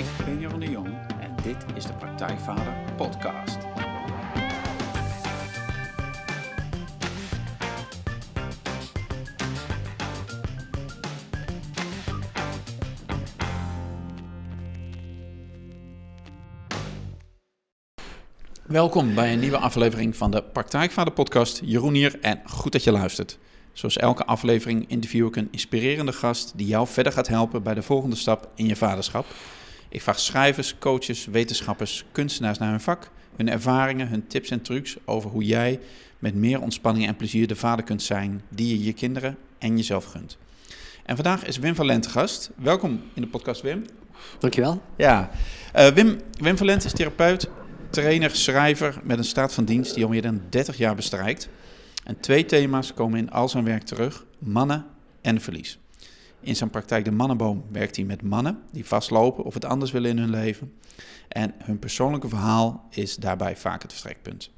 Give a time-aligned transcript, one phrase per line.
[0.00, 0.86] Ik ben Jeroen de Jong
[1.20, 3.58] en dit is de Praktijkvader Podcast.
[18.66, 21.60] Welkom bij een nieuwe aflevering van de Praktijkvader Podcast.
[21.64, 23.38] Jeroen hier en goed dat je luistert.
[23.72, 27.82] Zoals elke aflevering interview ik een inspirerende gast die jou verder gaat helpen bij de
[27.82, 29.26] volgende stap in je vaderschap.
[29.92, 34.96] Ik vraag schrijvers, coaches, wetenschappers, kunstenaars naar hun vak, hun ervaringen, hun tips en trucs
[35.04, 35.80] over hoe jij
[36.18, 40.04] met meer ontspanning en plezier de vader kunt zijn die je je kinderen en jezelf
[40.04, 40.38] gunt.
[41.04, 42.50] En vandaag is Wim van Lent gast.
[42.56, 43.84] Welkom in de podcast, Wim.
[44.38, 44.82] Dankjewel.
[44.96, 45.30] Ja,
[45.76, 47.48] uh, Wim, Wim van Lent is therapeut,
[47.90, 51.48] trainer, schrijver met een staat van dienst die al meer dan 30 jaar bestrijkt.
[52.04, 54.86] En twee thema's komen in al zijn werk terug: mannen
[55.20, 55.79] en verlies.
[56.40, 60.10] In zijn praktijk de Mannenboom werkt hij met mannen die vastlopen of het anders willen
[60.10, 60.72] in hun leven.
[61.28, 64.50] En hun persoonlijke verhaal is daarbij vaak het vertrekpunt.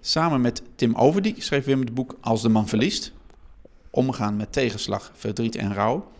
[0.00, 3.12] Samen met Tim Overdiek schreef Wim het boek Als de man verliest.
[3.90, 6.10] Omgaan met tegenslag, verdriet en rouw.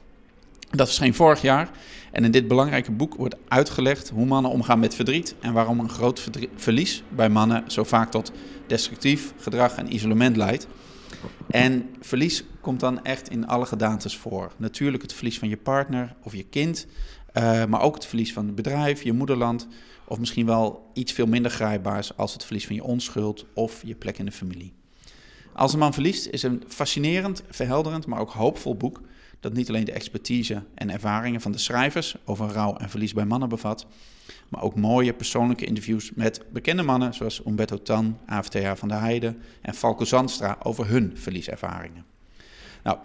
[0.70, 1.70] Dat verscheen vorig jaar.
[2.12, 5.88] En in dit belangrijke boek wordt uitgelegd hoe mannen omgaan met verdriet en waarom een
[5.88, 8.32] groot verlies bij mannen zo vaak tot
[8.66, 10.66] destructief gedrag en isolement leidt.
[11.50, 14.52] En verlies komt dan echt in alle gedaantes voor.
[14.56, 16.86] Natuurlijk het verlies van je partner of je kind,
[17.34, 19.68] uh, maar ook het verlies van het bedrijf, je moederland,
[20.04, 23.94] of misschien wel iets veel minder grijpbaars als het verlies van je onschuld of je
[23.94, 24.72] plek in de familie.
[25.52, 29.00] Als een man verliest is een fascinerend, verhelderend, maar ook hoopvol boek
[29.40, 33.24] dat niet alleen de expertise en ervaringen van de schrijvers over rouw en verlies bij
[33.24, 33.86] mannen bevat,
[34.48, 39.42] maar ook mooie persoonlijke interviews met bekende mannen zoals Umberto Tan, AFTH van der Heijden
[39.62, 42.15] en Falco Zandstra over hun verlieservaringen.
[42.86, 42.98] Nou,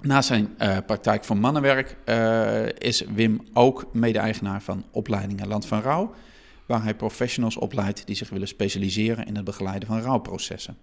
[0.00, 5.80] naast zijn uh, praktijk van mannenwerk uh, is Wim ook mede-eigenaar van opleidingen Land van
[5.80, 6.14] Rouw,
[6.66, 10.76] waar hij professionals opleidt die zich willen specialiseren in het begeleiden van rouwprocessen.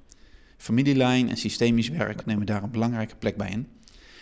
[0.57, 3.67] Familielijn en systemisch werk nemen daar een belangrijke plek bij in.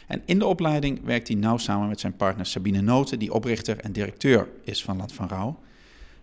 [0.07, 3.79] En in de opleiding werkt hij nauw samen met zijn partner Sabine Noten, die oprichter
[3.79, 5.59] en directeur is van Land van Rouw.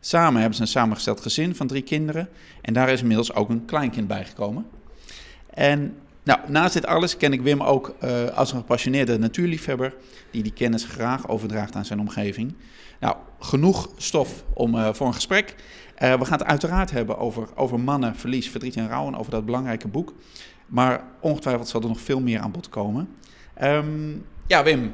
[0.01, 2.29] Samen hebben ze een samengesteld gezin van drie kinderen
[2.61, 4.67] en daar is inmiddels ook een kleinkind bijgekomen.
[5.55, 9.95] En nou, naast dit alles ken ik Wim ook uh, als een gepassioneerde natuurliefhebber
[10.31, 12.55] die die kennis graag overdraagt aan zijn omgeving.
[13.01, 15.55] Nou, genoeg stof om, uh, voor een gesprek.
[16.03, 19.31] Uh, we gaan het uiteraard hebben over, over mannen, verlies, verdriet en rouw en over
[19.31, 20.15] dat belangrijke boek.
[20.67, 23.09] Maar ongetwijfeld zal er nog veel meer aan bod komen.
[23.63, 24.93] Um, ja, Wim,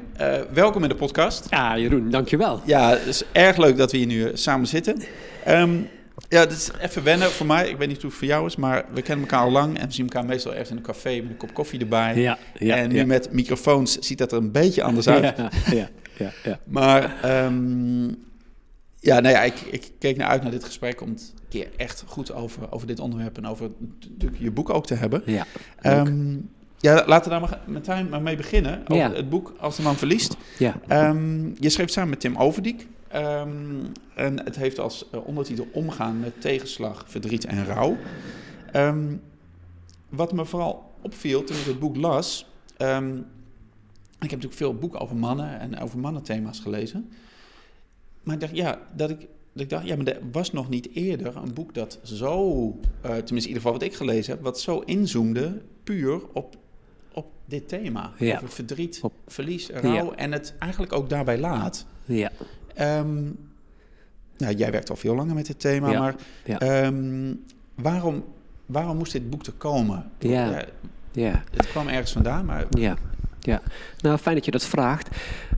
[0.53, 1.47] welkom in de podcast.
[1.49, 2.61] Ja, Jeroen, dankjewel.
[2.65, 5.01] Ja, het is erg leuk dat we hier nu samen zitten.
[5.47, 5.89] Um,
[6.27, 7.69] ja, het is even wennen voor mij.
[7.69, 9.87] Ik weet niet hoe het voor jou is, maar we kennen elkaar al lang en
[9.87, 12.15] we zien elkaar meestal ergens in een café met een kop koffie erbij.
[12.15, 13.05] Ja, ja, en nu ja.
[13.05, 15.37] met microfoons ziet dat er een beetje anders uit.
[15.37, 16.31] Ja, ja, ja.
[16.43, 16.59] ja.
[16.63, 18.27] Maar um,
[18.99, 21.69] ja, nou ja, ik, ik keek naar uit naar dit gesprek om het een keer
[21.77, 23.69] echt goed over, over dit onderwerp en over
[24.37, 25.21] je boek ook te hebben.
[25.25, 25.45] Ja,
[25.83, 28.81] um, ja, laten we daar maar meteen maar mee beginnen.
[28.87, 30.35] Over het boek Als de man verliest.
[30.57, 31.09] Ja.
[31.09, 32.87] Um, je schreef samen met Tim Overdiek.
[33.15, 37.97] Um, en het heeft als uh, ondertitel Omgaan met tegenslag, verdriet en rouw.
[38.75, 39.21] Um,
[40.09, 42.45] wat me vooral opviel toen ik het boek las.
[42.77, 42.85] ik
[44.19, 47.09] heb natuurlijk veel boeken over mannen en over mannenthema's gelezen.
[48.23, 49.19] Maar ik dacht, ja, dat ik,
[49.53, 52.73] dat ik dacht, ja, maar er was nog niet eerder een boek dat zo, uh,
[53.01, 56.57] tenminste in ieder geval wat ik gelezen heb, wat zo inzoomde puur op
[57.13, 58.13] op dit thema.
[58.17, 58.35] Ja.
[58.35, 61.85] Over verdriet, op, verlies, rouw en het eigenlijk ook daarbij laat.
[62.05, 62.31] Ja.
[62.81, 63.37] Um,
[64.37, 66.15] nou, jij werkt al veel langer met dit thema, maar
[66.85, 67.43] um,
[67.75, 68.23] waarom,
[68.65, 70.11] waarom moest dit boek er komen?
[70.19, 70.65] Ja.
[71.11, 71.43] ja.
[71.51, 72.65] Het kwam ergens vandaan, maar...
[72.69, 72.97] Ja.
[73.49, 73.61] Ja,
[74.01, 75.09] nou fijn dat je dat vraagt.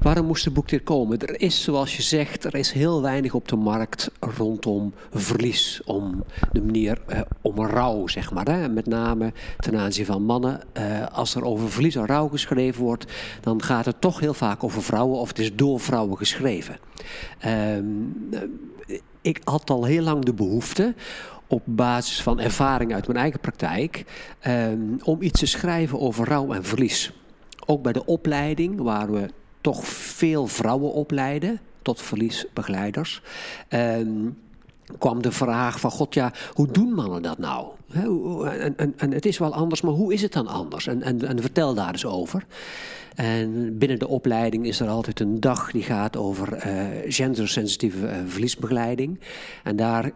[0.01, 1.19] Waarom moest het boek dit komen?
[1.19, 5.81] Er is, zoals je zegt, er is heel weinig op de markt rondom verlies.
[5.85, 8.45] Om de manier, eh, om rouw, zeg maar.
[8.45, 8.69] Hè?
[8.69, 10.61] Met name ten aanzien van mannen.
[10.73, 13.05] Eh, als er over verlies en rouw geschreven wordt,
[13.41, 16.77] dan gaat het toch heel vaak over vrouwen of het is door vrouwen geschreven.
[17.45, 17.77] Uh,
[19.21, 20.93] ik had al heel lang de behoefte
[21.47, 24.05] op basis van ervaring uit mijn eigen praktijk,
[24.39, 27.11] ehm, om iets te schrijven over rouw en verlies
[27.65, 29.29] ook bij de opleiding, waar we
[29.61, 33.21] toch veel vrouwen opleiden tot verliesbegeleiders.
[33.69, 34.37] Um,
[34.97, 37.67] kwam de vraag van, god ja, hoe doen mannen dat nou?
[37.93, 40.87] en, en, en, het is wel anders, maar hoe is het dan anders?
[40.87, 42.45] En, en, vertel daar eens over.
[43.15, 48.15] En binnen de opleiding is er altijd een dag die gaat over uh, gendersensitieve uh,
[48.25, 49.19] verliesbegeleiding.
[49.63, 50.11] En daar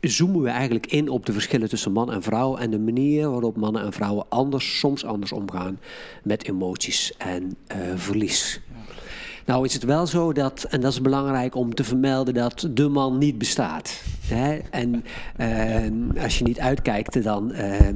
[0.00, 3.56] zoomen we eigenlijk in op de verschillen tussen man en vrouw en de manier waarop
[3.56, 5.78] mannen en vrouwen anders, soms anders omgaan
[6.22, 8.60] met emoties en uh, verlies.
[9.50, 12.88] Nou is het wel zo dat, en dat is belangrijk om te vermelden, dat de
[12.88, 14.02] man niet bestaat.
[14.26, 14.58] Hè?
[14.70, 15.04] En
[15.36, 17.94] eh, als je niet uitkijkt, dan, eh, eh,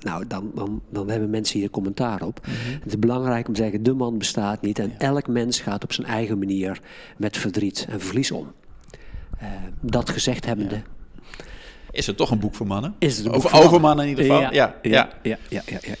[0.00, 2.40] nou, dan, dan, dan hebben mensen hier commentaar op.
[2.82, 4.78] Het is belangrijk om te zeggen, de man bestaat niet.
[4.78, 6.80] En elk mens gaat op zijn eigen manier
[7.16, 8.46] met verdriet en verlies om.
[9.38, 9.48] Eh,
[9.80, 10.82] dat gezegd hebbende,
[11.90, 12.94] Is het toch een boek voor mannen?
[12.98, 14.40] is het een boek over, mannen in ieder geval.
[14.40, 15.94] Ja, ja, ja, ja, ja, ja.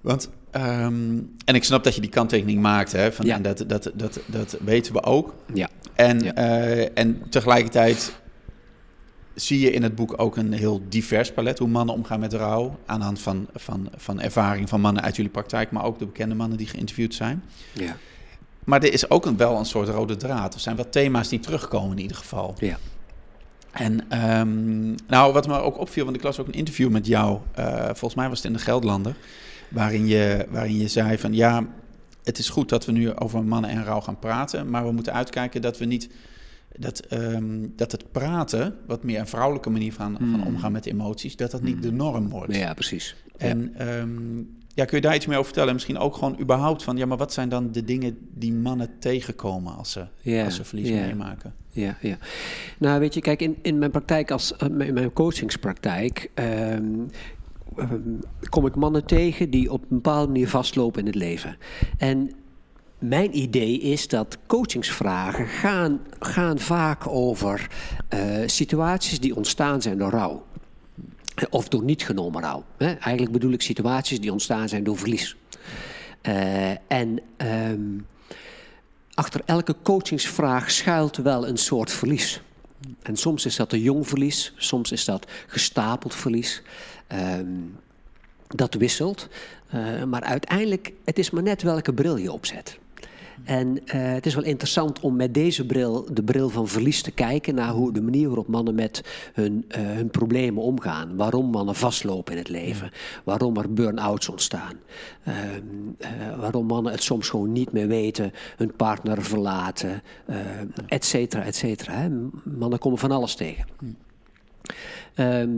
[0.00, 3.90] Want, ehm, en ik snap dat je die kanttekening maakt, hè, van, en dat, dat,
[3.94, 5.34] dat, dat weten we ook.
[5.54, 5.68] Ja.
[5.94, 8.12] En, eh, en tegelijkertijd
[9.34, 12.78] zie je in het boek ook een heel divers palet hoe mannen omgaan met rouw.
[12.86, 16.06] Aan de hand van, van, van ervaring van mannen uit jullie praktijk, maar ook de
[16.06, 17.42] bekende mannen die geïnterviewd zijn.
[17.72, 17.96] ja.
[18.66, 20.54] Maar er is ook een, wel een soort rode draad.
[20.54, 22.54] Er zijn wel thema's die terugkomen in ieder geval.
[22.58, 22.78] ja.
[23.72, 27.38] En ehm, nou, wat me ook opviel, want ik las ook een interview met jou,
[27.54, 29.16] eh, volgens mij was het in de Geldlander,
[29.68, 31.66] waarin je, waarin je zei van ja,
[32.24, 35.12] het is goed dat we nu over mannen en rouw gaan praten, maar we moeten
[35.12, 36.08] uitkijken dat we niet,
[36.76, 41.36] dat, ehm, dat het praten, wat meer een vrouwelijke manier van, van omgaan met emoties,
[41.36, 42.54] dat dat niet de norm wordt.
[42.54, 43.16] ja, precies.
[43.36, 44.42] En ehm,
[44.76, 45.72] ja, kun je daar iets meer over vertellen?
[45.72, 49.76] Misschien ook gewoon überhaupt van, ja, maar wat zijn dan de dingen die mannen tegenkomen
[49.76, 51.54] als ze, Ja, als ze verlies meemaken?
[51.70, 52.18] Ja, ja.
[52.78, 56.84] Nou, weet je, kijk, in, in mijn praktijk, als, eh, in mijn coachingspraktijk, ehm,
[57.76, 58.00] ehm,
[58.48, 61.56] kom ik mannen tegen die op een bepaalde manier vastlopen in het leven.
[61.98, 62.30] En
[62.98, 67.70] mijn idee is dat coachingsvragen gaan, gaan vaak over
[68.08, 70.44] eh, situaties die ontstaan zijn door rouw.
[71.50, 72.64] Of door niet genomen rouw.
[72.78, 75.36] Eigenlijk bedoel ik situaties die ontstaan zijn door verlies.
[76.20, 77.98] Eh, en ehm,
[79.14, 82.40] achter elke coachingsvraag schuilt wel een soort verlies.
[83.02, 86.62] En soms is dat een jong verlies, soms is dat gestapeld verlies.
[87.06, 87.46] Ehm,
[88.48, 89.28] dat wisselt.
[89.68, 92.78] Eh, maar uiteindelijk, het is maar net welke bril je opzet.
[93.44, 97.10] En eh, het is wel interessant om met deze bril, de bril van verlies, te
[97.10, 99.02] kijken naar hoe de manier waarop mannen met
[99.32, 101.16] hun, eh, hun problemen omgaan.
[101.16, 102.90] Waarom mannen vastlopen in het leven.
[103.24, 104.72] Waarom er burn-outs ontstaan.
[105.24, 105.36] Ehm,
[105.98, 108.32] eh, waarom mannen het soms gewoon niet meer weten.
[108.56, 110.02] Hun partner verlaten.
[110.26, 110.36] eh
[110.86, 111.92] et cetera, et cetera.
[111.92, 112.08] hè.
[112.44, 113.64] Mannen komen van alles tegen.
[115.14, 115.50] Ehm,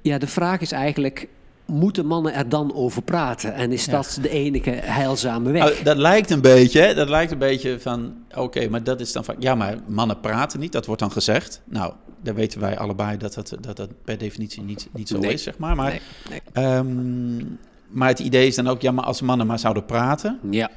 [0.00, 1.28] ja, de vraag is eigenlijk.
[1.66, 3.54] Moeten mannen er dan over praten?
[3.54, 3.92] En is Ja.
[3.92, 5.62] dat de enige heilzame weg?
[5.62, 9.24] Nou, dat lijkt een beetje, dat lijkt een beetje van, oké, maar dat is dan
[9.24, 11.60] van, ja, maar mannen praten niet, dat wordt dan gezegd.
[11.64, 11.92] Nou,
[12.22, 15.32] daar weten wij allebei dat dat, dat, dat per definitie niet, niet zo Nee.
[15.32, 15.76] is, zeg maar.
[15.76, 16.00] Maar, Nee,
[16.30, 16.40] nee.
[16.66, 17.36] ehm,
[17.88, 20.70] maar het idee is dan ook, ja, maar als mannen maar zouden praten Ja,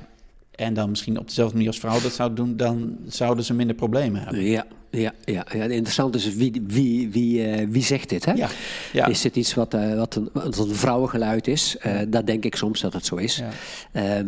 [0.52, 3.76] en dan misschien op dezelfde manier als vrouwen dat zouden doen, dan zouden ze minder
[3.76, 4.42] problemen hebben.
[4.44, 4.66] ja,
[5.02, 5.46] ja, ja.
[5.54, 5.64] ja.
[5.64, 8.26] Interessant is wie, wie, wie, eh, wie zegt dit?
[8.26, 8.34] Hè?
[8.34, 8.50] Ja,
[8.94, 9.06] ja.
[9.06, 11.78] Is dit iets wat, eh, wat, een, wat een vrouwengeluid is?
[11.78, 13.36] Eh, dat denk ik soms dat het zo is.
[13.36, 13.50] Ja.
[13.92, 14.28] Ehm,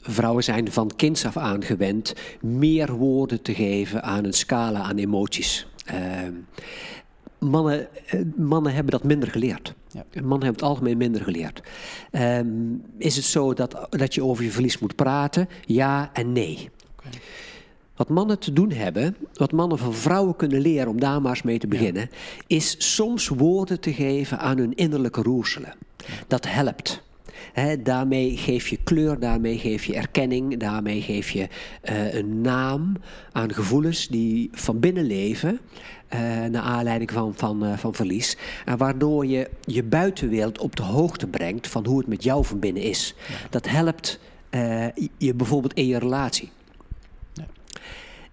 [0.00, 4.96] vrouwen zijn van kinds af aan gewend meer woorden te geven aan een scala aan
[4.96, 5.66] emoties.
[5.84, 6.32] Ehm,
[7.38, 7.88] mannen,
[8.36, 9.74] mannen hebben dat minder geleerd.
[9.92, 10.04] Ja.
[10.12, 11.62] Mannen hebben het algemeen minder geleerd.
[12.10, 12.46] Ehm,
[12.98, 15.48] is het zo dat, dat je over je verlies moet praten?
[15.64, 16.70] Ja en nee.
[16.96, 17.08] Oké.
[18.00, 21.42] Wat mannen te doen hebben, wat mannen van vrouwen kunnen leren om daar maar eens
[21.42, 22.10] mee te beginnen,
[22.46, 25.74] is soms woorden te geven aan hun innerlijke roerselen.
[26.26, 27.02] Dat helpt.
[27.82, 31.48] Daarmee geef je kleur, daarmee geef je erkenning, daarmee geef je
[31.80, 32.96] eh, een naam
[33.32, 35.60] aan gevoelens die van binnen leven,
[36.08, 38.36] eh, naar aanleiding van, van, eh, van verlies.
[38.64, 42.58] En waardoor je je buitenwereld op de hoogte brengt van hoe het met jou van
[42.58, 43.14] binnen is.
[43.50, 44.20] Dat helpt
[45.18, 46.50] je bijvoorbeeld in je relatie.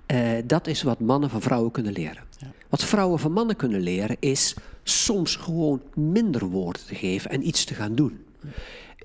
[0.06, 2.24] Eh, dat is wat mannen van vrouwen kunnen leren.
[2.40, 2.48] Ja.
[2.70, 7.64] Wat vrouwen van mannen kunnen leren is soms gewoon minder woorden te geven en iets
[7.64, 8.26] te gaan doen.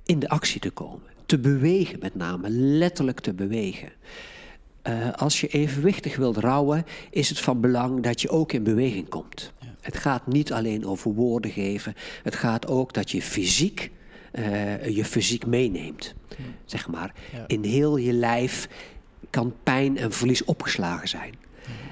[0.05, 1.11] In de actie te komen.
[1.27, 3.93] Te bewegen met name, letterlijk te bewegen.
[4.83, 9.09] Eh, als je evenwichtig wilt rouwen, is het van belang dat je ook in beweging
[9.09, 9.53] komt.
[9.81, 13.91] Het gaat niet alleen over woorden geven, het gaat ook dat je fysiek,
[14.31, 16.15] eh, je fysiek meeneemt.
[16.65, 17.15] Zeg maar.
[17.47, 18.69] In heel je lijf
[19.33, 21.35] kan pijn en verlies opgeslagen zijn.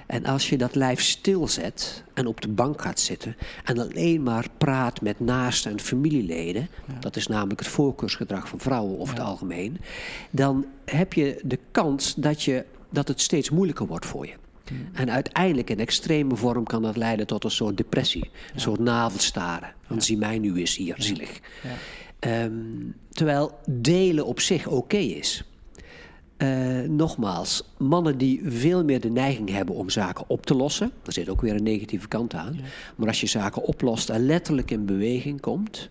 [0.06, 4.46] En als je dat lijf stilzet en op de bank gaat zitten en alleen maar
[4.58, 6.68] praat met naasten en familieleden,
[7.00, 9.76] dat is namelijk het voorkeursgedrag van vrouwen over het algemeen,
[10.30, 14.32] dan heb je de kans dat, je, dat het steeds moeilijker wordt voor je.
[14.92, 19.74] En uiteindelijk in extreme vorm kan dat leiden tot een soort depressie, een soort navelstaren.
[19.86, 21.40] Van zie mij nu eens hier, zielig.
[22.18, 22.52] Ehm,
[23.10, 25.44] terwijl delen op zich oké is.
[26.40, 26.48] Eh,
[26.88, 31.28] nogmaals, mannen die veel meer de neiging hebben om zaken op te lossen, daar zit
[31.28, 32.60] ook weer een negatieve kant aan.
[32.96, 35.88] Maar als je zaken oplost en letterlijk in beweging komt,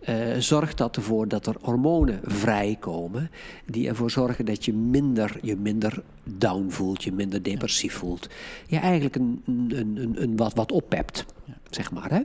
[0.00, 3.30] eh, zorgt dat ervoor dat er hormonen vrijkomen
[3.66, 8.28] die ervoor zorgen dat je minder, je minder down voelt, je minder depressief voelt.
[8.66, 11.24] Je eigenlijk een, een, een, een wat, wat oppept,
[11.70, 12.10] zeg maar.
[12.10, 12.20] Hè?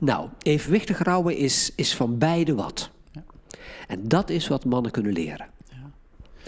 [0.00, 2.90] Nou, evenwichtig rouwen is, is van beide wat.
[3.86, 5.46] En dat is wat mannen kunnen leren.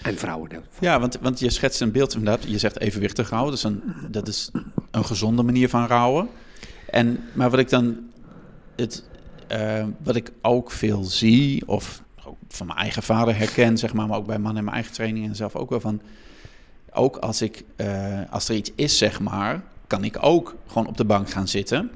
[0.02, 0.50] En vrouwen.
[0.80, 2.44] Ja, want, want je schetst een beeld inderdaad.
[2.50, 3.50] Je zegt evenwichtig rouwen.
[3.50, 4.50] Dat is een, dat is
[4.90, 6.28] een gezonde manier van rouwen.
[6.90, 7.96] En, maar wat ik dan...
[8.76, 9.04] Het,
[9.46, 14.06] eh, wat ik ook veel zie, of ook van mijn eigen vader herken, zeg maar,
[14.06, 16.00] maar ook bij mannen in mijn eigen training en zelf ook wel van.
[16.92, 20.96] Ook als, ik, eh, als er iets is, zeg maar, kan ik ook gewoon op
[20.96, 21.90] de bank gaan zitten.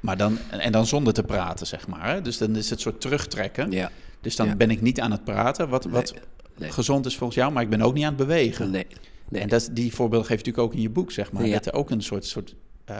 [0.00, 2.08] Maar dan, en dan zonder te praten, zeg maar.
[2.08, 2.22] Hè?
[2.22, 3.70] Dus dan is het soort terugtrekken.
[3.70, 3.90] Ja.
[4.20, 4.54] Dus dan Ja.
[4.56, 6.22] ben ik niet aan het praten, wat, wat nee.
[6.60, 8.70] Gezond is volgens jou, maar ik ben ook niet aan het bewegen.
[8.70, 8.86] Nee.
[9.28, 9.42] nee.
[9.42, 11.46] En dat, die voorbeeld geef je natuurlijk ook in je boek, zeg maar.
[11.46, 11.52] Ja.
[11.52, 12.96] Dat er ook een soort, soort, eh,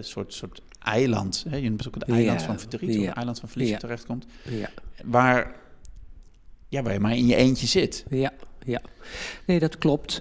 [0.00, 1.56] soort, soort eiland, hè?
[1.56, 2.46] je noemt ook het eiland Ja.
[2.46, 4.70] van verdriet, of het eiland van verlies terechtkomt, ja.
[5.04, 5.54] waar,
[6.68, 8.04] ja, waar je maar in je eentje zit.
[8.10, 8.32] Ja,
[8.64, 8.80] ja.
[9.46, 10.18] Nee, dat klopt.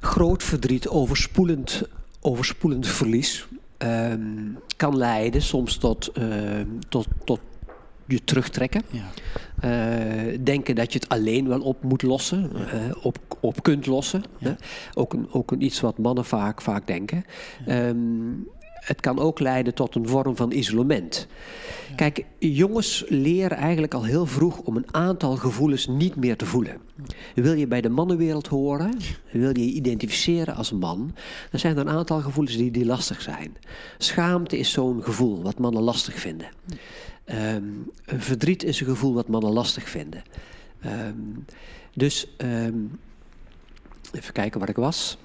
[0.00, 1.82] Groot verdriet, overspoelend,
[2.20, 3.46] overspoelend verlies
[3.78, 7.40] ehm, kan leiden soms tot, ehm, tot, tot
[8.10, 8.82] je terugtrekken.
[8.90, 9.10] Ja.
[9.60, 14.22] Eh, denken dat je het alleen wel op moet lossen, eh, op, op kunt lossen.
[14.38, 14.52] Hè?
[14.94, 17.24] Ook, een, ook een iets wat mannen vaak, vaak denken.
[17.66, 17.96] Ehm,
[18.80, 21.26] het kan ook leiden tot een vorm van isolement.
[21.96, 26.76] Kijk, jongens leren eigenlijk al heel vroeg om een aantal gevoelens niet meer te voelen.
[27.34, 28.96] Wil je bij de mannenwereld horen,
[29.32, 31.14] wil je je identificeren als man,
[31.50, 33.56] dan zijn er een aantal gevoelens die, die lastig zijn.
[33.98, 36.48] Schaamte is zo'n gevoel wat mannen lastig vinden.
[37.30, 37.64] Ehm,
[38.04, 40.22] verdriet is een gevoel wat mannen lastig vinden.
[40.80, 41.14] Ehm,
[41.94, 42.78] dus ehm,
[44.12, 45.18] even kijken waar ik was.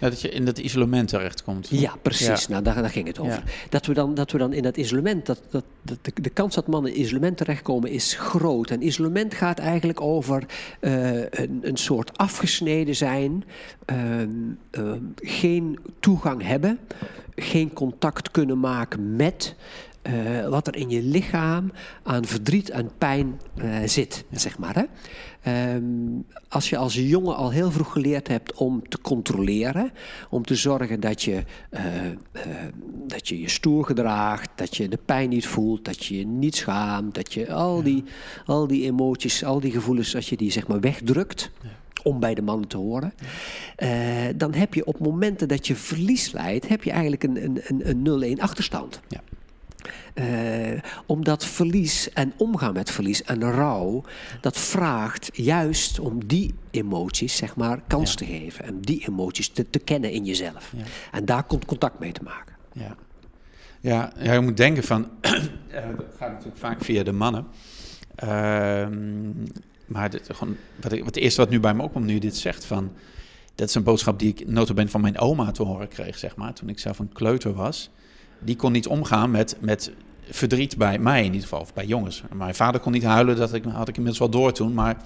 [0.00, 1.68] Ja, dat je in dat isolement terechtkomt.
[1.70, 2.26] ja, precies.
[2.26, 2.48] Ja.
[2.48, 3.32] Nou, daar, daar ging het over.
[3.32, 3.42] Ja.
[3.68, 6.54] Dat, we dan, dat we dan in dat isolement, dat, dat, dat de, de kans
[6.54, 8.70] dat mannen in isolement terechtkomen is groot.
[8.70, 10.44] En isolement gaat eigenlijk over
[10.80, 13.44] eh, een, een soort afgesneden zijn,
[13.84, 14.28] ehm,
[14.70, 16.78] ehm, geen toegang hebben,
[17.34, 19.54] geen contact kunnen maken met.
[20.02, 24.74] eh, wat er in je lichaam aan verdriet en pijn eh, zit, zeg maar.
[24.74, 24.82] Hè?
[25.42, 25.82] Ehm,
[26.48, 29.90] als je als jongen al heel vroeg geleerd hebt om te controleren,
[30.30, 32.12] om te zorgen dat je, eh, eh,
[33.06, 36.56] dat je je stoer gedraagt, dat je de pijn niet voelt, dat je je niet
[36.56, 38.04] schaamt, dat je al die,
[38.46, 41.50] al die emoties, al die gevoelens, als je die zeg maar wegdrukt.
[42.02, 43.12] Om bij de mannen te horen.
[43.76, 43.90] eh,
[44.36, 48.06] dan heb je op momenten dat je verlies leidt, heb je eigenlijk een, een, een,
[48.06, 49.00] een 0-1 achterstand.
[49.08, 49.20] Ja.
[50.14, 50.24] Eh,
[51.06, 54.04] omdat verlies en omgaan met verlies en rouw,
[54.40, 58.16] dat vraagt juist om die emoties, zeg maar, kans Ja.
[58.16, 58.64] te geven.
[58.64, 60.72] En die emoties te, te kennen in jezelf.
[60.76, 60.84] Ja.
[61.12, 62.54] En daar komt contact mee te maken.
[62.72, 62.96] Ja.
[63.80, 67.46] Ja, ja, je moet denken van, eh, dat gaat natuurlijk vaak via de mannen.
[68.14, 69.30] Ehm,
[69.86, 72.20] maar dit, gewoon, wat, ik, wat het eerste wat nu bij me opkomt, nu je
[72.20, 72.92] dit zegt, van,
[73.54, 76.54] dat is een boodschap die ik notabene van mijn oma te horen kreeg, zeg maar,
[76.54, 77.90] toen ik zelf een kleuter was.
[78.44, 79.92] Die kon niet omgaan met, met
[80.30, 82.22] verdriet bij mij in ieder geval, of bij jongens.
[82.32, 84.96] Mijn vader kon niet huilen, dat ik, had ik inmiddels wel door toen, maar,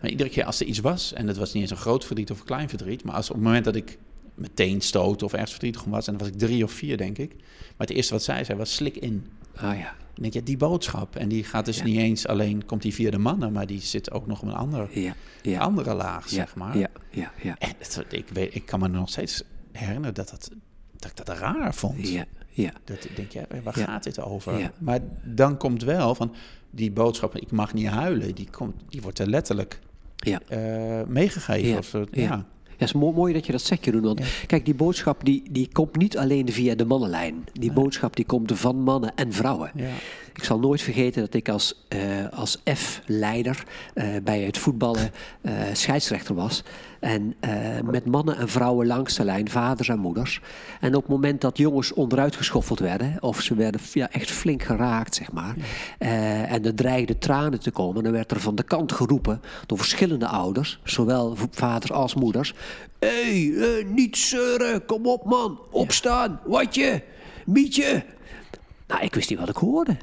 [0.00, 2.30] maar iedere keer als er iets was, en dat was niet eens een groot verdriet
[2.30, 3.98] of een klein verdriet, maar als op het moment dat ik
[4.34, 7.18] meteen stoot of ergens verdrietig om was, en dan was ik drie of vier, denk
[7.18, 7.34] ik.
[7.76, 9.26] Maar het eerste wat zij zei was slik in.
[9.54, 11.16] Ah ja, Ik denk, ja, die boodschap.
[11.16, 11.84] En die gaat dus Ja.
[11.84, 14.54] niet eens alleen, komt die via de mannen, maar die zit ook nog op een
[14.54, 15.58] andere, ja, ja.
[15.60, 16.78] andere laag, zeg maar.
[16.78, 17.56] Ja, ja, ja.
[17.58, 20.50] En het, ik, weet, ik kan me nog steeds herinneren dat, dat,
[20.96, 22.08] dat ik dat raar vond.
[22.08, 22.24] Ja,
[22.62, 22.70] ja.
[22.84, 23.84] Dat denk, ja, waar Ja.
[23.84, 24.58] gaat dit over?
[24.58, 24.72] Ja.
[24.78, 26.34] Maar dan komt wel van
[26.70, 29.78] die boodschap, ik mag niet huilen, die, komt, die wordt er letterlijk
[30.16, 30.40] ja.
[30.48, 31.68] eh, meegegeven.
[31.68, 31.78] Ja.
[31.78, 31.92] Of.
[31.92, 32.06] Ja.
[32.10, 32.44] ja.
[32.76, 34.02] Het is mo- mooi dat je dat zegt, Jeroen.
[34.02, 34.24] Want Ja.
[34.46, 37.44] kijk, die boodschap die, die komt niet alleen via de mannenlijn.
[37.52, 39.70] Die boodschap die komt van mannen en vrouwen.
[39.74, 39.90] Ja.
[40.36, 41.98] Ik zal nooit vergeten dat ik als, eh,
[42.32, 43.64] als F-leider
[43.94, 46.62] eh, bij het voetballen eh, scheidsrechter was.
[47.00, 47.34] En
[47.84, 50.40] met mannen en vrouwen langs de lijn, vaders en moeders.
[50.80, 54.62] En op het moment dat jongens onderuit geschoffeld werden, of ze werden ja, echt flink
[54.62, 55.54] geraakt, zeg maar.
[55.98, 60.26] en er dreigden tranen te komen, dan werd er van de kant geroepen door verschillende
[60.26, 62.54] ouders, zowel vaders als moeders.
[62.98, 67.02] Hé, hey, niet zeuren, kom op man, opstaan, watje,
[67.46, 68.04] mietje.
[68.86, 69.96] Nou, ik wist niet wat ik hoorde.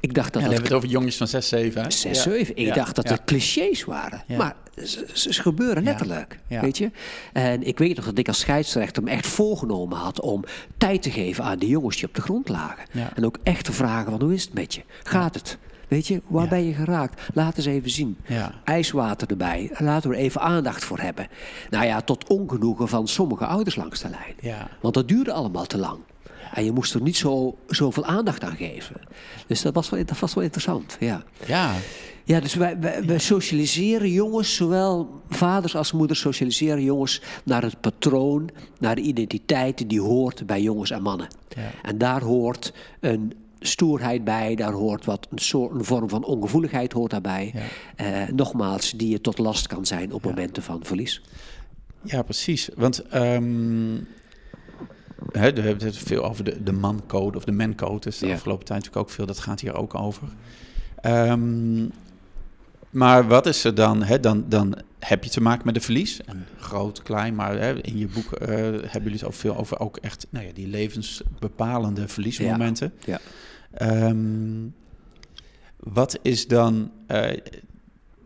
[0.00, 1.82] Ik dacht dat Ja, dan dat hebben we het over jongens van 6, 7.
[1.82, 1.90] Hè?
[1.90, 2.30] 6, Ja.
[2.30, 2.56] 7.
[2.56, 4.22] Ik dacht dat het clichés waren.
[4.36, 6.38] Maar ze, gebeuren letterlijk.
[6.48, 6.90] Weet je?
[7.32, 10.44] En ik weet nog dat ik als scheidsrechter me echt voorgenomen had om
[10.78, 12.84] tijd te geven aan de jongens die op de grond lagen.
[13.14, 14.82] En ook echt te vragen: van, hoe is het met je?
[15.02, 15.58] Gaat het?
[15.88, 16.48] Weet je, waar Ja.
[16.48, 17.20] ben je geraakt?
[17.34, 18.16] Laat eens even zien.
[18.26, 18.52] Ja.
[18.64, 19.70] IJswater erbij.
[19.78, 21.28] Laten we er even aandacht voor hebben.
[21.70, 24.34] Nou ja, tot ongenoegen van sommige ouders langs de lijn.
[24.40, 24.68] Ja.
[24.80, 25.98] Want dat duurde allemaal te lang.
[26.54, 29.00] En je moest er niet zo, zoveel aandacht aan geven.
[29.46, 31.22] Dus dat was wel, dat was wel interessant, ja.
[31.46, 31.74] Ja,
[32.24, 37.80] Ja, dus wij, wij, wij socialiseren jongens, zowel vaders als moeders socialiseren jongens naar het
[37.80, 41.28] patroon, naar de identiteit die hoort bij jongens en mannen.
[41.48, 41.70] Ja.
[41.82, 46.92] En daar hoort een stoerheid bij, daar hoort wat een, soort, een vorm van ongevoeligheid
[46.92, 47.54] hoort daarbij.
[47.54, 47.62] Ja.
[47.96, 51.22] Eh, nogmaals, die je tot last kan zijn op momenten van verlies.
[52.02, 52.68] Ja, precies.
[52.74, 53.96] Want ehm,
[55.32, 58.00] hè, we hebben het veel over de, de mancode of de mancode.
[58.00, 58.34] Dus de Ja.
[58.34, 59.26] afgelopen tijd natuurlijk ook veel.
[59.26, 60.28] Dat gaat hier ook over.
[61.00, 61.86] Ehm,
[62.90, 64.04] maar wat is er dan?
[64.20, 66.20] Dan, dan heb je te maken met een verlies.
[66.24, 67.34] En groot, klein.
[67.34, 70.52] Maar in je boek eh, hebben jullie het ook veel over ook echt nou ja,
[70.52, 72.92] die levensbepalende verliesmomenten.
[73.04, 73.18] Ja.
[73.72, 74.66] Ehm,
[75.76, 77.36] wat is dan eh,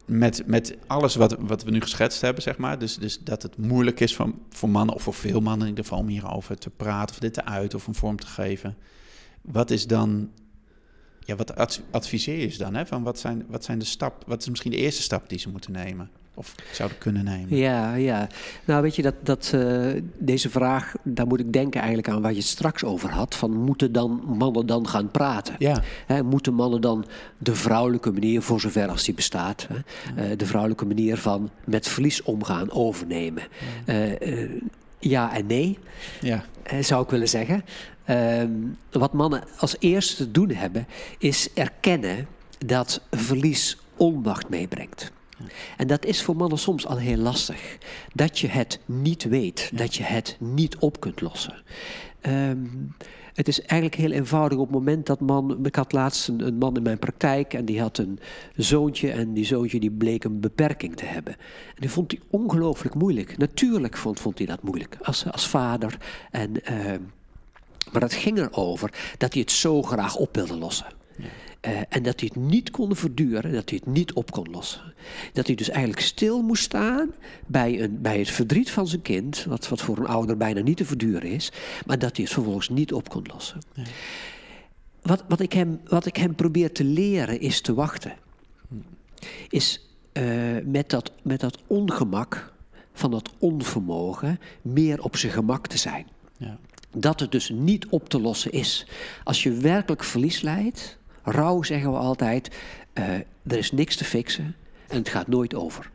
[0.04, 2.78] met, met alles wat, wat we nu geschetst hebben, zeg maar.
[2.78, 5.84] Dus, dus dat het moeilijk is voor, voor mannen, of voor veel mannen in ieder
[5.84, 8.76] geval, om hierover te praten of dit te uiten of een vorm te geven.
[9.40, 10.30] Wat is dan,
[11.20, 12.74] ja, wat ad- adviseer je ze dan?
[12.74, 12.86] Hè?
[12.86, 15.48] Van wat, zijn, wat zijn de stap, wat is misschien de eerste stap die ze
[15.48, 16.10] moeten nemen?
[16.34, 17.56] Of zouden kunnen nemen?
[17.56, 18.26] Ja, ja.
[18.64, 19.86] Nou, weet je, dat, dat, eh,
[20.18, 23.34] deze vraag, daar moet ik denken eigenlijk aan waar je het straks over had.
[23.34, 25.54] Van moeten dan mannen dan gaan praten?
[25.58, 27.04] Ja, Hè, moeten mannen dan
[27.38, 29.76] de vrouwelijke manier, voor zover als die bestaat, hè,
[30.22, 33.42] eh, de vrouwelijke manier van met verlies omgaan overnemen?
[33.84, 34.50] Eh, eh,
[34.98, 35.78] ja en nee,
[36.20, 36.44] ja,
[36.80, 37.64] zou ik willen zeggen.
[38.04, 38.50] Ehm,
[38.90, 40.86] wat mannen als eerste te doen hebben,
[41.18, 42.26] is erkennen
[42.66, 45.12] dat verlies onmacht meebrengt.
[45.76, 47.78] En dat is voor mannen soms al heel lastig.
[48.14, 51.62] Dat je het niet weet, dat je het niet op kunt lossen.
[52.20, 52.66] Ehm,
[53.34, 55.66] het is eigenlijk heel eenvoudig op het moment dat man...
[55.66, 58.18] Ik had laatst een, een man in mijn praktijk en die had een
[58.56, 59.10] zoontje...
[59.10, 61.32] en die zoontje die bleek een beperking te hebben.
[61.68, 63.36] En die vond hij ongelooflijk moeilijk.
[63.38, 65.98] Natuurlijk vond, vond hij dat moeilijk als, als vader.
[66.30, 67.00] En, ehm,
[67.92, 70.86] maar het ging erover dat hij het zo graag op wilde lossen.
[71.64, 74.94] Eh, en dat hij het niet kon verduren, dat hij het niet op kon lossen.
[75.32, 77.10] Dat hij dus eigenlijk stil moest staan
[77.46, 80.76] bij, een, bij het verdriet van zijn kind, wat, wat voor een ouder bijna niet
[80.76, 81.52] te verduren is,
[81.86, 83.58] maar dat hij het vervolgens niet op kon lossen.
[85.02, 88.12] Wat, wat, ik hem, wat ik hem probeer te leren is te wachten.
[89.48, 90.24] Is eh,
[90.64, 92.52] met, dat, met dat ongemak
[92.92, 96.58] van dat onvermogen meer op zijn gemak te zijn ja,
[96.96, 98.86] dat het dus niet op te lossen is.
[99.24, 102.50] Als je werkelijk verlies leidt, rouw zeggen we altijd,
[102.92, 103.14] eh,
[103.46, 104.54] er is niks te fixen
[104.88, 105.90] en het gaat nooit over.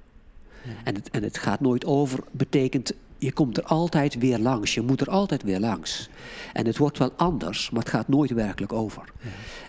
[0.84, 4.82] En, het, en het gaat nooit over betekent, je komt er altijd weer langs, je
[4.82, 6.10] moet er altijd weer langs.
[6.54, 9.04] En het wordt wel anders, maar het gaat nooit werkelijk over.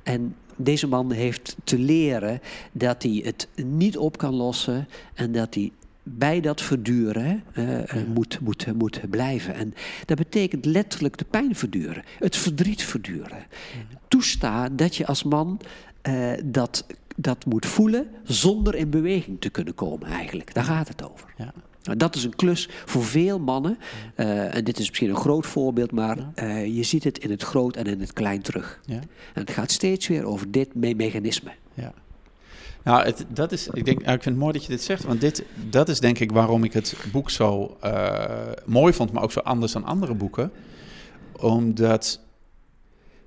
[0.02, 2.40] En deze man heeft te leren
[2.72, 8.06] dat hij het niet op kan lossen en dat hij bij dat verduren eh, eh,
[8.08, 9.54] moet, moet, moet blijven.
[9.54, 13.46] En dat betekent letterlijk de pijn verduren, het verdriet verduren.
[14.08, 15.60] Toestaan dat je als man
[16.02, 16.86] eh, dat,
[17.16, 20.54] dat moet voelen zonder in beweging te kunnen komen eigenlijk.
[20.54, 21.34] Daar gaat het over.
[21.36, 21.52] ja.
[21.82, 23.78] Nou, dat is een klus voor veel mannen.
[24.14, 26.16] En dit is misschien een groot voorbeeld, maar
[26.66, 28.80] je ziet het in het groot en in het klein terug.
[28.86, 28.94] ja.
[29.34, 31.50] En het gaat steeds weer over dit me- mechanisme.
[31.74, 31.92] Ja.
[32.84, 35.04] Nou, het, dat is, ik, denk, nou, ik vind het mooi dat je dit zegt,
[35.04, 39.22] want dit, dat is denk ik waarom ik het boek zo eh, mooi vond, maar
[39.22, 40.52] ook zo anders dan andere boeken.
[41.32, 42.20] Omdat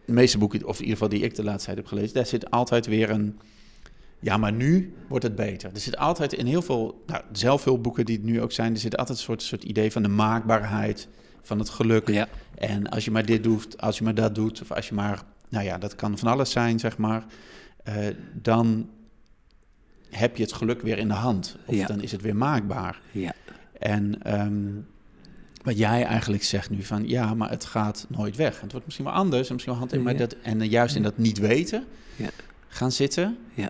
[0.05, 2.25] de meeste boeken, of in ieder geval die ik de laatste tijd heb gelezen, daar
[2.25, 3.39] zit altijd weer een,
[4.19, 5.69] ja, maar nu wordt het beter.
[5.73, 8.97] Er zit altijd in heel veel nou, zelfhulpboeken die het nu ook zijn, er zit
[8.97, 11.07] altijd een soort, soort idee van de maakbaarheid,
[11.41, 12.09] van het geluk.
[12.09, 12.27] Ja.
[12.55, 15.23] En als je maar dit doet, als je maar dat doet, of als je maar,
[15.49, 17.25] nou ja, dat kan van alles zijn, zeg maar,
[17.83, 17.95] eh,
[18.33, 18.89] dan
[20.17, 21.57] heb je het geluk weer in de hand.
[21.65, 21.85] Of Ja.
[21.87, 23.01] dan is het weer maakbaar.
[23.11, 23.33] Ja.
[23.79, 24.71] En ehm,
[25.63, 28.61] wat jij eigenlijk zegt nu van, ja, maar het gaat nooit weg.
[28.61, 31.03] Het wordt misschien wel anders, en misschien wel hand in, maar dat, en juist in
[31.03, 31.83] dat niet weten
[32.15, 32.29] Ja.
[32.67, 33.69] gaan zitten, Ja.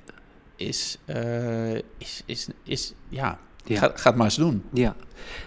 [0.55, 3.77] is, eh, is, is, is, ja, Ja.
[3.77, 4.63] Ga, ga het maar eens doen.
[4.73, 4.95] Ja.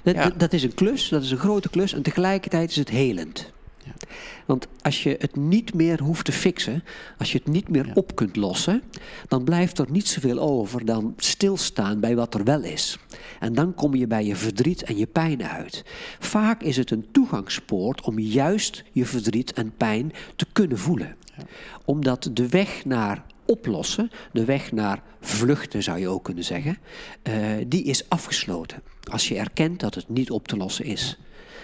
[0.03, 0.31] Dat, Ja.
[0.37, 3.53] dat is een klus, dat is een grote klus en tegelijkertijd is het helend.
[3.87, 3.93] Ja.
[4.47, 6.85] Want als je het niet meer hoeft te fixen,
[7.19, 7.93] als je het niet meer Ja.
[7.95, 8.83] op kunt lossen,
[9.29, 12.99] dan blijft er niet zoveel over dan stilstaan bij wat er wel is.
[13.41, 15.85] En dan kom je bij je verdriet en je pijn uit.
[16.19, 21.17] Vaak is het een toegangspoort om juist je verdriet en pijn te kunnen voelen.
[21.37, 21.45] Ja.
[21.85, 26.79] Omdat de weg naar oplossen, de weg naar vluchten zou je ook kunnen zeggen,
[27.23, 27.35] eh,
[27.67, 28.83] die is afgesloten.
[29.11, 31.19] Als je erkent dat het niet op te lossen is.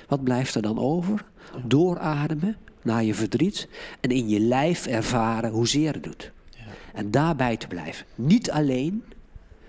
[0.09, 1.25] Wat blijft er dan over?
[1.67, 3.69] Doorademen naar je verdriet
[4.01, 6.31] en in je lijf ervaren hoezeer het doet.
[6.51, 6.59] Ja.
[6.95, 8.07] En daarbij te blijven.
[8.15, 9.03] Niet alleen,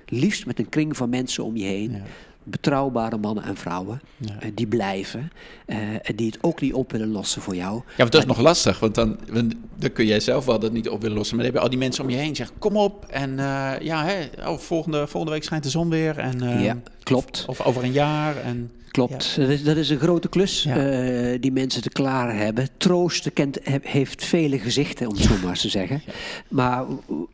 [0.08, 2.02] liefst met een kring van mensen om je heen, Ja.
[2.44, 4.40] betrouwbare mannen en vrouwen Ja.
[4.40, 5.32] eh, die blijven
[5.66, 7.76] eh, en die het ook niet op willen lossen voor jou.
[7.76, 10.72] Ja, want dat is nog lastig, want dan, want dan kun jij zelf wel dat
[10.72, 11.36] niet op willen lossen.
[11.36, 13.06] Maar dan heb je al die mensen om je heen die zeggen, kom op.
[13.06, 16.18] En eh, ja, hè, oh, volgende, volgende week schijnt de zon weer.
[16.18, 17.46] En, Ja, klopt.
[17.48, 18.38] Of over een jaar.
[18.38, 20.76] En, Klopt, dat, is, dat is een grote klus Ja.
[20.78, 22.68] eh, die mensen te klaren hebben.
[22.78, 26.02] Troosten kent, he- heeft vele gezichten, om het zo maar eens te zeggen.
[26.48, 26.86] Maar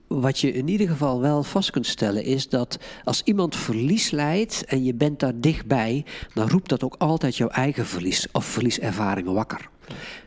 [0.08, 4.64] wat je in ieder geval wel vast kunt stellen is dat als iemand verlies leidt
[4.66, 9.34] en je bent daar dichtbij, dan roept dat ook altijd jouw eigen verlies of verlieservaringen
[9.34, 9.70] wakker.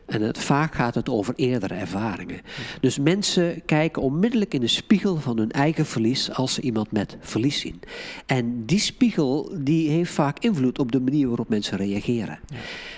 [0.07, 2.41] En het, vaak gaat het over eerdere ervaringen.
[2.81, 7.17] Dus mensen kijken onmiddellijk in de spiegel van hun eigen verlies als ze iemand met
[7.21, 7.81] verlies zien.
[8.27, 12.41] En die spiegel die heeft vaak invloed op de manier waarop mensen reageren.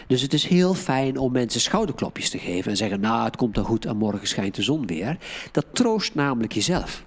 [0.06, 3.54] Dus het is heel fijn om mensen schouderklopjes te geven en zeggen: Nou, het komt
[3.54, 5.18] dan goed en morgen schijnt de zon weer.
[5.52, 7.04] Dat troost namelijk jezelf,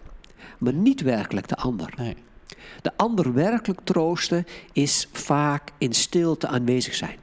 [0.57, 1.93] maar niet werkelijk de ander.
[1.97, 2.15] nee.
[2.81, 7.17] De ander werkelijk troosten is vaak in stilte aanwezig zijn.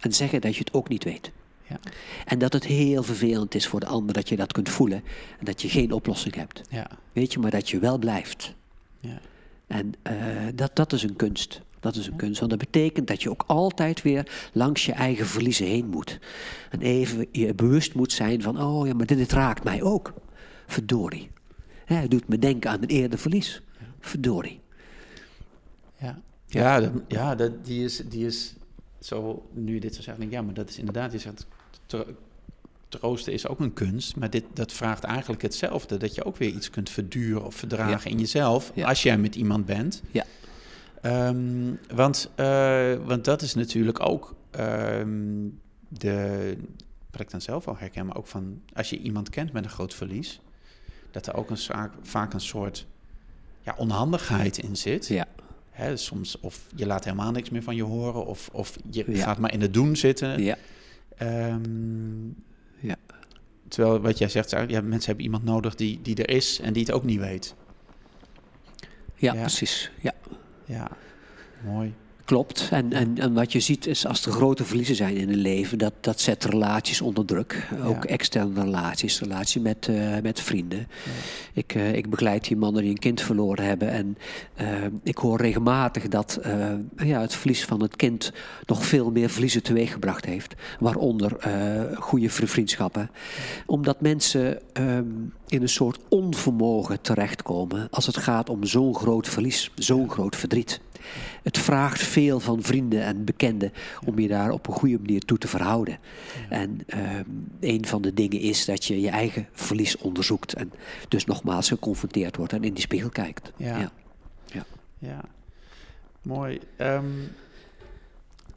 [0.00, 1.30] En zeggen dat je het ook niet weet.
[1.68, 1.78] Ja.
[2.24, 5.02] En dat het heel vervelend is voor de ander dat je dat kunt voelen.
[5.38, 6.60] En dat je geen oplossing hebt.
[6.70, 6.90] Ja.
[7.12, 8.54] Weet je, maar dat je wel blijft.
[9.00, 9.20] Ja.
[9.66, 10.16] En eh,
[10.54, 11.60] dat, dat is een kunst.
[11.80, 12.38] Dat is een kunst.
[12.38, 16.18] Want dat betekent dat je ook altijd weer langs je eigen verliezen heen moet.
[16.70, 20.12] En even je bewust moet zijn van, oh ja, maar dit, dit raakt mij ook.
[20.66, 21.30] Verdorie.
[21.84, 23.62] Hè, het doet me denken aan een eerder verlies.
[24.00, 24.60] Verdorie.
[26.00, 28.54] Ja, ja, dat, ja dat, die, is, die is
[29.00, 31.46] zo, nu je dit zo zegt, denk ik, ja, maar dat is inderdaad, je zegt,
[32.88, 36.48] troosten is ook een kunst, maar dit, dat vraagt eigenlijk hetzelfde, dat je ook weer
[36.50, 38.88] iets kunt verduren of verdragen in jezelf, Ja.
[38.88, 40.02] als jij met iemand bent.
[40.10, 40.24] Ja.
[41.02, 45.46] Ehm, want, eh, want dat is natuurlijk ook ehm,
[45.88, 46.56] de,
[47.10, 49.70] wat ik dan zelf wel herken, maar ook van, als je iemand kent met een
[49.70, 50.40] groot verlies,
[51.10, 52.86] dat er ook een, zaak- vaak een soort
[53.60, 55.06] ja, onhandigheid in zit.
[55.06, 55.26] Ja.
[55.70, 59.24] Hè, soms of je laat helemaal niks meer van je horen, of, of je Ja.
[59.24, 60.42] gaat maar in het doen zitten.
[60.42, 60.56] Ja.
[61.18, 62.26] Ehm,
[62.80, 62.96] Ja.
[63.68, 66.82] Terwijl wat jij zegt, ja, mensen hebben iemand nodig die, die er is en die
[66.82, 67.54] het ook niet weet.
[69.14, 69.40] Ja, Ja.
[69.40, 69.90] precies.
[70.00, 70.14] Ja.
[70.64, 70.88] Ja,
[71.64, 71.94] mooi.
[72.28, 72.68] Klopt.
[72.70, 75.78] En, en, en wat je ziet is als er grote verliezen zijn in een leven,
[75.78, 77.68] dat, dat zet relaties onder druk.
[77.84, 78.08] Ook Ja.
[78.08, 80.88] externe relaties, relatie met, eh, met vrienden.
[81.52, 83.90] Ik, eh, ik begeleid die mannen die een kind verloren hebben.
[83.90, 84.18] En
[84.54, 84.66] eh,
[85.02, 86.40] ik hoor regelmatig dat
[86.96, 88.32] ja, het verlies van het kind
[88.66, 90.54] nog veel meer verliezen teweeggebracht heeft.
[90.80, 91.36] Waaronder
[91.98, 93.10] goede vri- vriendschappen.
[93.66, 95.04] Omdat mensen ehm,
[95.48, 100.80] in een soort onvermogen terechtkomen als het gaat om zo'n groot verlies, zo'n groot verdriet.
[101.42, 103.72] Het vraagt veel van vrienden en bekenden
[104.06, 105.98] om je daar op een goede manier toe te verhouden.
[106.48, 107.24] En ehm,
[107.60, 110.72] een van de dingen is dat je je eigen verlies onderzoekt en
[111.08, 113.52] dus nogmaals geconfronteerd wordt en in die spiegel kijkt.
[113.56, 113.78] Ja.
[113.78, 113.92] Ja.
[114.46, 114.64] Ja.
[114.98, 115.20] Ja,
[116.22, 116.60] mooi.
[116.76, 117.22] Ehm,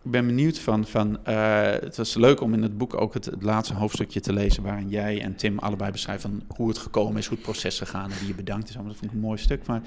[0.04, 3.26] ik ben benieuwd van, van eh, het was leuk om in het boek ook het,
[3.26, 7.18] het laatste hoofdstukje te lezen waarin jij en Tim allebei beschrijven van hoe het gekomen
[7.18, 8.76] is, hoe het proces gegaan en wie je bedankt is.
[8.76, 9.66] Dat vond ik een mooi stuk.
[9.66, 9.82] Maar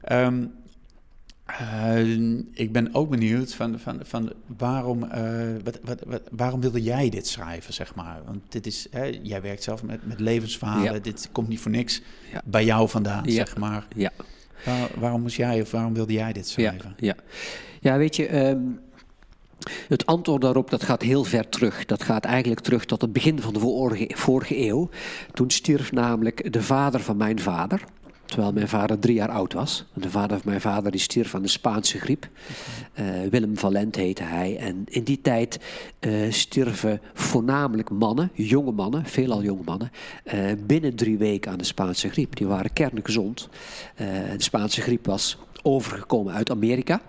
[0.00, 0.46] ehm,
[1.46, 5.22] eh, ik ben ook benieuwd van, van, van waarom, eh,
[5.64, 8.20] wat, wat, wat, waarom wilde jij dit schrijven, zeg maar?
[8.26, 10.98] Want dit is, hè, jij werkt zelf met, met levensverhalen, Ja.
[10.98, 12.42] dit komt niet voor niks Ja.
[12.44, 13.32] bij jou vandaan, Ja.
[13.32, 13.86] zeg maar.
[13.96, 14.10] Ja.
[14.64, 16.94] Waar- waarom moest jij of waarom wilde jij dit schrijven?
[16.98, 17.14] ja.
[17.80, 18.60] ja weet je, ehm,
[19.88, 21.84] het antwoord daarop dat gaat heel ver terug.
[21.84, 24.88] Dat gaat eigenlijk terug tot het begin van de vorige, vorige eeuw.
[25.32, 27.82] Toen stierf namelijk de vader van mijn vader.
[28.26, 29.84] Terwijl mijn vader drie jaar oud was.
[29.94, 32.28] De vader van mijn vader die stierf van de Spaanse griep.
[32.92, 34.56] Eh, Willem Valent heette hij.
[34.58, 35.60] En in die tijd
[35.98, 39.90] eh, stierven voornamelijk mannen, jonge mannen, veelal jonge mannen,
[40.24, 42.36] eh, binnen drie weken aan de Spaanse griep.
[42.36, 43.48] Die waren kerngezond.
[43.96, 47.00] De Spaanse griep was overgekomen uit Amerika.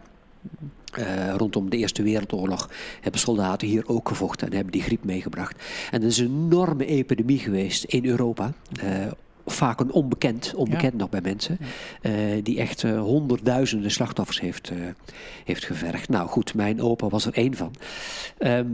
[1.37, 2.69] Rondom de Eerste Wereldoorlog
[3.01, 5.63] hebben soldaten hier ook gevochten en hebben die griep meegebracht.
[5.91, 8.53] En er is een enorme epidemie geweest in Europa.
[9.51, 11.57] Vaak een onbekend, onbekend nog bij mensen.
[12.01, 14.77] eh, die echt eh, honderdduizenden slachtoffers heeft, eh,
[15.45, 16.09] heeft gevergd.
[16.09, 17.73] Nou goed, mijn opa was er één van.
[18.37, 18.67] Ehm,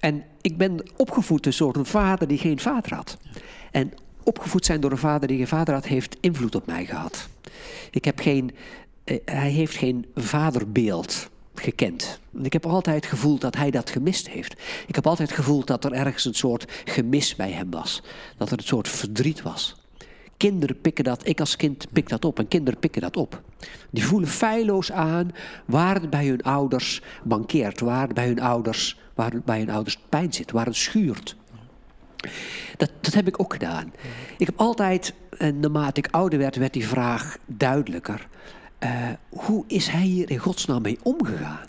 [0.00, 3.18] en ik ben opgevoed dus door een vader die geen vader had.
[3.70, 7.28] En opgevoed zijn door een vader die geen vader had, heeft invloed op mij gehad.
[7.90, 8.50] Ik heb geen,
[9.24, 12.20] hij heeft geen vaderbeeld gekend.
[12.34, 14.54] En Ik heb altijd gevoeld dat hij dat gemist heeft.
[14.86, 18.02] Ik heb altijd gevoeld dat er ergens een soort gemis bij hem was.
[18.36, 19.76] Dat er een soort verdriet was.
[20.44, 23.42] Kinderen pikken dat, ik als kind pik dat op en kinderen pikken dat op.
[23.90, 25.30] Die voelen feilloos aan
[25.64, 29.98] waar het bij hun ouders mankeert, waar het bij hun ouders, waar bij hun ouders
[30.08, 31.36] pijn zit, waar het schuurt.
[32.76, 33.92] Dat, dat heb ik ook gedaan.
[34.38, 38.28] Ik heb altijd, en naarmate ik ouder werd, werd die vraag duidelijker.
[38.84, 38.90] Eh,
[39.28, 41.66] hoe is hij hier in godsnaam mee omgegaan?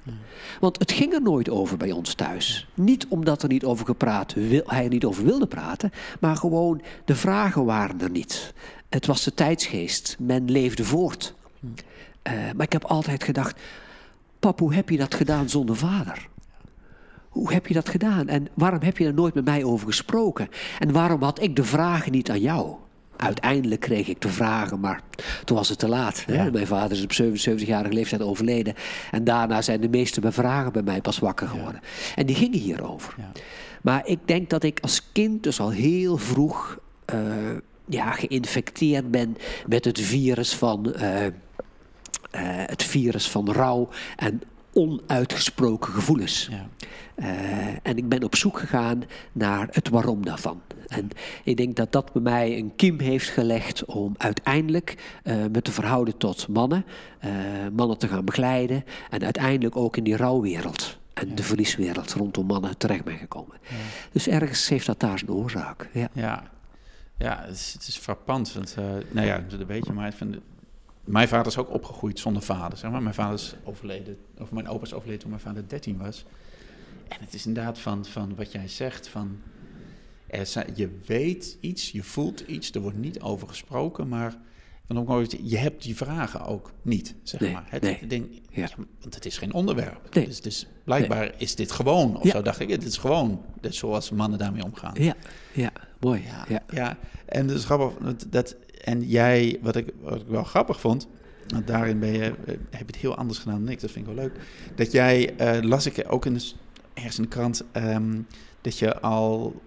[0.60, 2.68] Want het ging er nooit over bij ons thuis.
[2.74, 6.82] Niet omdat er niet over gepraat, wil, hij er niet over wilde praten, maar gewoon
[7.06, 8.54] de vragen waren er niet.
[8.90, 11.34] Het was de tijdsgeest, men leefde voort.
[12.22, 13.60] Eh, maar ik heb altijd gedacht,
[14.40, 16.28] pap, hoe heb je dat gedaan zonder vader?
[17.30, 18.28] Hoe heb je dat gedaan?
[18.28, 20.50] En waarom heb je er nooit met mij over gesproken?
[20.80, 22.76] En waarom had ik de vragen niet aan jou?
[23.18, 25.02] Uiteindelijk kreeg ik de vragen, maar
[25.44, 26.24] toen was het te laat.
[26.26, 26.52] Hè?
[26.52, 28.74] Mijn vader is op 77-jarige leeftijd overleden.
[29.12, 31.82] En daarna zijn de meeste vragen bij mij pas wakker geworden.
[32.16, 33.14] En die gingen hierover.
[33.18, 33.32] Ja.
[33.82, 36.80] Maar ik denk dat ik als kind dus al heel vroeg
[37.14, 37.20] uh,
[37.86, 41.30] ja, geïnfecteerd ben met het virus van, uh, uh,
[42.66, 44.42] het virus van rouw en
[44.76, 46.50] onuitgesproken gevoelens.
[46.52, 46.68] Ja.
[47.16, 50.62] Uh, en ik ben op zoek gegaan naar het waarom daarvan.
[50.88, 51.10] En
[51.44, 55.72] ik denk dat dat bij mij een kiem heeft gelegd om uiteindelijk uh, me te
[55.72, 56.86] verhouden tot mannen,
[57.26, 57.32] uh,
[57.74, 61.36] mannen te gaan begeleiden en uiteindelijk ook in die rouwwereld en ja.
[61.36, 63.58] de verlieswereld rondom mannen terecht ben gekomen.
[63.62, 63.76] Ja.
[64.12, 65.90] Dus ergens heeft dat daar zijn oorzaak.
[65.94, 66.44] Ja, ja.
[67.18, 68.54] ja het, is, het is frappant.
[68.54, 68.76] Want,
[69.12, 70.38] nou ja, dat weet je, maar ik vind
[71.06, 72.78] mijn vader is ook opgegroeid zonder vader.
[72.78, 73.02] Zeg maar.
[73.02, 76.26] Mijn vader is overleden, of mijn opa is overleden toen mijn vader 13 was.
[77.08, 79.38] En het is inderdaad van, van wat jij zegt, van
[80.28, 84.38] er zijn, je weet iets, je voelt iets, er wordt niet over gesproken, maar
[85.42, 87.66] je hebt die vragen ook niet, zeg nee, maar.
[87.70, 88.08] Het, nee.
[88.08, 88.70] ding, Ja.
[89.00, 90.14] Want het is geen onderwerp.
[90.16, 90.26] Nee.
[90.26, 92.32] Dus, dus blijkbaar is dit gewoon, of Ja.
[92.32, 94.94] zo dacht ik, het is gewoon is zoals mannen daarmee omgaan.
[94.98, 95.16] Ja,
[95.54, 96.24] ja, mooi.
[96.48, 96.98] Ja, Ja.
[97.26, 98.16] en dat is grappig.
[98.30, 101.08] Dat, en jij, wat ik, wat ik wel grappig vond,
[101.48, 104.08] want daarin ben je, eh, heb je het heel anders gedaan dan ik, dat vind
[104.08, 104.36] ik wel leuk.
[104.76, 106.52] Dat jij, eh, las ik ook in de,
[106.94, 108.22] ergens in de krant, ehm,
[108.62, 109.62] dat je al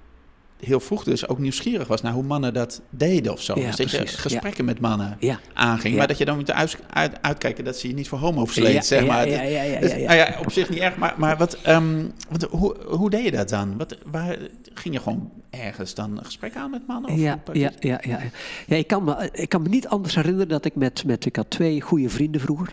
[0.60, 3.54] heel vroeg dus ook nieuwsgierig was naar hoe mannen dat deden of zo.
[3.58, 5.40] Ja, dus dat precies, je gesprekken met mannen Ja.
[5.54, 8.44] aanging, maar dat je dan moet uit, uit, uitkijken dat ze je niet voor homo
[8.44, 9.28] versleed, Ja, zeg maar.
[9.28, 9.92] ja, ja, ja, Dus.
[9.92, 13.30] Nou ja, op zich niet erg, maar, maar wat, ehm, wat, hoe, hoe deed je
[13.30, 13.76] dat dan?
[13.76, 14.36] Wat, waar,
[14.74, 17.10] ging je gewoon ergens dan een gesprek aan met mannen?
[17.10, 18.20] Of Ja, ja, ja, ja.
[18.66, 21.36] ja ik, kan me, ik kan me niet anders herinneren dat ik met, met ik
[21.36, 22.68] had twee goede vrienden vroeger.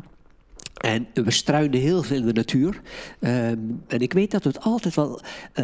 [0.76, 2.82] En we struinden heel veel in de natuur.
[3.19, 5.21] Ehm, en ik weet dat we het altijd wel
[5.54, 5.63] eh,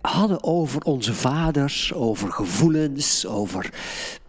[0.00, 3.70] hadden over onze vaders, over gevoelens, over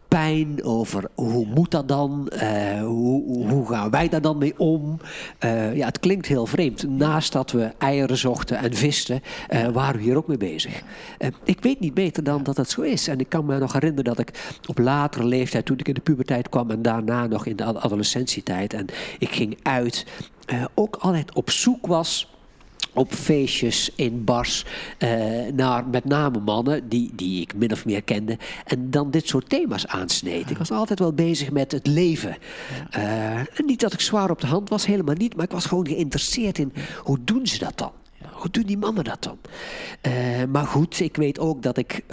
[0.07, 2.27] pijn, over hoe moet dat dan?
[2.27, 4.99] Eh, hoe, hoe- gaan wij daar dan mee om?
[5.39, 6.89] Eh, ja, het klinkt heel vreemd.
[6.89, 10.81] Naast dat we eieren zochten en visten, eh, waren we hier ook mee bezig.
[11.17, 13.07] Eh, ik weet niet beter dan dat het zo is.
[13.07, 16.01] En ik kan me nog herinneren dat ik op latere leeftijd, toen ik in de
[16.01, 18.85] puberteit kwam en daarna nog in de ad- adolescentietijd, en
[19.19, 20.05] ik ging uit,
[20.45, 22.29] eh, ook altijd op zoek was
[22.95, 24.65] op feestjes in bars
[24.97, 25.09] eh,
[25.53, 29.49] naar met name mannen die, die ik min of meer kende en dan dit soort
[29.49, 30.49] thema's aansneed.
[30.49, 32.37] Ik was altijd wel bezig met het leven.
[32.89, 35.65] Eh, en niet dat ik zwaar op de hand was, helemaal niet, maar ik was
[35.65, 37.91] gewoon geïnteresseerd in hoe doen ze dat dan?
[38.31, 39.37] Hoe doen die mannen dat dan?
[40.01, 40.13] Eh,
[40.51, 42.03] maar goed, ik weet ook dat ik,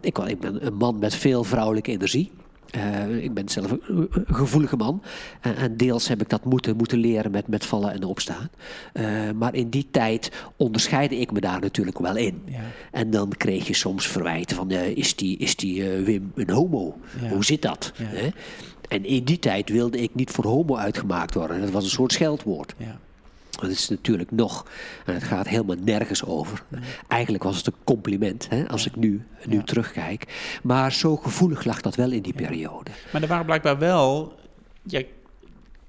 [0.00, 2.30] ik, ik ben een man met veel vrouwelijke energie.
[2.72, 5.02] Eh, ik ben zelf een, gevoelige man.
[5.40, 8.50] En, en deels heb ik dat moeten, moeten leren met, met vallen en opstaan.
[8.92, 9.04] Eh,
[9.34, 12.42] maar in die tijd onderscheidde ik me daar natuurlijk wel in.
[12.44, 12.60] Ja.
[12.90, 14.70] En dan kreeg je soms verwijten van...
[14.70, 16.96] eh, is die, is die eh, Wim een homo?
[17.20, 17.28] Ja.
[17.28, 17.92] Hoe zit dat?
[17.96, 18.30] Ja.
[18.88, 21.60] En in die tijd wilde ik niet voor homo uitgemaakt worden.
[21.60, 22.74] Dat was een soort scheldwoord.
[22.76, 22.98] Ja.
[23.60, 24.66] Dat is natuurlijk nog,
[25.04, 26.62] en het gaat helemaal nergens over.
[27.08, 29.62] Eigenlijk was het een compliment, hè, als ik nu, nu Ja.
[29.62, 30.58] terugkijk.
[30.62, 32.90] Maar zo gevoelig lag dat wel in die periode.
[33.12, 34.34] Maar er waren blijkbaar wel,
[34.82, 35.08] jij,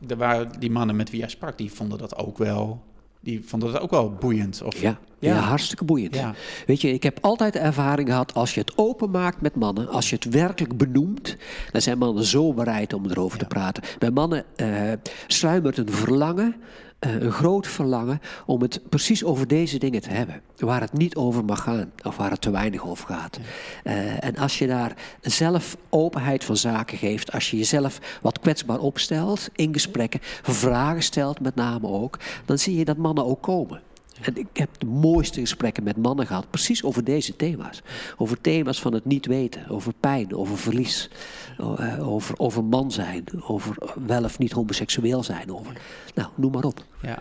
[0.08, 2.84] er waren die mannen met wie jij sprak, die vonden dat ook wel,
[3.20, 4.62] die vonden dat ook wel boeiend.
[4.62, 5.36] Of, Ja, ja.
[5.36, 6.16] hartstikke boeiend.
[6.16, 6.34] Ja.
[6.66, 10.10] Weet je, ik heb altijd de ervaring gehad, als je het openmaakt met mannen, als
[10.10, 11.38] je het werkelijk benoemt,
[11.72, 13.84] dan zijn mannen zo bereid om erover te praten.
[14.00, 14.92] Bij mannen eh
[15.28, 16.56] sluimert een verlangen,
[17.06, 20.42] een groot verlangen, om het precies over deze dingen te hebben.
[20.58, 23.40] Waar het niet over mag gaan, of waar het te weinig over gaat.
[23.84, 28.80] Eh, en als je daar zelf openheid van zaken geeft, als je jezelf wat kwetsbaar
[28.80, 33.82] opstelt in gesprekken, vragen stelt met name ook, dan zie je dat mannen ook komen.
[34.22, 37.82] En ik heb de mooiste gesprekken met mannen gehad, precies over deze thema's.
[38.18, 41.10] Over thema's van het niet weten, over pijn, over verlies,
[41.58, 45.54] eh, over, over man zijn, over wel of niet homoseksueel zijn.
[45.54, 45.78] Over,
[46.16, 46.86] nou, noem maar op.
[47.02, 47.20] Ja,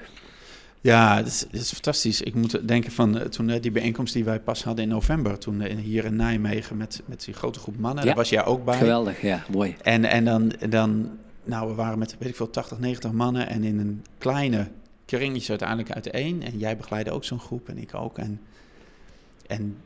[0.81, 2.21] ja het, is, het is fantastisch.
[2.21, 5.39] Ik moet denken van eh, toen eh, die bijeenkomst die wij pas hadden in november,
[5.39, 8.09] toen hier in Nijmegen met, met die grote groep mannen, Ja.
[8.09, 8.79] daar was jij ook bij.
[8.79, 9.77] Geweldig, ja, mooi.
[9.83, 11.11] En, en dan, dan,
[11.45, 14.69] nou, we waren met, weet ik veel, 80, 90 mannen en in een kleine
[15.05, 16.43] kringetje uiteindelijk uiteen.
[16.43, 18.19] En jij begeleidde ook zo'n groep en ik ook.
[18.19, 18.41] En,
[19.47, 19.77] en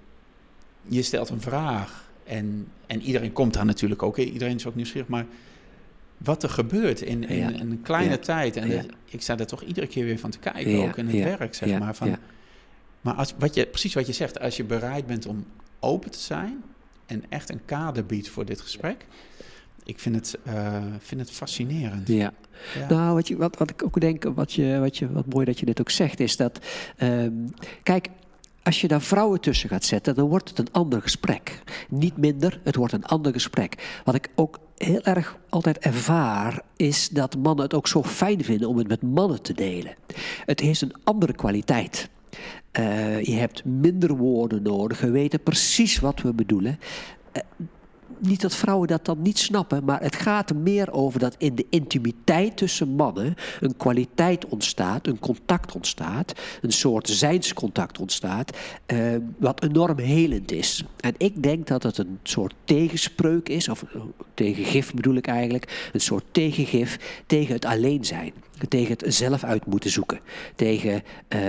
[0.89, 4.17] je stelt een vraag en, en iedereen komt daar natuurlijk ook.
[4.19, 5.27] Iedereen is ook nieuwsgierig, maar
[6.17, 7.49] wat er gebeurt in, in, Ja.
[7.49, 8.19] in een kleine Ja.
[8.19, 8.57] tijd.
[8.57, 8.77] En Ja.
[8.83, 11.55] dat- ik sta er toch iedere keer weer van te kijken, ook in het werk,
[11.55, 11.95] zeg maar.
[11.95, 12.19] Van, ja.
[13.01, 15.47] Maar als, wat je, precies wat je zegt, als je bereid bent om
[15.81, 16.63] open te zijn
[17.07, 19.07] en echt een kader biedt voor dit gesprek,
[19.87, 22.09] ik vind het, eh, vind het fascinerend.
[22.09, 22.33] Ja.
[22.79, 22.89] Ja.
[22.89, 25.59] Nou, wat, je, wat, wat ik ook denk, wat, je, wat, je, wat mooi dat
[25.59, 26.59] je dit ook zegt, is dat.
[26.97, 27.33] ehm,
[27.83, 28.09] kijk,
[28.63, 31.63] als je daar vrouwen tussen gaat zetten, dan wordt het een ander gesprek.
[31.89, 34.01] Niet minder, het wordt een ander gesprek.
[34.05, 38.69] Wat ik ook heel erg altijd ervaar, is dat mannen het ook zo fijn vinden
[38.69, 39.95] om het met mannen te delen.
[40.45, 42.09] Het heeft een andere kwaliteit.
[42.71, 46.79] Eh, je hebt minder woorden nodig, we weten precies wat we bedoelen.
[47.33, 47.43] Eh,
[48.19, 51.55] niet dat vrouwen dat dan niet snappen, maar het gaat er meer over dat in
[51.55, 58.99] de intimiteit tussen mannen een kwaliteit ontstaat, een contact ontstaat, een soort zijnscontact ontstaat, eh,
[59.39, 60.85] wat enorm helend is.
[61.01, 64.01] En ik denk dat het een soort tegenspreuk is, of eh,
[64.35, 68.33] tegengif bedoel ik eigenlijk, een soort tegengif tegen het alleen zijn,
[68.69, 70.21] tegen het zelf uit moeten zoeken,
[70.55, 71.41] tegen eh,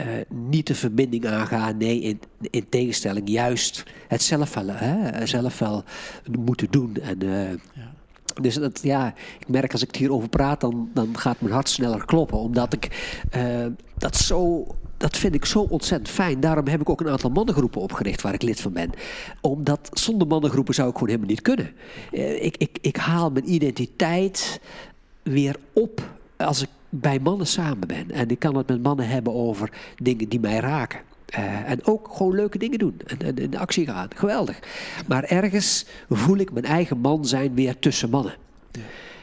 [0.00, 1.76] eh, niet de verbinding aangaan.
[1.76, 5.84] Nee, in, in tegenstelling juist het zelf wel, hè, zelf wel
[6.38, 6.96] moeten doen.
[6.96, 7.98] En, eh, Ja.
[8.40, 11.68] Dus dat, ja, ik merk als ik het hierover praat, dan, dan gaat mijn hart
[11.68, 12.38] sneller kloppen.
[12.38, 12.88] Omdat ik
[13.30, 13.66] eh,
[13.98, 14.66] dat zo.
[14.96, 16.40] Dat vind ik zo ontzettend fijn.
[16.40, 18.90] Daarom heb ik ook een aantal mannengroepen opgericht waar ik lid van ben.
[19.40, 21.72] Omdat zonder mannengroepen zou ik gewoon helemaal niet kunnen.
[22.42, 24.60] Ik, ik, ik haal mijn identiteit
[25.22, 26.02] weer op
[26.36, 28.10] als ik bij mannen samen ben.
[28.10, 31.00] En ik kan het met mannen hebben over dingen die mij raken.
[31.26, 33.00] Eh, en ook gewoon leuke dingen doen.
[33.06, 34.08] En, en in actie gaan.
[34.16, 34.58] Geweldig.
[35.06, 38.34] Maar ergens voel ik mijn eigen man zijn weer tussen mannen.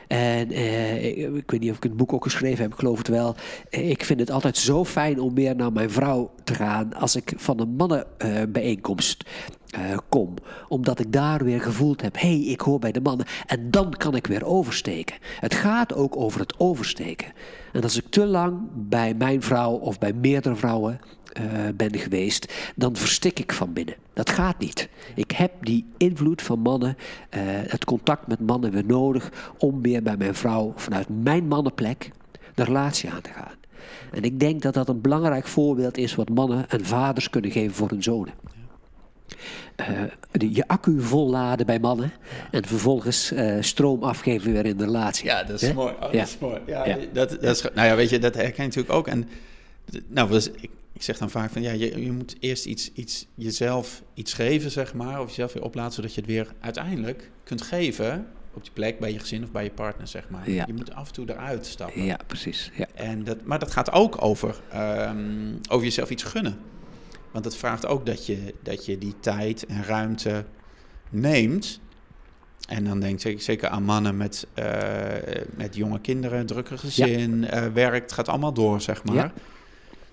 [0.07, 2.97] En eh, ik, ik weet niet of ik het boek ook geschreven heb, ik geloof
[2.97, 3.35] het wel.
[3.69, 7.15] Eh, Ik vind het altijd zo fijn om meer naar mijn vrouw te gaan als
[7.15, 9.23] ik van een mannenbijeenkomst
[9.69, 10.33] eh, kom.
[10.67, 13.25] Omdat ik daar weer gevoeld heb, hé, hey, ik hoor bij de mannen.
[13.45, 15.15] En dan kan ik weer oversteken.
[15.39, 17.33] Het gaat ook over het oversteken.
[17.73, 20.99] En als ik te lang bij mijn vrouw of bij meerdere vrouwen
[21.33, 21.43] eh,
[21.75, 23.95] ben geweest, dan verstik ik van binnen.
[24.13, 24.89] Dat gaat niet.
[25.15, 26.97] Ik heb die invloed van mannen,
[27.29, 32.11] eh, het contact met mannen weer nodig om weer bij mijn vrouw vanuit mijn mannenplek
[32.53, 33.55] de relatie aan te gaan.
[34.11, 37.75] En ik denk dat dat een belangrijk voorbeeld is wat mannen en vaders kunnen geven
[37.75, 38.33] voor hun zonen.
[39.75, 39.87] Eh,
[40.31, 42.11] de- je accu volladen bij mannen
[42.51, 45.25] en vervolgens eh, stroom afgeven weer in de relatie.
[45.25, 45.93] Ja, dat is mooi.
[46.01, 46.19] Oh, Ja.
[46.19, 46.59] Dat is mooi.
[46.67, 46.97] Ja, Ja.
[47.13, 49.07] Dat, dat is, nou ja, weet je, dat herken je natuurlijk ook.
[49.07, 49.27] En
[50.07, 53.27] nou, dus, ik, ik zeg dan vaak van ja, je, je moet eerst iets, iets,
[53.35, 57.61] jezelf iets geven, zeg maar, of jezelf weer oplaten, zodat je het weer uiteindelijk kunt
[57.61, 60.51] geven op die plek bij je gezin of bij je partner, zeg maar.
[60.51, 60.63] Ja.
[60.67, 62.03] Je moet af en toe eruit stappen.
[62.03, 62.71] Ja, precies.
[62.77, 62.85] Ja.
[62.93, 65.17] En dat, maar dat gaat ook over, ehm,
[65.69, 66.57] over jezelf iets gunnen.
[67.31, 70.45] Want het vraagt ook dat je, dat je die tijd en ruimte
[71.09, 71.79] neemt.
[72.67, 77.65] En dan denk ik zeker aan mannen met, eh, met jonge kinderen, drukke gezin, eh,
[77.73, 78.01] werk.
[78.01, 79.15] Het gaat allemaal door, zeg maar.
[79.15, 79.31] Ja.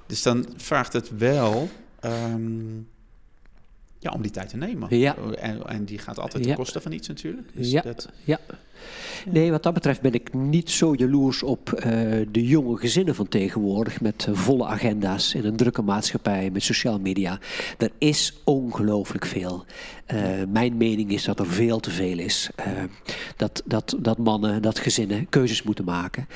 [0.06, 1.68] Dus dan vraagt het wel
[2.00, 2.76] ehm,
[3.98, 4.98] ja, om die tijd te nemen.
[4.98, 5.16] Ja.
[5.16, 7.48] En, en die gaat altijd ten koste van iets natuurlijk.
[7.54, 7.80] Dus Ja.
[7.82, 8.38] dat, Ja.
[9.30, 11.90] Nee, wat dat betreft ben ik niet zo jaloers op eh,
[12.30, 14.00] de jonge gezinnen van tegenwoordig.
[14.00, 17.38] Met volle agenda's in een drukke maatschappij, met sociale media.
[17.78, 19.64] Er is ongelooflijk veel.
[20.06, 20.18] Eh,
[20.48, 22.50] mijn mening is dat er veel te veel is.
[22.54, 22.66] Eh,
[23.36, 26.28] dat, dat, dat mannen, dat gezinnen keuzes moeten maken.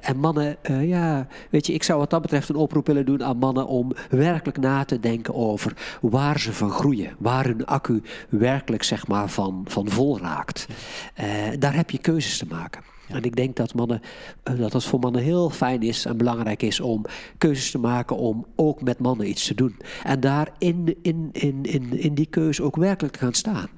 [0.00, 3.36] En mannen, ja, weet je, ik zou wat dat betreft een oproep willen doen aan
[3.36, 7.16] mannen om werkelijk na te denken over waar ze van groeien.
[7.18, 10.66] Waar hun accu werkelijk, zeg maar, van, van vol raakt.
[11.48, 12.82] Eh, daar heb je keuzes te maken.
[13.08, 14.00] En ik denk dat, mannen,
[14.42, 17.04] eh, dat het voor mannen heel fijn is en belangrijk is om
[17.38, 19.76] keuzes te maken om ook met mannen iets te doen.
[20.04, 23.68] En daar in, in, in, in, in die keuze ook werkelijk te gaan staan.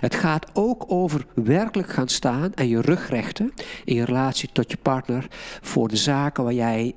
[0.00, 3.52] Het gaat ook over werkelijk gaan staan en je rug rechten
[3.84, 5.26] in je relatie tot je partner
[5.60, 6.94] voor de zaken waar jij,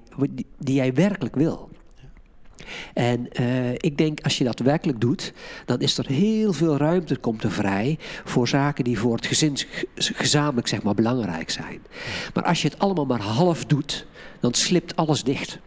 [0.58, 1.70] die jij werkelijk wil.
[2.94, 5.34] En eh, ik denk als je dat werkelijk doet,
[5.66, 9.58] dan is er heel veel ruimte komt er vrij voor zaken die voor het gezin
[9.96, 11.82] gezamenlijk zeg maar, belangrijk zijn.
[12.34, 14.06] Maar als je het allemaal maar half doet,
[14.40, 15.60] dan slipt alles dicht.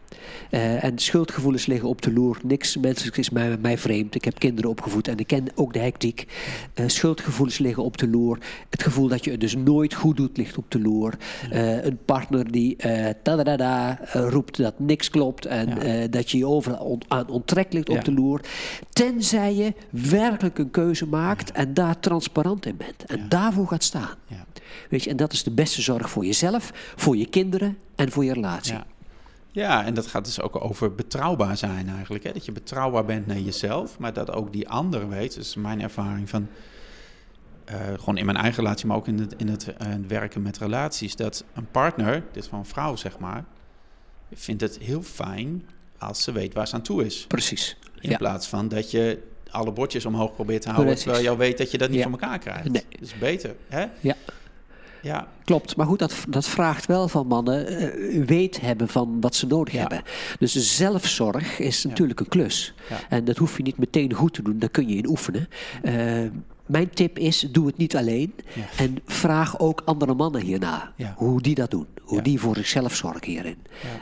[0.50, 2.38] Eh, en schuldgevoelens liggen op de loer.
[2.42, 4.14] Niks menselijks is mij, mij vreemd.
[4.14, 6.26] Ik heb kinderen opgevoed en ik ken ook de hectiek.
[6.74, 8.38] Eh, schuldgevoelens liggen op de loer.
[8.70, 11.14] Het gevoel dat je het dus nooit goed doet ligt op de loer.
[11.50, 12.76] Eh, een partner die
[13.22, 16.06] tadadada roept dat niks klopt en Ja.
[16.06, 18.40] dat je je overal on- aan onttrekt ligt op de loer.
[18.92, 23.04] Tenzij je werkelijk een keuze maakt en daar transparant in bent.
[23.04, 24.14] En daarvoor gaat staan.
[24.26, 24.44] ja.
[24.90, 28.24] Weet je, en dat is de beste zorg voor jezelf, voor je kinderen en voor
[28.24, 28.74] je relatie.
[29.56, 29.84] Ja.
[29.84, 32.24] en dat gaat dus ook over betrouwbaar zijn eigenlijk.
[32.24, 32.32] Hè?
[32.32, 35.36] Dat je betrouwbaar bent naar jezelf, maar dat ook die ander weet.
[35.36, 36.48] Is mijn ervaring van...
[37.64, 40.58] eh, gewoon in mijn eigen relatie, maar ook in het, in het eh, werken met
[40.58, 43.44] relaties, dat een partner, dit van een vrouw zeg maar,
[44.34, 45.66] vindt het heel fijn
[45.98, 47.24] als ze weet waar ze aan toe is.
[47.26, 47.76] Precies.
[48.00, 48.16] In Ja.
[48.16, 51.12] plaats van dat je alle bordjes omhoog probeert te houden, Precies.
[51.12, 52.02] terwijl je weet dat je dat niet Ja.
[52.08, 52.64] voor elkaar krijgt.
[52.70, 52.84] Nee.
[52.90, 53.86] Dat is beter, hè?
[54.00, 54.14] Ja.
[55.02, 59.34] Ja, Klopt, maar goed, dat, dat vraagt wel van mannen eh, weet hebben van wat
[59.34, 59.80] ze nodig Ja.
[59.80, 60.02] hebben.
[60.38, 62.74] Dus zelfzorg is natuurlijk een klus.
[62.90, 62.96] Ja.
[63.08, 65.48] En dat hoef je niet meteen goed te doen, daar kun je in oefenen.
[65.82, 65.94] Eh,
[66.66, 68.34] mijn tip is, doe het niet alleen.
[68.76, 71.86] En vraag ook andere mannen hierna, hoe die dat doen.
[72.02, 73.56] Hoe die voor zichzelf zorgen hierin.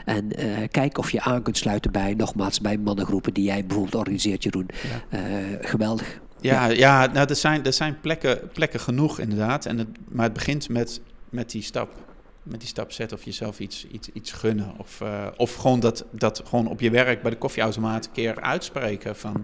[0.05, 3.95] En eh, kijk of je aan kunt sluiten bij, nogmaals, bij mannengroepen die jij bijvoorbeeld
[3.95, 4.67] organiseert, Jeroen.
[5.09, 5.19] Eh,
[5.61, 6.19] geweldig.
[6.45, 9.65] Ja, ja nou, er zijn, er zijn plekken, plekken genoeg inderdaad.
[9.65, 12.03] En het, maar het begint met, met die stap.
[12.43, 14.73] Met die stap zetten of jezelf iets, iets, iets gunnen.
[14.77, 18.41] Of, eh, of gewoon dat, dat gewoon op je werk bij de koffieautomaat een keer
[18.41, 19.15] uitspreken.
[19.15, 19.41] Van,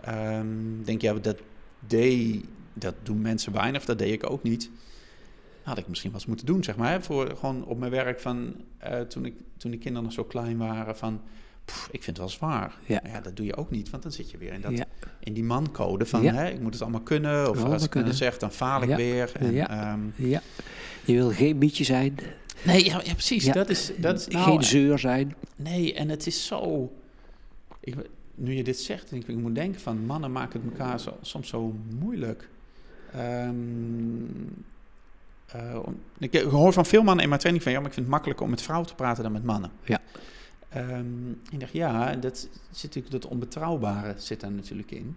[0.00, 0.46] ehm,
[0.84, 1.36] denk ja, dat
[1.86, 3.84] deed, dat doen mensen weinig.
[3.84, 4.70] Dat deed ik ook niet.
[5.62, 6.90] Had ik misschien wel eens moeten doen, zeg maar.
[6.90, 7.02] Hè?
[7.02, 10.58] Voor, gewoon op mijn werk van, eh, toen, ik, toen de kinderen nog zo klein
[10.58, 10.96] waren.
[10.96, 11.20] Van,
[11.68, 12.74] "Pff, ik vind het wel zwaar.
[12.86, 13.00] Ja.
[13.12, 13.90] ja, dat doe je ook niet.
[13.90, 14.84] Want dan zit je weer in dat Ja.
[15.20, 16.32] in die mancode van Ja.
[16.34, 17.40] hè, ik moet het allemaal kunnen.
[17.40, 18.14] Of als ik kunnen kunnen.
[18.14, 19.32] zeg, dan faal ik weer.
[19.38, 19.70] En, Ja.
[19.92, 20.42] ehm, Ja.
[21.04, 22.18] Je wil geen mietje zijn,
[22.64, 23.44] nee, ja, precies.
[23.44, 25.34] Dat is, dat is nou, geen zeur zijn.
[25.56, 26.92] Nee, en het is zo.
[27.80, 27.94] Ik,
[28.34, 31.16] nu je dit zegt, denk ik, ik moet denken van mannen maken het elkaar zo,
[31.20, 32.48] soms zo moeilijk.
[33.12, 33.54] Ehm,
[35.46, 38.04] eh, om- ik hoor van veel mannen in mijn training van ja, maar ik vind
[38.06, 39.70] het makkelijker om met vrouwen te praten dan met mannen.
[39.84, 39.98] Ja.
[40.68, 45.16] Ehm, ik dacht ja, dat zit natuurlijk dat onbetrouwbare zit daar natuurlijk in.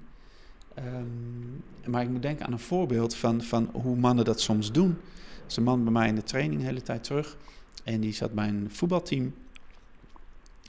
[0.73, 4.89] Ehm, maar ik moet denken aan een voorbeeld van, van hoe mannen dat soms doen.
[4.89, 7.37] Er is een man bij mij in de training de hele tijd terug.
[7.83, 9.33] En die zat bij een voetbalteam.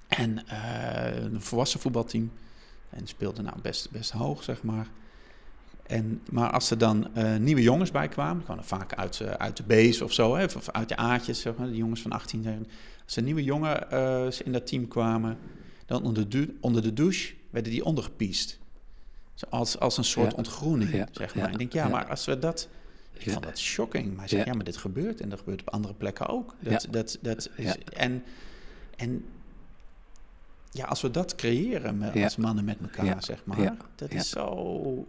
[0.09, 2.33] En eh, een volwassen voetbalteam.
[2.91, 4.87] En speelde nou best, best hoog, zeg maar.
[5.83, 9.57] En, maar als er dan eh, nieuwe jongens bij kwamen, kwamen vaak uit, eh, uit
[9.57, 12.67] de base of zo, hè, of uit de A'tjes, zeg maar, de jongens van 18.
[13.13, 15.39] Als er nieuwe jongen eh, in dat team kwamen,
[15.87, 18.59] dan onder de, onder de douche werden die ondergepiest.
[19.49, 20.37] Als, als een soort Ja.
[20.37, 21.09] ontgroening, Ja.
[21.13, 21.45] zeg maar.
[21.47, 21.51] Ja.
[21.51, 22.69] Ik denk, ja, maar als we dat...
[23.13, 24.17] Ik vond dat shocking.
[24.17, 24.53] Maar zei, Ja.
[24.55, 26.55] maar dit gebeurt en dat gebeurt op andere plekken ook.
[26.61, 27.77] Dat, dat, dat, Ja.
[27.93, 28.25] En,
[28.97, 29.25] en
[30.71, 32.25] ja, als we dat creëren met, Ja.
[32.25, 33.21] als mannen met elkaar, Ja.
[33.21, 33.61] zeg maar.
[33.63, 33.77] Ja.
[33.95, 35.07] Dat is zo...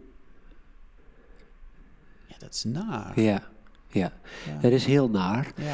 [2.26, 3.20] Ja, dat is naar.
[3.20, 3.42] Ja,
[3.94, 4.12] ja.
[4.46, 4.52] Ja.
[4.60, 5.46] Het is heel naar.
[5.56, 5.64] Ja,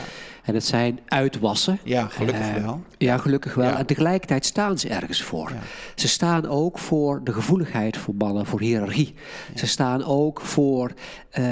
[0.45, 1.79] En het zijn uitwassen.
[1.85, 2.83] ja gelukkig Eh, wel.
[2.99, 3.67] Ja, gelukkig wel.
[3.69, 3.79] Ja.
[3.79, 5.53] En tegelijkertijd staan ze ergens voor.
[5.95, 9.15] Ze staan ook voor de gevoeligheid voor mannen, voor hiërarchie.
[9.55, 10.93] Ze staan ook voor
[11.31, 11.45] eh,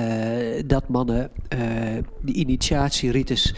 [0.67, 1.59] dat mannen, eh,
[2.23, 3.55] die initiatierites,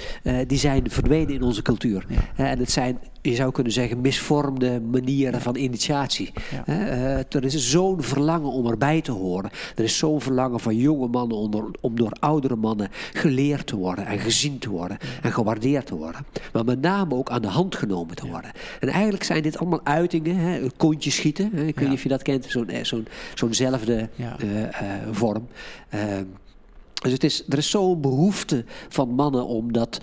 [0.46, 2.06] die zijn verdwenen in onze cultuur.
[2.36, 6.32] En het zijn, je zou kunnen zeggen, misvormde manieren van initiatie.
[6.50, 6.66] Ja.
[6.66, 9.50] Eh, er is zo'n verlangen om erbij te horen.
[9.76, 11.36] Er is zo'n verlangen van jonge mannen
[11.80, 16.26] om door oudere mannen geleerd te worden en gezien te worden en gewaardeerd te worden.
[16.52, 18.50] Maar met name ook aan de hand genomen te worden.
[18.80, 21.50] En eigenlijk zijn dit allemaal uitingen, hè, een kontje schieten.
[21.54, 24.36] Hè, ik weet niet of je dat kent, zo'n eh, zo'n zo'nzelfde Ja.
[24.38, 24.72] eh, eh,
[25.10, 25.46] vorm.
[27.00, 30.00] Dus het is, er is zo'n behoefte van mannen om dat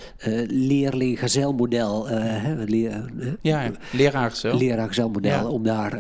[0.48, 3.72] leerling-gazelmodel, eh, hè, leer, eh, Ja, ja.
[3.92, 4.36] leraar
[5.44, 5.48] Ja.
[5.48, 6.00] om daar,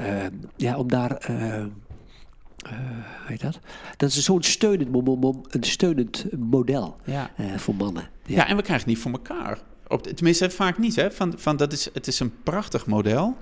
[0.56, 3.60] ja, om daar, hoe heet dat?
[3.98, 4.90] Dat is zo'n steunend,
[5.50, 7.32] een steunend model ja.
[7.58, 8.10] voor mannen.
[8.26, 8.48] Ja.
[8.48, 9.60] en we krijgen het niet voor elkaar.
[9.88, 10.96] Op, tenminste, vaak niet.
[10.96, 11.12] Hè?
[11.12, 13.36] Van, van dat is, het is een prachtig model.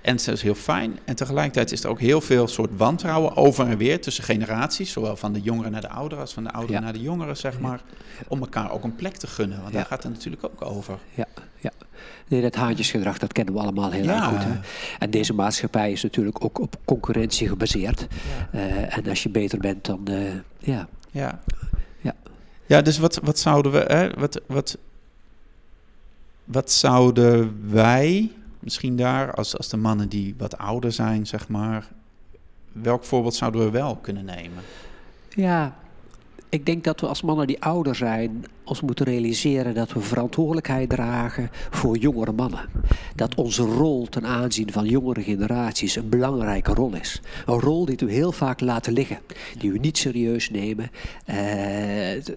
[0.00, 0.98] En het is heel fijn.
[1.04, 4.92] En tegelijkertijd is er ook heel veel soort wantrouwen over en weer tussen generaties.
[4.92, 6.84] Zowel van de jongeren naar de ouderen als van de ouderen Ja.
[6.84, 7.80] naar de jongeren, zeg maar.
[8.28, 9.60] Om elkaar ook een plek te gunnen.
[9.60, 10.98] Want daar gaat het natuurlijk ook over.
[11.14, 11.26] Ja,
[11.60, 11.70] ja.
[12.28, 14.44] Nee, dat haantjesgedrag, dat kennen we allemaal heel erg goed.
[14.44, 14.50] Hè?
[14.98, 18.06] En deze maatschappij is natuurlijk ook op concurrentie gebaseerd.
[18.52, 20.20] Eh, en als je beter bent, dan eh,
[20.58, 20.88] ja.
[21.10, 21.40] Ja.
[22.00, 22.14] Ja.
[22.66, 23.78] Ja, dus wat, wat zouden we...
[23.78, 24.78] Hè, wat, wat,
[26.44, 28.30] wat zouden wij
[28.68, 31.88] misschien daar, als, als de mannen die wat ouder zijn, zeg maar...
[32.72, 34.62] Welk voorbeeld zouden we wel kunnen nemen?
[35.28, 35.76] Ja,
[36.48, 40.88] ik denk dat we als mannen die ouder zijn ons moeten realiseren dat we verantwoordelijkheid
[40.88, 42.68] dragen voor jongere mannen.
[43.14, 47.20] Dat onze rol ten aanzien van jongere generaties een belangrijke rol is.
[47.46, 49.18] Een rol die we heel vaak laten liggen,
[49.58, 50.90] die we niet serieus nemen,
[51.24, 51.36] eh,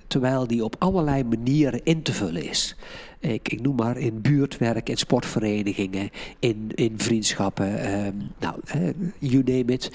[0.08, 2.76] terwijl die op allerlei manieren in te vullen is.
[3.22, 6.10] Ik, ik noem maar in buurtwerk, in sportverenigingen,
[6.40, 9.92] in, in vriendschappen, ehm, nou, eh, you name it.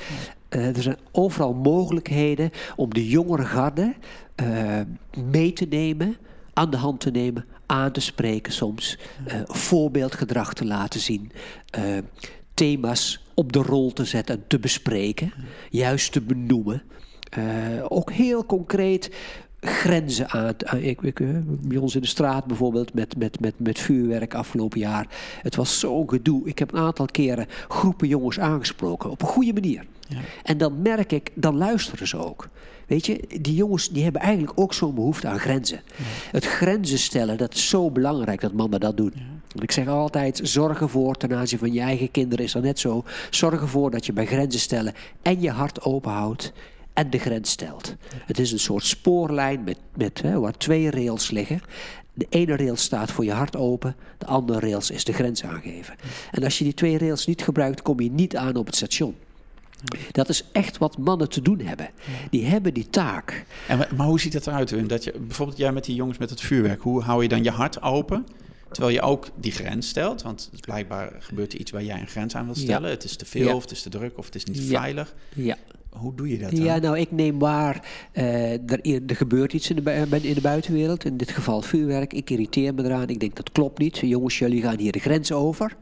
[0.48, 3.94] Eh, er zijn overal mogelijkheden om de jongere garde
[4.34, 4.80] eh,
[5.24, 6.16] mee te nemen,
[6.52, 8.98] aan de hand te nemen, aan te spreken soms,
[9.46, 11.32] voorbeeldgedrag te laten zien,
[12.54, 15.32] thema's op de rol te zetten en te bespreken,
[15.70, 16.82] juist te benoemen.
[17.88, 19.10] Ook heel concreet
[19.66, 20.54] grenzen aan.
[20.64, 24.34] aan- ik, ik, eh, bij ons in de straat bijvoorbeeld met, met, met, met vuurwerk
[24.34, 25.06] afgelopen jaar.
[25.42, 26.48] Het was zo'n gedoe.
[26.48, 29.84] Ik heb een aantal keren groepen jongens aangesproken op een goede manier.
[30.08, 30.16] Ja.
[30.42, 32.48] En dan merk ik, dan luisteren ze ook.
[32.86, 35.80] Weet je, die jongens die hebben eigenlijk ook zo'n behoefte aan grenzen.
[36.30, 39.12] Het grenzen stellen, dat is zo belangrijk dat mannen dat doen.
[39.48, 42.78] Want ik zeg altijd, zorg ervoor ten aanzien van je eigen kinderen is dat net
[42.78, 43.04] zo.
[43.30, 46.52] Zorg ervoor dat je bij grenzen stellen en je hart open houdt
[46.96, 47.94] en de grens stelt.
[48.26, 51.60] Het is een soort spoorlijn met, met, hè, waar twee rails liggen.
[52.14, 55.94] De ene rails staat voor je hart open, de andere rails is de grens aangeven.
[56.30, 59.14] En als je die twee rails niet gebruikt, kom je niet aan op het station.
[60.12, 61.88] Dat is echt wat mannen te doen hebben.
[62.30, 63.44] Die hebben die taak.
[63.68, 64.88] En, maar hoe ziet dat eruit?
[64.88, 67.50] Dat je, bijvoorbeeld jij met die jongens met het vuurwerk, hoe hou je dan je
[67.50, 68.26] hart open?
[68.70, 72.34] Terwijl je ook die grens stelt, want blijkbaar gebeurt er iets waar jij een grens
[72.34, 72.60] aan wil Ja.
[72.62, 72.90] stellen.
[72.90, 73.54] Het is te veel, Ja.
[73.54, 74.80] of het is te druk, of het is niet Ja.
[74.80, 75.14] veilig.
[75.98, 76.64] Hoe doe je dat dan?
[76.64, 77.88] Ja, nou, ik neem waar.
[78.12, 81.04] eh, er, er gebeurt iets in de, in de buitenwereld.
[81.04, 82.12] In dit geval vuurwerk.
[82.12, 83.08] Ik irriteer me eraan.
[83.08, 83.98] Ik denk dat klopt niet.
[83.98, 85.76] Jongens, jullie gaan hier de grens over.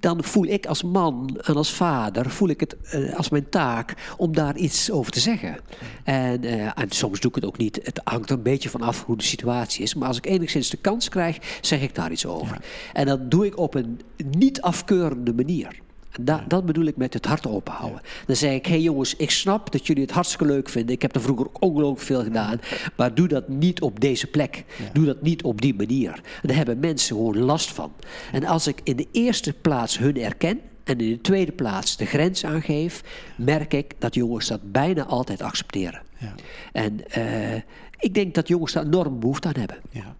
[0.00, 2.30] Dan voel ik als man en als vader.
[2.30, 5.56] voel ik het eh, als mijn taak om daar iets over te zeggen.
[6.04, 7.80] En, eh, en soms doe ik het ook niet.
[7.82, 9.94] Het hangt er een beetje van af hoe de situatie is.
[9.94, 12.58] Maar als ik enigszins de kans krijg, zeg ik daar iets over.
[12.92, 15.86] En dat doe ik op een niet afkeurende manier.
[16.20, 18.00] Da- dat bedoel ik met het hart openhouden.
[18.26, 20.94] Dan zeg ik, hé hey jongens, ik snap dat jullie het hartstikke leuk vinden.
[20.94, 22.60] Ik heb er vroeger ook ongelooflijk veel gedaan.
[22.96, 24.64] Maar doe dat niet op deze plek.
[24.92, 26.20] Doe dat niet op die manier.
[26.42, 27.92] Daar hebben mensen gewoon last van.
[28.32, 30.60] En als ik in de eerste plaats hun erken...
[30.84, 33.02] en in de tweede plaats de grens aangeef...
[33.36, 36.02] merk ik dat jongens dat bijna altijd accepteren.
[36.18, 36.34] Ja.
[36.72, 37.54] En eh,
[37.98, 39.76] ik denk dat jongens daar enorm behoefte aan hebben.
[39.90, 40.16] Ja.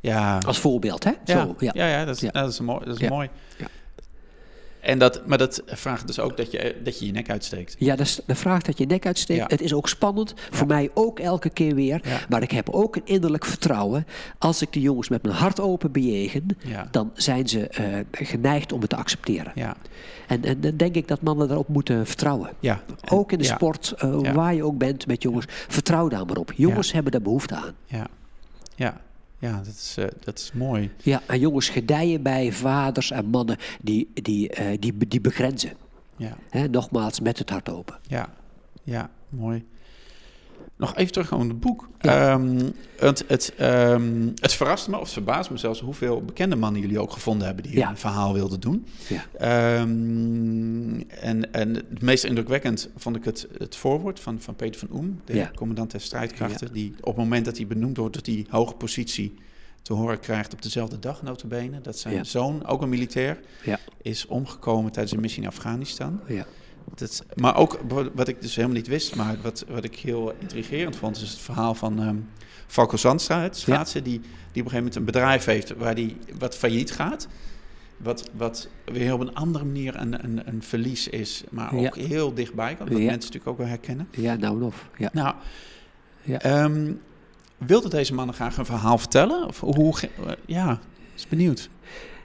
[0.00, 0.38] Ja.
[0.46, 1.10] Als voorbeeld, hè?
[1.24, 1.70] Ja, Zo, ja.
[1.74, 1.86] ja.
[1.86, 2.84] ja, dat is, dat is mooi.
[2.84, 3.08] Dat is Ja.
[3.08, 3.28] mooi.
[4.80, 7.76] En dat, maar dat vraagt dus ook dat je, dat je je nek uitsteekt.
[7.78, 9.40] Ja, dat is de vraag dat je nek uitsteekt.
[9.40, 9.46] Ja.
[9.46, 10.34] Het is ook spannend.
[10.50, 12.00] Voor mij ook elke keer weer.
[12.04, 12.20] Ja.
[12.28, 14.06] Maar ik heb ook een innerlijk vertrouwen.
[14.38, 16.46] Als ik de jongens met mijn hart open bejegen,
[16.90, 19.52] dan zijn ze eh, geneigd om het te accepteren.
[19.54, 19.76] Ja.
[20.26, 22.50] En, en dan denk ik dat mannen daarop moeten vertrouwen.
[22.60, 22.82] Ja.
[23.08, 26.52] Ook in de sport, eh, waar je ook bent met jongens, vertrouw daar maar op.
[26.56, 27.74] Jongens hebben daar behoefte aan.
[27.86, 28.06] Ja.
[28.74, 29.00] Ja.
[29.40, 30.90] Ja, dat is, eh, dat is mooi.
[31.02, 35.72] Ja, en jongens gedijen bij vaders en mannen die, die, eh, die, die begrenzen.
[36.16, 36.36] Ja.
[36.50, 37.98] Hè, nogmaals, met het hart open.
[38.06, 38.28] Ja,
[38.82, 39.66] ja, mooi.
[40.76, 41.88] Nog even terug aan het boek.
[42.00, 42.32] Ja.
[42.32, 46.80] Ehm, het, het, ehm, het verrast me, of het verbaast me zelfs, hoeveel bekende mannen
[46.80, 47.88] jullie ook gevonden hebben die Ja.
[47.88, 48.86] een verhaal wilden doen.
[49.08, 49.24] Ja.
[49.38, 54.98] Ehm, en, en het meest indrukwekkend vond ik het, het voorwoord van, van Peter van
[54.98, 58.46] Oem, de commandant der strijdkrachten, die op het moment dat hij benoemd wordt, dat hij
[58.50, 59.34] hoge positie
[59.82, 63.78] te horen krijgt op dezelfde dag, notabene, dat zijn zoon, ook een militair, Ja.
[64.02, 66.20] is omgekomen tijdens een missie in Afghanistan.
[66.26, 66.46] Ja.
[66.94, 67.80] Dat, maar ook
[68.14, 71.38] wat- ik dus helemaal niet wist, maar wat, wat ik heel intrigerend vond, is het
[71.38, 72.16] verhaal van ehm
[72.66, 76.16] Falco Zandstra, het schaatsen, die, die op een gegeven moment een bedrijf heeft waar die
[76.38, 77.28] wat failliet gaat.
[77.96, 82.34] Wat, wat weer op een andere manier een, een, een verlies is, maar ook heel
[82.34, 82.94] dichtbij wat Ja.
[82.94, 84.08] mensen natuurlijk ook wel herkennen.
[84.10, 84.88] ja, nou of.
[84.98, 85.08] Ja.
[85.12, 85.34] Nou,
[86.22, 86.38] Ja.
[86.38, 86.92] ehm,
[87.58, 89.46] wilde deze mannen graag een verhaal vertellen?
[89.46, 89.94] Of hoe,
[90.46, 90.78] ja,
[91.14, 91.68] is benieuwd.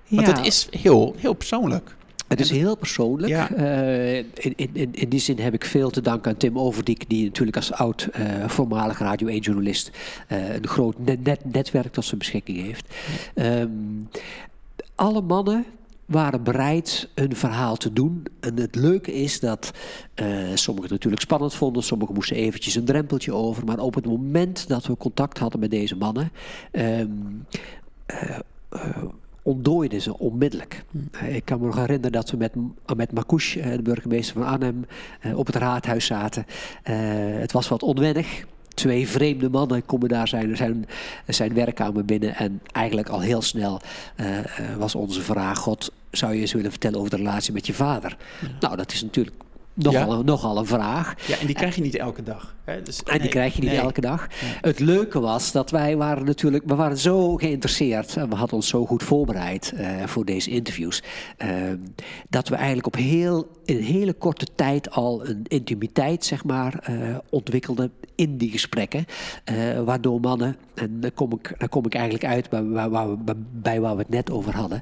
[0.07, 1.95] Want het is heel, heel persoonlijk.
[2.27, 3.31] Het is heel persoonlijk.
[3.31, 3.53] Ja.
[3.53, 7.25] Eh, in, in, in, die zin heb ik veel te danken aan Tim Overdiek, die
[7.25, 9.91] natuurlijk als oud eh, voormalig Radio 1-journalist
[10.27, 12.93] eh, een groot net, net- netwerk tot zijn beschikking heeft.
[13.33, 13.69] Ehm,
[14.95, 15.65] alle mannen
[16.05, 18.25] waren bereid hun verhaal te doen.
[18.39, 19.71] En het leuke is dat
[20.13, 23.65] eh, sommigen het natuurlijk spannend vonden, sommigen moesten eventjes een drempeltje over.
[23.65, 26.31] Maar op het moment dat we contact hadden met deze mannen,
[26.71, 27.07] ehm,
[28.05, 28.37] eh,
[28.69, 29.03] eh,
[29.45, 30.83] ontdooiden ze onmiddellijk.
[31.11, 32.53] Eh, Ik kan me nog herinneren dat we met,
[32.95, 34.85] met Marcouch, eh, de burgemeester van Arnhem,
[35.21, 36.45] eh, op het raadhuis zaten.
[36.83, 36.95] Eh,
[37.39, 38.45] het was wat onwennig.
[38.73, 40.85] Twee vreemde mannen komen daar zijn, zijn,
[41.27, 42.35] zijn werkkamer binnen.
[42.35, 43.81] En eigenlijk al heel snel
[44.15, 44.45] eh, eh,
[44.77, 48.17] was onze vraag: God, zou je eens willen vertellen over de relatie met je vader?
[48.59, 49.35] Nou, dat is natuurlijk
[49.75, 50.19] nogal, Ja.
[50.19, 51.27] een, nogal een vraag.
[51.27, 52.55] Ja, en die krijg je niet elke dag.
[52.63, 52.81] Hè?
[52.81, 53.79] Dus, En die nee, krijg je niet nee.
[53.79, 54.27] elke dag.
[54.61, 58.67] Het leuke was dat wij waren natuurlijk, we waren zo geïnteresseerd en we hadden ons
[58.67, 61.03] zo goed voorbereid eh, voor deze interviews,
[61.37, 61.49] eh,
[62.29, 66.79] dat we eigenlijk op heel, in een hele korte tijd al een intimiteit zeg maar
[66.79, 66.95] eh,
[67.29, 69.05] ontwikkelden in die gesprekken,
[69.85, 73.35] waardoor mannen, en daar kom ik, daar kom ik eigenlijk uit bij waar, waar we,
[73.51, 74.81] bij waar we het net over hadden,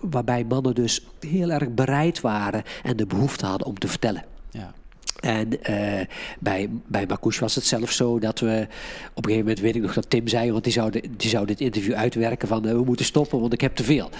[0.00, 4.24] waarbij mannen dus heel erg bereid waren en de behoefte hadden om te vertellen.
[4.50, 4.72] Ja.
[5.20, 6.06] En eh,
[6.38, 8.66] bij, bij Marcouch was het zelfs zo dat we...
[9.14, 10.52] Op een gegeven moment weet ik nog dat Tim zei...
[10.52, 12.66] want die zou, de- die zou dit interview uitwerken van...
[12.66, 14.10] eh, we moeten stoppen, want ik heb te veel.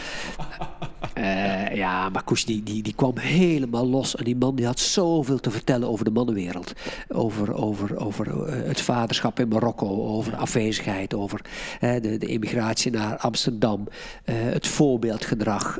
[1.15, 4.17] Eh, ja, maar Koes die, die, die kwam helemaal los.
[4.17, 6.73] En die man die had zoveel te vertellen over de mannenwereld.
[7.09, 11.41] Over, over, over eh, het vaderschap in Marokko, over afwezigheid, over
[11.81, 13.89] uh, de, de immigratie naar Amsterdam.
[14.25, 15.79] Uh, het voorbeeldgedrag,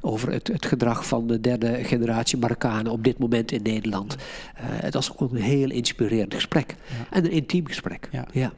[0.00, 4.16] over het, het gedrag van de derde generatie Marokkanen op dit moment in Nederland.
[4.60, 6.74] het was ook een heel inspirerend gesprek.
[6.86, 7.16] Ja.
[7.16, 8.08] En een intiem gesprek.
[8.12, 8.26] Ja.
[8.32, 8.52] ja.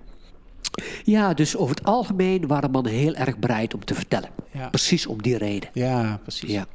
[1.05, 4.31] Ja, dus over het algemeen waren mannen heel erg bereid om te vertellen.
[4.53, 4.69] Ja.
[4.69, 5.71] Precies om die reden.
[5.73, 6.51] Ja, precies.
[6.51, 6.67] Ja.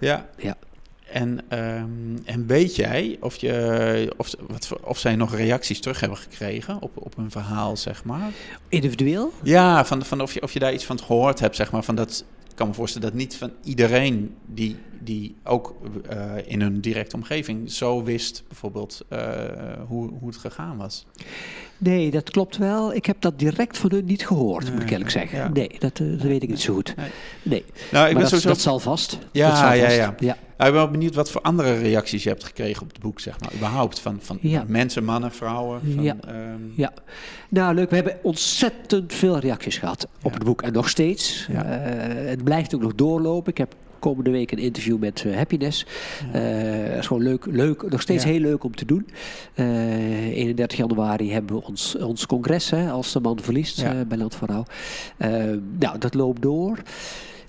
[0.00, 0.28] Ja.
[0.36, 0.56] ja.
[1.12, 6.18] En, um, en weet jij of, je, of, wat, of zij nog reacties terug hebben
[6.18, 8.30] gekregen op, op hun verhaal, zeg maar?
[8.68, 9.32] Individueel?
[9.42, 11.82] Ja, van, van of, je, of je daar iets van gehoord hebt, zeg maar.
[11.82, 15.74] Van dat, ik kan me voorstellen dat niet van iedereen die, die ook
[16.12, 19.18] uh, in hun directe omgeving zo wist, bijvoorbeeld, uh,
[19.86, 21.06] hoe, hoe het gegaan was.
[21.82, 22.94] Nee, dat klopt wel.
[22.94, 25.38] Ik heb dat direct van hun niet gehoord, nee, moet ik eerlijk zeggen.
[25.38, 25.48] Ja.
[25.48, 26.94] Nee, dat, uh, dat, weet ik niet zo goed.
[26.96, 27.10] Nee.
[27.42, 27.64] nee.
[27.68, 28.48] Nou, ik maar ben dat, sowieso...
[28.48, 29.18] dat zal vast.
[29.32, 29.96] Ja, dat zal ja, vast.
[29.96, 30.36] ja, ja.
[30.56, 33.20] Nou, ik ben wel benieuwd wat voor andere reacties je hebt gekregen op het boek,
[33.20, 33.52] zeg maar.
[33.54, 34.64] Überhaupt, van, van Ja.
[34.66, 35.80] mensen, mannen, vrouwen.
[35.94, 36.16] Van, Ja.
[36.26, 36.36] ehm,
[36.76, 36.92] Ja,
[37.48, 37.88] nou leuk.
[37.90, 40.62] We hebben ontzettend veel reacties gehad op het boek.
[40.62, 41.46] En nog steeds.
[41.52, 41.64] Ja.
[41.64, 43.50] Eh, het blijft ook nog doorlopen.
[43.52, 45.86] Ik heb komende week een interview met eh, Happiness.
[46.32, 46.42] Eh,
[46.88, 49.06] dat is gewoon leuk, leuk, nog steeds heel leuk om te doen.
[49.54, 54.18] Eh 31 januari hebben we ons, ons congres hè, als de man verliest eh, bij
[54.18, 54.64] Land van Rouw.
[55.16, 55.30] Eh,
[55.78, 56.78] nou, dat loopt door.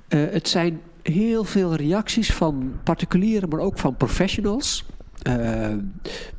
[0.07, 4.85] Eh, het zijn heel veel reacties van particulieren, maar ook van professionals.
[5.21, 5.75] Eh,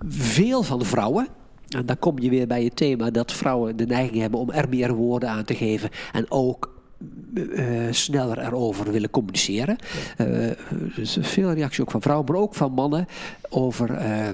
[0.08, 1.28] veel van vrouwen.
[1.68, 4.68] En dan kom je weer bij het thema dat vrouwen de neiging hebben om er
[4.68, 5.90] meer woorden aan te geven.
[6.12, 6.73] En ook
[7.54, 9.76] eh, sneller erover willen communiceren.
[10.16, 10.26] Eh,
[10.96, 13.06] dus veel reactie ook van vrouwen, maar ook van mannen
[13.48, 13.90] over.
[13.94, 14.28] eh,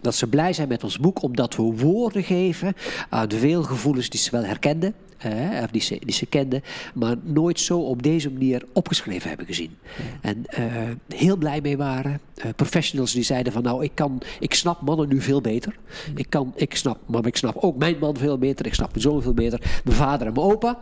[0.00, 2.74] dat ze blij zijn met ons boek, omdat we woorden geven
[3.08, 4.94] aan veel gevoelens die ze wel herkenden.
[5.18, 6.62] Eh, of die ze, die ze kenden,
[6.94, 9.76] maar nooit zo op deze manier opgeschreven hebben gezien.
[10.20, 10.64] En eh,
[11.08, 12.20] heel blij mee waren.
[12.34, 15.74] Eh, professionals die zeiden van nou, ik, kan, ik snap mannen nu veel beter.
[16.14, 18.66] Ik, kan, ik snap, maar ik snap ook mijn man veel beter.
[18.66, 19.80] Ik snap mijn zoon veel beter.
[19.84, 20.78] Mijn vader en mijn opa.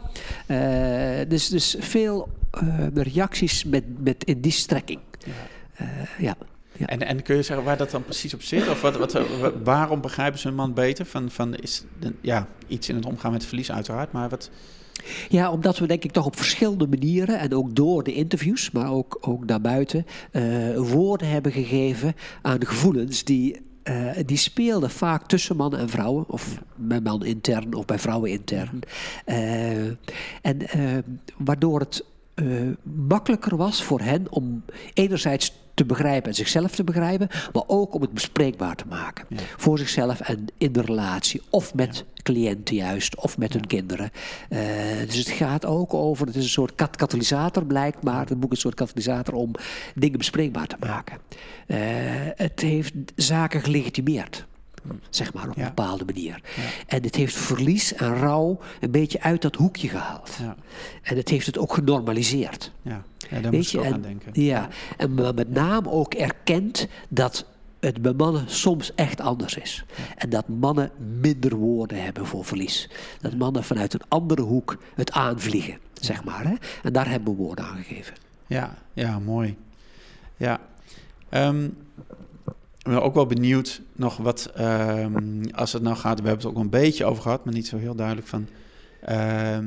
[0.46, 2.28] Eh, dus, dus veel
[2.94, 5.00] reacties met, met in die strekking.
[6.18, 6.36] Ja.
[6.78, 6.86] Ja.
[6.86, 8.68] En, en kun je zeggen waar dat dan precies op zit?
[8.68, 11.06] Of wat, wat, wa- waarom begrijpen ze een man beter?
[11.06, 11.84] Van, van is
[12.20, 14.50] ja, iets in het omgaan met verlies uiteraard, maar wat...
[15.28, 18.90] Ja, omdat we denk ik toch op verschillende manieren en ook door de interviews, maar
[18.90, 20.42] ook, ook daarbuiten, eh,
[20.76, 26.24] woorden hebben gegeven aan de gevoelens die, eh, die speelden vaak tussen mannen en vrouwen,
[26.28, 28.80] of bij mannen intern of bij vrouwen intern.
[29.24, 29.86] Eh,
[30.42, 30.58] en
[31.36, 32.04] waardoor het
[32.82, 34.64] makkelijker was voor hen om
[34.94, 39.26] enerzijds te begrijpen en zichzelf te begrijpen, maar ook om het bespreekbaar te maken.
[39.28, 39.36] Ja.
[39.56, 44.10] Voor zichzelf en in de relatie, of met cliënten juist, of met hun kinderen.
[44.48, 44.60] Eh,
[45.06, 48.50] dus het gaat ook over, het is een soort kat katalysator blijkt, maar het boek
[48.50, 49.50] is een soort katalysator om
[49.94, 51.18] dingen bespreekbaar te maken.
[51.66, 51.78] Eh,
[52.36, 54.46] het heeft zaken gelegitimeerd.
[55.10, 56.40] Zeg maar op een bepaalde manier.
[56.86, 60.30] En het heeft verlies en rouw een beetje uit dat hoekje gehaald.
[61.02, 62.72] En het heeft het ook genormaliseerd.
[62.82, 63.02] ja.
[63.42, 64.42] daar ik je, ook en, aan denken.
[64.42, 67.46] Ja, en met name ook erkent dat
[67.80, 69.84] het bij mannen soms echt anders is.
[70.16, 72.90] En dat mannen minder woorden hebben voor verlies.
[73.20, 76.44] Dat mannen vanuit een andere hoek het aanvliegen, zeg maar.
[76.44, 76.54] Hè?
[76.82, 78.14] En daar hebben we woorden aan gegeven.
[78.46, 79.56] Ja, ja, mooi.
[80.36, 80.60] Ja.
[81.28, 81.68] Ehm,
[82.86, 86.62] ben ook wel benieuwd nog wat, ehm, als het nou gaat, we hebben het ook
[86.62, 88.46] een beetje over gehad, maar niet zo heel duidelijk van.
[89.00, 89.66] ehm,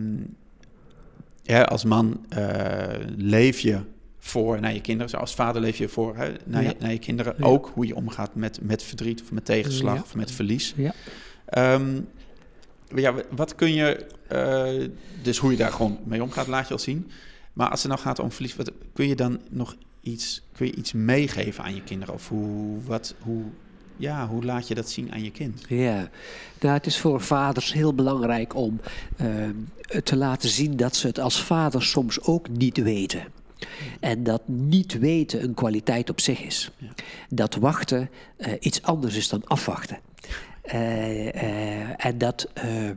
[1.41, 3.79] ja, als man eh, leef je
[4.19, 6.69] voor naar je kinderen, als vader leef je voor hè, naar, Ja.
[6.69, 7.45] je, naar je kinderen Ja.
[7.45, 10.01] ook hoe je omgaat met, met verdriet of met tegenslag Ja.
[10.01, 10.73] of met verlies.
[10.77, 10.93] Ja.
[11.45, 12.01] Ehm,
[12.95, 14.89] ja, wat kun je, eh,
[15.21, 17.09] dus hoe je daar gewoon mee omgaat, laat je al zien.
[17.53, 19.75] Maar als het nou gaat om verlies, wat, kun je dan nog
[20.11, 22.13] iets, kun je iets meegeven aan je kinderen?
[22.13, 23.43] Of hoe, wat, hoe,
[23.97, 25.65] ja, hoe laat je dat zien aan je kind?
[25.67, 26.09] Ja,
[26.59, 28.79] nou, het is voor vaders heel belangrijk om
[29.17, 29.55] ehm,
[30.03, 33.23] te laten zien dat ze het als vader soms ook niet weten.
[33.99, 36.71] En dat niet weten een kwaliteit op zich is.
[36.77, 36.87] Ja.
[37.29, 39.99] Dat wachten eh, iets anders is dan afwachten.
[40.69, 42.89] Eh, eh, en dat eh,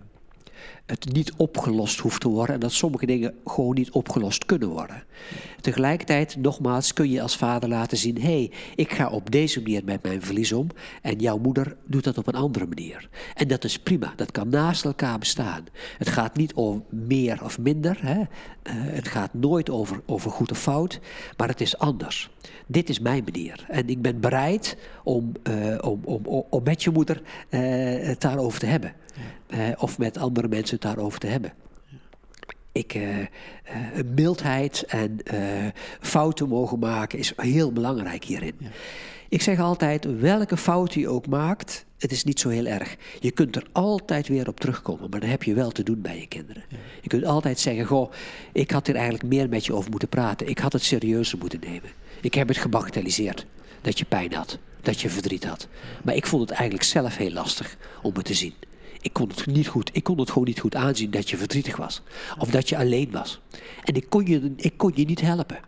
[0.87, 5.05] het niet opgelost hoeft te worden en dat sommige dingen gewoon niet opgelost kunnen worden.
[5.61, 9.85] Tegelijkertijd, nogmaals, kun je als vader laten zien: hé, hey, ik ga op deze manier
[9.85, 10.67] met mijn verlies om
[11.03, 13.09] en jouw moeder doet dat op een andere manier.
[13.35, 15.65] En dat is prima, dat kan naast elkaar bestaan.
[15.99, 18.21] Het gaat niet om meer of minder, hè?
[18.63, 21.01] Eh, het gaat nooit over, over goed of fout,
[21.37, 22.31] maar het is anders.
[22.67, 26.83] Dit is mijn manier en ik ben bereid om, eh, om, om, om, om met
[26.83, 27.61] je moeder eh,
[28.07, 28.93] het daarover te hebben.
[29.79, 31.53] Of met andere mensen het daarover te hebben.
[32.73, 33.27] Ik, uh, uh,
[34.15, 35.41] mildheid en uh,
[36.01, 38.55] fouten mogen maken is heel belangrijk hierin.
[38.59, 38.69] Ja.
[39.29, 42.97] Ik zeg altijd, welke fout je ook maakt, het is niet zo heel erg.
[43.21, 46.19] Je kunt er altijd weer op terugkomen, maar dan heb je wel te doen bij
[46.19, 46.63] je kinderen.
[46.69, 46.77] Ja.
[47.01, 48.13] Je kunt altijd zeggen, goh,
[48.53, 50.49] ik had er eigenlijk meer met je over moeten praten.
[50.49, 51.91] Ik had het serieuzer moeten nemen.
[52.21, 53.47] Ik heb het gebagatelliseerd,
[53.81, 55.69] dat je pijn had, dat je verdriet had.
[56.05, 58.55] Maar ik vond het eigenlijk zelf heel lastig om het te zien.
[59.03, 59.91] Ik kon het niet goed.
[59.93, 62.03] Ik kon het gewoon niet goed aanzien dat je verdrietig was.
[62.39, 63.41] Of dat je alleen was.
[63.85, 65.59] En ik kon je, ik kon je niet helpen.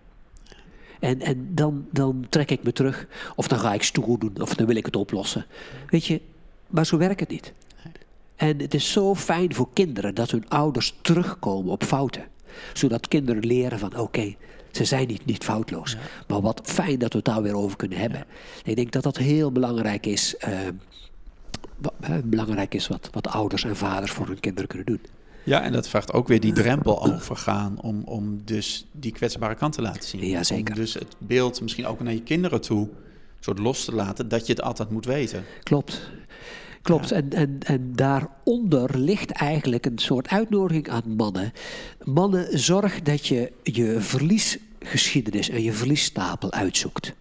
[1.00, 3.06] En, en dan, dan trek ik me terug.
[3.36, 4.40] Of dan ga ik stoer doen.
[4.40, 5.46] Of dan wil ik het oplossen.
[5.88, 6.20] Weet je,
[6.66, 7.52] maar zo werkt het niet.
[8.36, 12.26] En het is zo fijn voor kinderen dat hun ouders terugkomen op fouten.
[12.72, 14.34] Zodat kinderen leren van oké,
[14.70, 15.96] ze zijn niet, niet foutloos.
[16.28, 18.24] Maar wat fijn dat we het daar weer over kunnen hebben.
[18.64, 20.34] Ik denk dat dat heel belangrijk is.
[20.48, 20.58] Uh,
[22.24, 25.00] belangrijk is wat, wat ouders en vaders voor hun kinderen kunnen doen.
[25.44, 29.72] Ja, en dat vraagt ook weer die drempel overgaan om, om dus die kwetsbare kant
[29.72, 30.26] te laten zien.
[30.26, 30.74] Ja, zeker.
[30.74, 32.88] Om dus het beeld misschien ook naar je kinderen toe
[33.44, 35.44] soort los te laten, dat je het altijd moet weten.
[35.62, 36.10] Klopt.
[36.82, 41.52] Klopt, en, en, en daaronder ligt eigenlijk een soort uitnodiging aan mannen.
[42.02, 47.14] Mannen, zorg dat je je verliesgeschiedenis en je verliesstapel uitzoekt.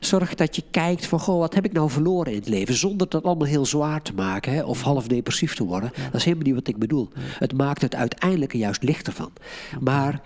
[0.00, 2.74] Zorg dat je kijkt van, goh, wat heb ik nou verloren in het leven?
[2.74, 5.92] Zonder dat allemaal heel zwaar te maken hè, of half depressief te worden.
[5.94, 7.08] Dat is helemaal niet wat ik bedoel.
[7.18, 9.32] Het maakt het uiteindelijk er juist lichter van.
[9.80, 10.20] Maar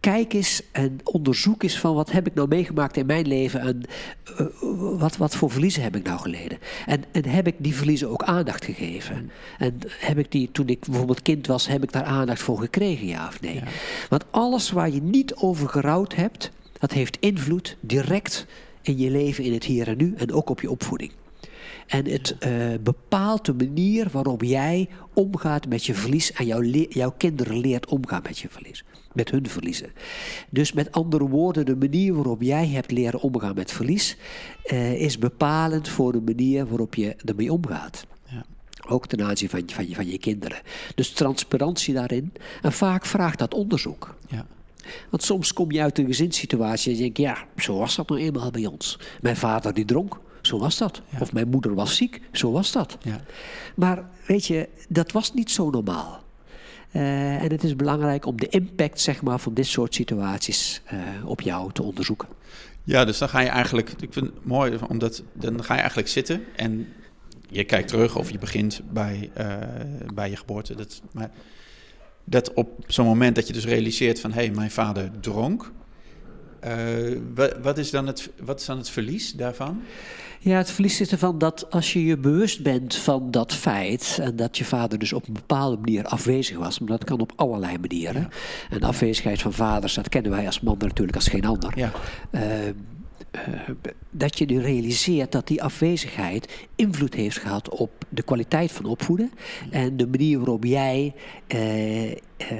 [0.00, 3.82] kijk eens en onderzoek eens van wat heb ik nou meegemaakt in mijn leven en
[4.40, 4.46] uh,
[4.98, 6.58] wat, wat voor verliezen heb ik nou geleden.
[6.86, 9.30] En, en heb ik die verliezen ook aandacht gegeven?
[9.58, 13.06] En heb ik die, toen ik bijvoorbeeld kind was, heb ik daar aandacht voor gekregen,
[13.06, 13.62] ja of nee?
[14.08, 16.50] Want alles waar je niet over gerouwd hebt,
[16.80, 18.46] dat heeft invloed direct
[18.82, 21.12] in je leven in het hier en nu en ook op je opvoeding.
[21.86, 27.14] En het uh, bepaalt de manier waarop jij omgaat met je verlies en jouw, jouw
[27.16, 28.84] kinderen leert omgaan met je verlies.
[29.12, 29.92] Met hun verliezen.
[30.50, 34.16] Dus met andere woorden, de manier waarop jij hebt leren omgaan met verlies
[34.72, 38.06] uh, is bepalend voor de manier waarop je ermee omgaat.
[38.24, 38.44] Ja.
[38.88, 40.60] Ook ten aanzien van, van, je, van je kinderen.
[40.94, 42.32] Dus transparantie daarin.
[42.62, 44.14] En vaak vraagt dat onderzoek.
[44.28, 44.46] Ja.
[45.10, 48.20] Want soms kom je uit een gezinssituatie en je denkt, ja, zo was dat nou
[48.20, 48.98] eenmaal bij ons.
[49.20, 51.02] Mijn vader die dronk, zo was dat.
[51.20, 52.98] Of mijn moeder was ziek, zo was dat.
[53.02, 53.20] Ja.
[53.74, 56.22] Maar weet je, dat was niet zo normaal.
[56.92, 61.00] Uh, en het is belangrijk om de impact zeg maar, van dit soort situaties uh,
[61.24, 62.28] op jou te onderzoeken.
[62.84, 66.08] Ja, dus dan ga je eigenlijk, ik vind het mooi, omdat dan ga je eigenlijk
[66.08, 66.88] zitten en
[67.48, 69.56] je kijkt terug of je begint bij, uh,
[70.14, 70.74] bij je geboorte.
[70.74, 71.30] Dat, maar
[72.24, 74.32] dat op zo'n moment dat je dus realiseert van...
[74.32, 75.72] hé, hey, mijn vader dronk.
[76.64, 79.82] Uh, wat, wat, is dan het, wat is dan het verlies daarvan?
[80.42, 84.18] Ja, het verlies zit ervan dat als je je bewust bent van dat feit...
[84.22, 86.78] en dat je vader dus op een bepaalde manier afwezig was...
[86.78, 88.22] maar dat kan op allerlei manieren.
[88.22, 88.28] Ja.
[88.70, 91.72] En de afwezigheid van vaders, dat kennen wij als man natuurlijk als geen ander.
[91.78, 91.92] Ja.
[92.30, 92.42] Uh,
[94.10, 99.32] dat je nu realiseert dat die afwezigheid invloed heeft gehad op de kwaliteit van opvoeden.
[99.70, 101.14] En de manier waarop jij
[101.54, 102.16] uh, uh,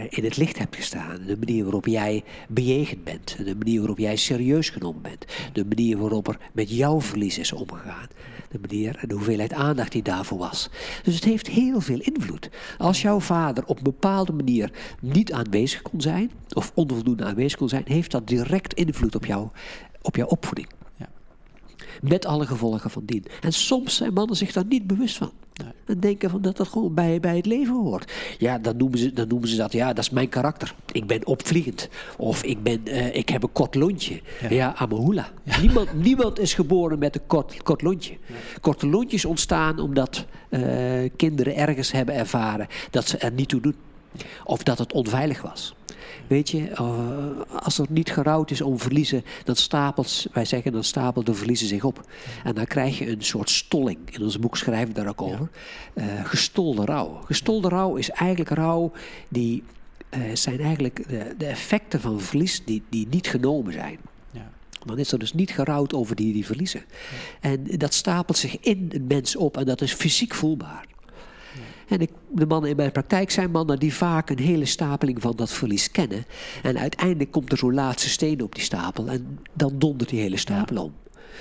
[0.08, 1.20] in het licht hebt gestaan.
[1.26, 3.36] De manier waarop jij bejegend bent.
[3.44, 5.24] De manier waarop jij serieus genomen bent.
[5.52, 8.08] De manier waarop er met jouw verlies is omgegaan.
[8.50, 10.70] De manier en de hoeveelheid aandacht die daarvoor was.
[11.02, 12.50] Dus het heeft heel veel invloed.
[12.78, 17.68] Als jouw vader op een bepaalde manier niet aanwezig kon zijn, of onvoldoende aanwezig kon
[17.68, 19.48] zijn, heeft dat direct invloed op jou
[20.02, 20.68] op jouw opvoeding.
[20.96, 21.08] Ja.
[22.02, 23.24] Met alle gevolgen van dien.
[23.40, 25.32] En soms zijn mannen zich daar niet bewust van.
[25.64, 25.72] Nee.
[25.86, 28.12] En denken van dat dat gewoon bij, bij het leven hoort.
[28.38, 30.74] Ja, dan noemen, ze, dan noemen ze dat, ja, dat is mijn karakter.
[30.92, 31.88] Ik ben opvliegend.
[32.16, 34.20] Of ik, ben, uh, ik heb een kort lontje.
[34.40, 35.28] Ja, ja amahula.
[35.42, 35.60] Ja.
[35.60, 38.16] Niemand, niemand is geboren met een kort, kort lontje.
[38.60, 40.60] Korte lontjes ontstaan omdat uh,
[41.16, 43.76] kinderen ergens hebben ervaren dat ze er niet toe doen.
[44.44, 45.74] Of dat het onveilig was.
[46.30, 50.84] Weet je, uh, als er niet gerouwd is om verliezen, dan stapelt, wij zeggen, dan
[50.84, 52.08] stapelt de verliezen zich op.
[52.44, 53.98] En dan krijg je een soort stolling.
[54.10, 55.48] In ons boek schrijven we daar ook over.
[55.94, 57.20] Uh, gestolde rouw.
[57.24, 58.92] Gestolde rouw is eigenlijk rouw
[59.28, 59.62] die
[60.10, 63.98] uh, zijn eigenlijk de, de, effecten van verlies die, die niet genomen zijn.
[64.30, 64.50] Ja.
[64.86, 66.84] Dan is er dus niet gerouwd over die, die verliezen.
[67.40, 67.48] Ja.
[67.50, 70.86] En dat stapelt zich in een mens op en dat is fysiek voelbaar.
[71.90, 75.36] En ik, de mannen in mijn praktijk zijn mannen die vaak een hele stapeling van
[75.36, 76.24] dat verlies kennen.
[76.62, 80.36] En uiteindelijk komt er zo'n laatste steen op die stapel en dan dondert die hele
[80.36, 80.82] stapel ja.
[80.82, 80.92] om.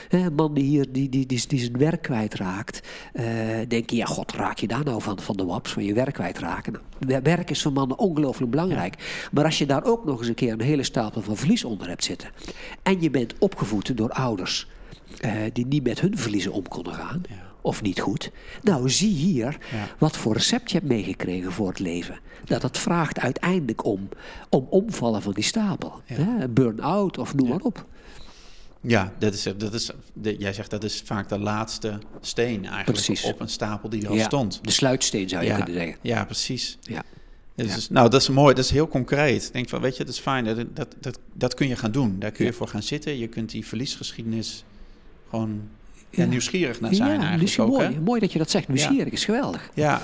[0.10, 3.26] een man die hier die, die, die, die zijn werk kwijtraakt, uh,
[3.68, 6.14] denk je, ja god, raak je daar nou van, van de waps, van je werk
[6.14, 6.76] kwijtraken?
[7.00, 8.96] Nou, werk is voor mannen ongelooflijk belangrijk.
[8.98, 9.06] Ja.
[9.32, 11.88] Maar als je daar ook nog eens een keer een hele stapel van verlies onder
[11.88, 12.30] hebt zitten,
[12.84, 14.68] en je bent opgevoed door ouders
[15.22, 18.32] uh, die niet met hun verliezen om konden gaan, ja of niet goed.
[18.62, 19.88] Nou, zie hier Ja.
[19.98, 22.20] wat voor recept je hebt meegekregen voor het leven.
[22.46, 24.10] Dat het vraagt uiteindelijk om,
[24.50, 26.02] om omvallen van die stapel.
[26.06, 26.48] Ja.
[26.48, 27.86] Burn-out of noem maar op.
[28.82, 32.86] Ja, dat is, dat is, de- jij zegt dat is vaak de laatste steen eigenlijk
[33.06, 33.24] Precies.
[33.24, 34.60] op een stapel die er al Ja, stond.
[34.64, 35.98] De sluitsteen zou je ja, kunnen zeggen.
[36.02, 36.78] ja, precies.
[36.82, 37.04] Ja.
[37.56, 37.94] Dus, Ja.
[37.94, 39.46] Nou, dat is mooi, dat is heel concreet.
[39.46, 41.92] Ik denk van, weet je, dat is fijn, dat, dat, dat, dat kun je gaan
[41.92, 42.16] doen.
[42.20, 43.18] Daar kun je voor gaan zitten.
[43.18, 44.64] Je kunt die verliesgeschiedenis
[45.30, 45.62] gewoon
[46.10, 47.70] ja, nieuwsgierig naar zijn ja, eigenlijk dus ook.
[47.70, 48.00] mooi, hè?
[48.00, 48.68] mooi dat je dat zegt.
[48.68, 49.70] Nieuwsgierig is geweldig.
[49.74, 50.02] Ja,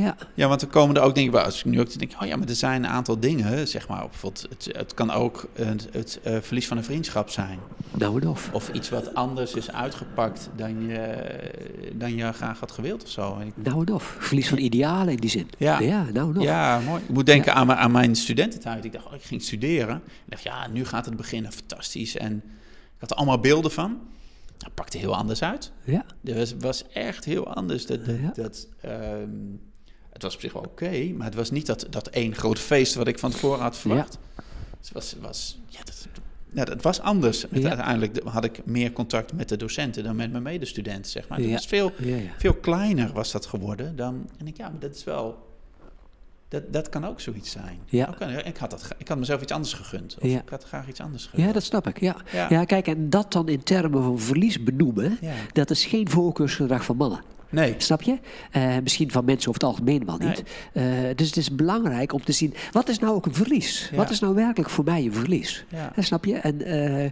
[0.00, 1.42] Ja, ja, want er komen er ook dingen bij.
[1.42, 4.08] Als ik nu ook denk, oh ja, maar er zijn een aantal dingen, zeg maar.
[4.08, 7.58] Bijvoorbeeld, het, het kan ook het, het eh, verlies van een vriendschap zijn.
[7.98, 8.50] en of.
[8.52, 11.24] Of iets wat anders is uitgepakt dan je,
[11.92, 13.38] dan je graag had gewild of zo.
[13.54, 14.16] Nou en of.
[14.18, 15.50] Verlies van idealen in die zin.
[15.58, 15.80] Ja.
[15.80, 16.40] ja nou.
[16.40, 17.02] Ja, mooi.
[17.02, 18.84] Ik moet denken aan, mijn, aan mijn studententijd.
[18.84, 19.96] Ik dacht, oh, ik ging studeren.
[19.96, 22.16] Ik dacht, ja, nu gaat het beginnen, fantastisch.
[22.16, 22.36] En
[22.94, 23.98] ik had er allemaal beelden van.
[24.58, 25.72] Dat pakte heel anders uit.
[25.84, 26.04] Ja.
[26.24, 27.86] Het was, was echt heel anders.
[27.86, 28.30] Dat, dat, Ja.
[28.34, 29.30] dat, ehm,
[30.10, 32.94] het was op zich wel oké, maar het was niet dat, dat één groot feest
[32.94, 34.18] wat ik van tevoren had verwacht.
[34.80, 36.06] Het was, was, ja, dat,
[36.52, 37.44] ja, dat was anders.
[37.50, 37.68] Ja.
[37.68, 41.38] Uiteindelijk had ik meer contact met de docenten dan met mijn medestudenten, zeg maar.
[41.38, 41.52] Het Ja.
[41.52, 41.92] was veel,
[42.38, 44.30] veel kleiner was dat geworden dan.
[44.38, 45.45] En ik, ja, maar dat is wel.
[46.48, 47.78] Dat, dat kan ook zoiets zijn.
[47.86, 48.06] Ja.
[48.08, 50.16] Ook ik, had dat, ik had mezelf iets anders gegund.
[50.20, 50.40] Of Ja.
[50.40, 51.46] ik had graag iets anders gedaan.
[51.46, 52.00] ja, dat snap ik.
[52.00, 52.16] Ja.
[52.32, 52.46] Ja.
[52.50, 52.64] Ja.
[52.64, 55.32] kijk, en dat dan in termen van verlies benoemen, Ja.
[55.52, 57.20] dat is geen voorkeursgedrag van mannen.
[57.50, 57.74] Nee.
[57.78, 58.18] Snap je?
[58.50, 60.42] Eh, misschien van mensen over het algemeen wel niet.
[60.72, 60.84] Eh,
[61.14, 63.90] dus het is belangrijk om te zien, wat is nou ook een verlies?
[63.94, 65.64] Wat is nou werkelijk voor mij een verlies?
[65.70, 66.34] Eh, snap je?
[66.36, 67.10] En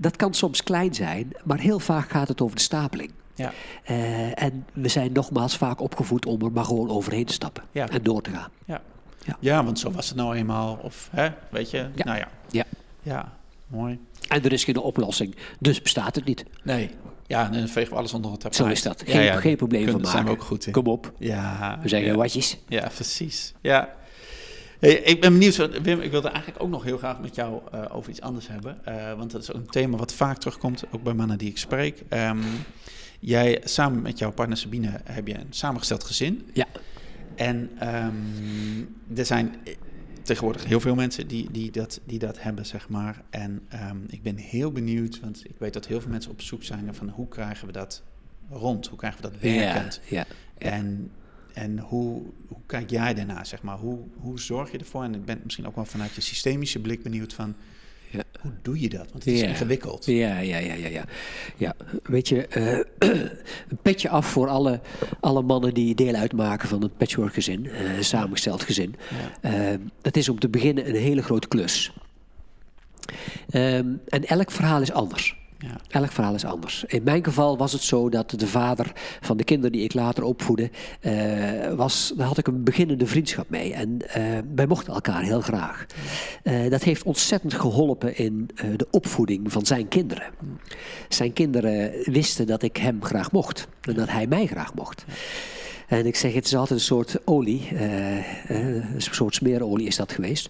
[0.00, 3.10] dat kan soms klein zijn, maar heel vaak gaat het over de stapeling.
[3.38, 3.52] Ja.
[3.84, 7.88] Eh, en we zijn nogmaals vaak opgevoed om er maar gewoon overheen te stappen Ja.
[7.88, 8.50] en door te gaan.
[8.64, 8.80] Ja.
[9.24, 9.36] Ja.
[9.40, 9.64] Ja.
[9.64, 10.78] want zo was het nou eenmaal.
[10.82, 11.88] Of, hè, weet je?
[11.94, 12.04] Ja.
[12.04, 12.28] Nou ja.
[12.50, 12.64] Ja.
[13.02, 13.32] Ja,
[13.66, 13.98] mooi.
[14.28, 16.44] En er is geen oplossing, dus bestaat het niet.
[16.62, 16.90] Nee.
[17.26, 18.62] Ja, en dan vegen we alles onder het tapijt.
[18.62, 19.02] Zo is dat.
[19.06, 20.12] Geen, ja, geen probleem van Daar maken.
[20.12, 20.72] zijn we ook goed in.
[20.72, 21.78] Kom op, Ja.
[21.82, 22.16] we zeggen ja.
[22.16, 22.58] watjes.
[22.68, 23.54] Ja, precies.
[23.60, 23.94] Ja.
[24.80, 27.80] Hey, ik ben benieuwd, Wim, ik wilde eigenlijk ook nog heel graag met jou eh,
[27.92, 28.84] over iets anders hebben.
[28.84, 31.58] Eh, want dat is ook een thema wat vaak terugkomt, ook bij mannen die ik
[31.58, 32.02] spreek.
[32.08, 32.38] Ehm,
[33.18, 36.48] jij, samen met jouw partner Sabine, heb je een samengesteld gezin.
[36.52, 36.66] Ja.
[37.34, 38.14] En ehm,
[39.14, 39.54] er zijn
[40.22, 43.22] tegenwoordig heel veel mensen die, die, dat, die dat hebben, zeg maar.
[43.30, 46.64] En ehm, ik ben heel benieuwd, want ik weet dat heel veel mensen op zoek
[46.64, 48.02] zijn naar van hoe krijgen we dat
[48.50, 48.86] rond?
[48.86, 50.00] Hoe krijgen we dat werkend?
[50.08, 50.26] Ja,
[50.58, 50.70] ja.
[50.70, 51.10] En,
[51.52, 53.76] en hoe, hoe kijk jij daarna, zeg maar?
[53.76, 55.02] Hoe, hoe zorg je ervoor?
[55.02, 57.54] En ik ben misschien ook wel vanuit je systemische blik benieuwd van...
[58.38, 58.98] Hoe doe je dat?
[58.98, 59.46] Want het is Ja.
[59.46, 60.06] ingewikkeld.
[60.06, 61.04] Ja, ja, ja, ja, ja.
[61.56, 64.80] ja weet je, eh, een petje af voor alle,
[65.20, 68.94] alle mannen die deel uitmaken van een patchwork-gezin, eh, een samengesteld gezin.
[69.42, 69.50] Ja.
[69.72, 71.92] Eh, dat is om te beginnen een hele grote klus.
[73.50, 75.36] Ehm, en elk verhaal is anders.
[75.58, 75.76] Ja.
[75.88, 76.84] Elk verhaal is anders.
[76.86, 80.22] In mijn geval was het zo dat de vader van de kinderen die ik later
[80.22, 83.74] opvoedde, eh, was, daar had ik een beginnende vriendschap mee.
[83.74, 84.22] En eh,
[84.54, 85.86] wij mochten elkaar heel graag.
[86.42, 90.24] Eh, dat heeft ontzettend geholpen in de opvoeding van zijn kinderen.
[91.08, 95.04] Zijn kinderen wisten dat ik hem graag mocht en dat hij mij graag mocht.
[95.88, 97.68] En ik zeg, het is altijd een soort olie,
[98.48, 100.48] een soort smeerolie is dat geweest,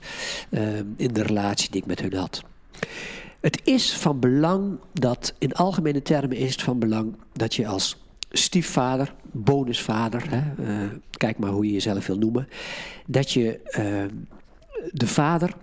[0.97, 2.43] in de relatie die ik met hun had.
[3.49, 7.97] Het is van belang dat, in algemene termen is het van belang dat je als
[8.31, 12.49] stiefvader, bonusvader, hè, eh, kijk maar hoe je jezelf wil noemen,
[13.07, 14.05] dat je eh,
[14.91, 15.55] de vader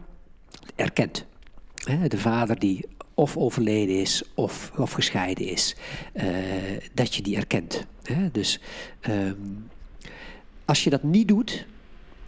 [0.76, 1.26] erkent.
[1.84, 5.76] Hè, de vader die of overleden is of, of gescheiden is,
[6.14, 6.26] eh,
[6.94, 7.86] dat je die erkent.
[8.04, 8.32] Hè?
[8.32, 8.60] Dus
[9.00, 9.36] ehm,
[10.66, 11.66] als je dat niet doet,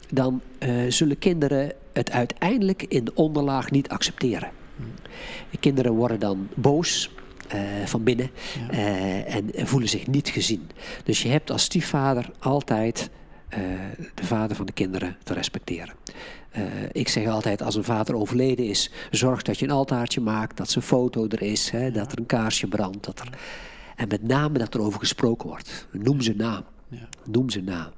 [0.10, 0.42] dan
[0.88, 4.52] zullen kinderen het uiteindelijk in de onderlaag niet accepteren.
[5.50, 7.10] De kinderen worden dan boos
[7.48, 8.70] eh, van binnen Ja.
[8.70, 10.70] eh, en voelen zich niet gezien.
[11.04, 13.10] Dus je hebt als stiefvader altijd
[13.50, 13.60] eh,
[14.14, 15.94] de vader van de kinderen te respecteren.
[16.92, 20.70] Ik zeg altijd, als een vader overleden is, zorg dat je een altaartje maakt, dat
[20.70, 23.06] zijn foto er is, hè, dat er een kaarsje brandt.
[23.06, 23.30] Dat er...
[23.96, 25.88] En met name dat er over gesproken wordt.
[25.92, 26.64] Noem zijn naam.
[26.90, 27.08] Ja.
[27.26, 27.90] Noem zijn naam.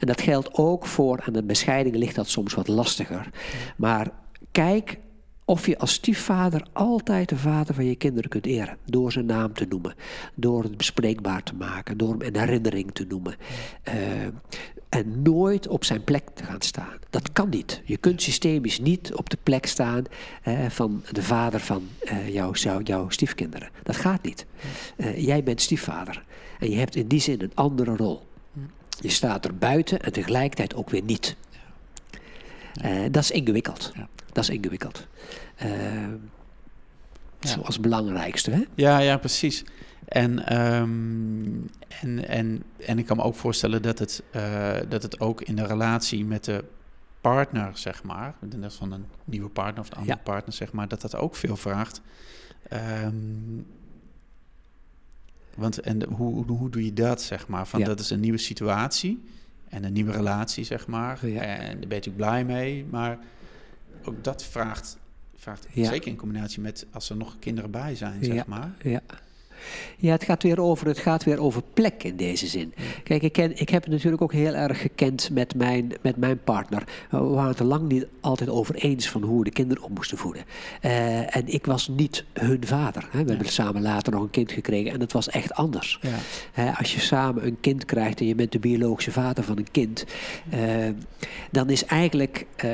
[0.00, 3.30] En dat geldt ook voor, aan de bescheidingen ligt dat soms wat lastiger.
[3.76, 4.10] Maar
[4.52, 4.98] kijk
[5.48, 8.76] of je als stiefvader altijd de vader van je kinderen kunt eren.
[8.84, 9.94] Door zijn naam te noemen.
[10.34, 11.96] Door het bespreekbaar te maken.
[11.96, 13.34] Door hem een herinnering te noemen.
[13.82, 13.94] Eh,
[14.88, 16.98] en nooit op zijn plek te gaan staan.
[17.10, 17.82] Dat kan niet.
[17.84, 20.04] Je kunt systemisch niet op de plek staan
[20.42, 23.68] eh, van de vader van eh, jouw, stiefkinderen.
[23.82, 24.46] Dat gaat niet.
[25.16, 26.24] Jij bent stiefvader.
[26.58, 28.26] En je hebt in die zin een andere rol.
[29.00, 31.36] Je staat er buiten en tegelijkertijd ook weer niet.
[32.80, 33.92] Eh, dat is ingewikkeld.
[33.94, 34.08] Ja.
[34.32, 35.06] Dat is ingewikkeld.
[35.56, 35.70] Eh,
[37.40, 37.48] Ja.
[37.48, 38.50] Zo als belangrijkste.
[38.50, 38.64] Hè?
[38.74, 39.64] Ja, ja, precies.
[40.04, 41.44] En, ehm,
[42.00, 45.56] en, en, en ik kan me ook voorstellen dat het, eh, dat het ook in
[45.56, 46.64] de relatie met de
[47.20, 50.22] partner, zeg maar, net van een nieuwe partner of een andere Ja.
[50.24, 52.00] partner, zeg maar, dat dat ook veel vraagt.
[52.68, 53.14] Ehm,
[55.56, 57.66] want en de- hoe, hoe, hoe doe je dat, zeg maar?
[57.66, 57.86] Van Ja.
[57.86, 59.22] dat is een nieuwe situatie
[59.70, 61.26] en een nieuwe relatie, zeg maar.
[61.26, 61.40] Ja.
[61.40, 63.18] En daar ben je natuurlijk blij mee, maar
[64.04, 64.98] ook dat vraagt,
[65.36, 65.88] vraagt Ja.
[65.88, 68.70] zeker in combinatie met als er nog kinderen bij zijn, zeg maar.
[68.82, 69.00] Ja.
[69.96, 72.74] Ja, het gaat, weer over, het gaat weer over plek in deze zin.
[73.04, 76.42] Kijk, ik, ken, ik heb het natuurlijk ook heel erg gekend met mijn, met mijn
[76.44, 76.82] partner.
[77.10, 79.90] We waren het er lang niet altijd over eens van hoe we de kinderen op
[79.94, 80.44] moesten voeden.
[80.80, 83.08] Eh, en ik was niet hun vader.
[83.10, 83.24] Hè.
[83.24, 86.00] We hebben samen later nog een kind gekregen en het was echt anders.
[86.54, 86.74] Ja.
[86.78, 90.04] Als je samen een kind krijgt en je bent de biologische vader van een kind,
[90.50, 90.60] eh,
[91.50, 92.70] dan is eigenlijk eh,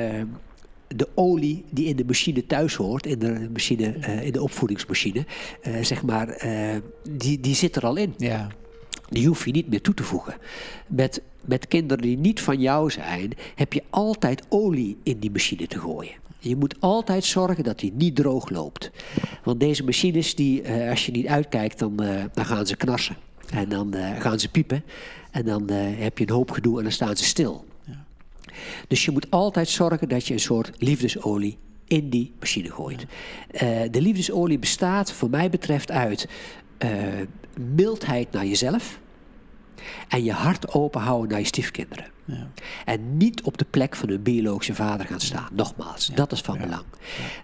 [0.87, 5.25] de olie die in de machine thuis hoort, in de, machine, eh, in de opvoedingsmachine,
[5.61, 6.75] eh, zeg maar, eh,
[7.09, 8.13] die, die zit er al in.
[8.17, 8.47] Ja.
[9.09, 10.35] Die hoef je niet meer toe te voegen.
[10.87, 15.67] Met, met kinderen die niet van jou zijn, heb je altijd olie in die machine
[15.67, 16.13] te gooien.
[16.39, 18.91] Je moet altijd zorgen dat die niet droog loopt.
[19.43, 21.95] Want deze machines, die, als je niet uitkijkt, dan,
[22.33, 23.15] dan gaan ze knarsen.
[23.49, 24.83] En dan gaan ze piepen.
[25.31, 27.65] En dan heb je een hoop gedoe en dan staan ze stil.
[28.87, 33.05] Dus je moet altijd zorgen dat je een soort liefdesolie in die machine gooit.
[33.51, 36.27] Eh, de liefdesolie bestaat, voor mij betreft, uit
[36.77, 36.89] eh,
[37.75, 38.99] mildheid naar jezelf.
[40.07, 42.05] En je hart open houden naar je stiefkinderen.
[42.25, 42.47] Ja.
[42.85, 45.49] En niet op de plek van hun biologische vader gaan staan.
[45.53, 46.65] Nogmaals, dat is van ja.
[46.65, 46.83] belang.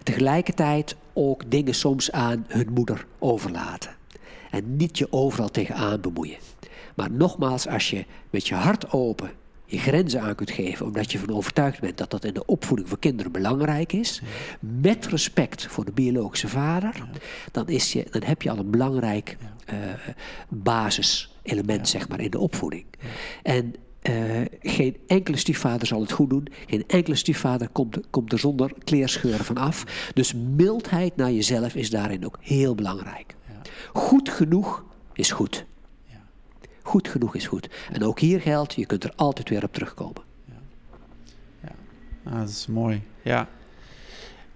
[0.02, 3.96] Tegelijkertijd ook dingen soms aan hun moeder overlaten.
[4.50, 6.38] En niet je overal tegenaan bemoeien.
[6.94, 9.30] Maar nogmaals, als je met je hart open
[9.72, 12.88] je grenzen aan kunt geven, omdat je van overtuigd bent dat dat in de opvoeding
[12.88, 14.22] van kinderen belangrijk is,
[14.60, 17.08] met respect voor de biologische vader,
[17.52, 19.76] dan, is je, dan heb je al een belangrijk eh,
[20.48, 22.84] basiselement zeg maar, in de opvoeding.
[23.42, 24.14] En eh,
[24.60, 26.46] geen enkele stiefvader zal het goed doen.
[26.66, 30.10] Geen enkele stiefvader komt, komt er zonder kleerscheuren van af.
[30.14, 33.34] Dus mildheid naar jezelf is daarin ook heel belangrijk.
[33.92, 35.64] Goed genoeg is goed.
[36.84, 36.90] Ja.
[36.90, 37.68] Goed genoeg is goed.
[37.92, 40.22] En ook hier geldt, je kunt er altijd weer op terugkomen.
[42.24, 43.02] Ah, dat is mooi.
[43.22, 43.48] Ja.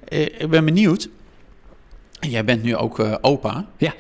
[0.09, 1.09] Eh, Ik ben benieuwd.
[2.21, 3.67] Jij bent nu ook eh, opa.
[3.77, 3.95] Ja.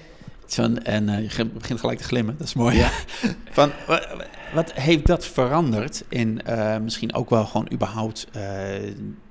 [0.46, 2.84] Van, en eh, je begint gelijk te glimmen, dat is mooi.
[3.50, 6.40] Van, wa- wat heeft dat veranderd in
[6.82, 8.26] misschien ook wel gewoon überhaupt...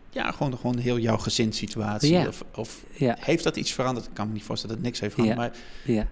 [0.09, 2.11] ja, gewoon, gewoon heel jouw gezinssituatie?
[2.11, 2.27] Ja.
[2.27, 3.15] Of, of Ja.
[3.19, 4.05] heeft dat iets veranderd?
[4.05, 5.55] Ik kan me niet voorstellen dat het niks heeft veranderd.
[5.83, 5.93] Ja.
[5.93, 6.07] Maar Ja.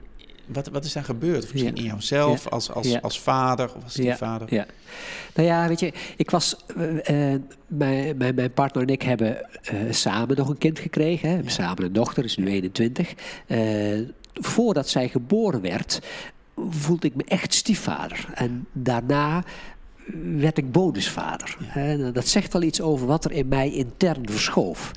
[0.46, 1.44] Wat, wat is daar gebeurd?
[1.44, 1.82] Of misschien Ja.
[1.82, 2.50] in jouzelf Ja.
[2.50, 3.00] als, als, Ja.
[3.00, 4.54] als vader of als stiefvader?
[4.54, 4.66] ja.
[5.36, 6.56] Nou ja, weet je, ik was.
[7.04, 7.16] eh,
[7.68, 11.30] mijn, mijn, mijn partner en ik hebben eh, samen nog een kind gekregen.
[11.30, 11.50] Hè.
[11.50, 13.14] Samen een dochter, is nu 21.
[13.48, 13.60] Eh,
[14.34, 16.00] voordat zij geboren werd,
[16.70, 18.26] voelde ik me echt stiefvader.
[18.34, 19.44] En daarna
[20.38, 21.58] werd ik bonusvader.
[21.62, 22.12] Hè.
[22.12, 24.92] Dat zegt al iets over wat er in mij intern verschoof.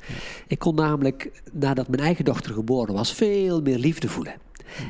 [0.46, 4.34] Ik kon namelijk, nadat mijn eigen dochter geboren was, veel meer liefde voelen.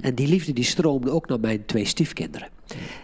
[0.01, 2.49] En die liefde die stroomde ook naar mijn twee stiefkinderen.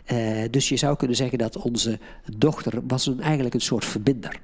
[0.05, 1.99] Eh, dus je zou kunnen zeggen dat onze
[2.37, 4.41] dochter was een, eigenlijk een soort verbinder.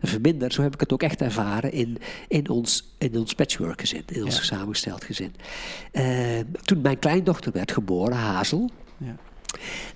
[0.00, 1.98] Een verbinder, zo heb ik het ook echt ervaren in,
[2.28, 4.42] in, ons, in ons patchwork gezin, in ons Ja.
[4.42, 5.34] samengesteld gezin.
[5.92, 9.16] Eh, toen mijn kleindochter werd geboren, Hazel, Ja.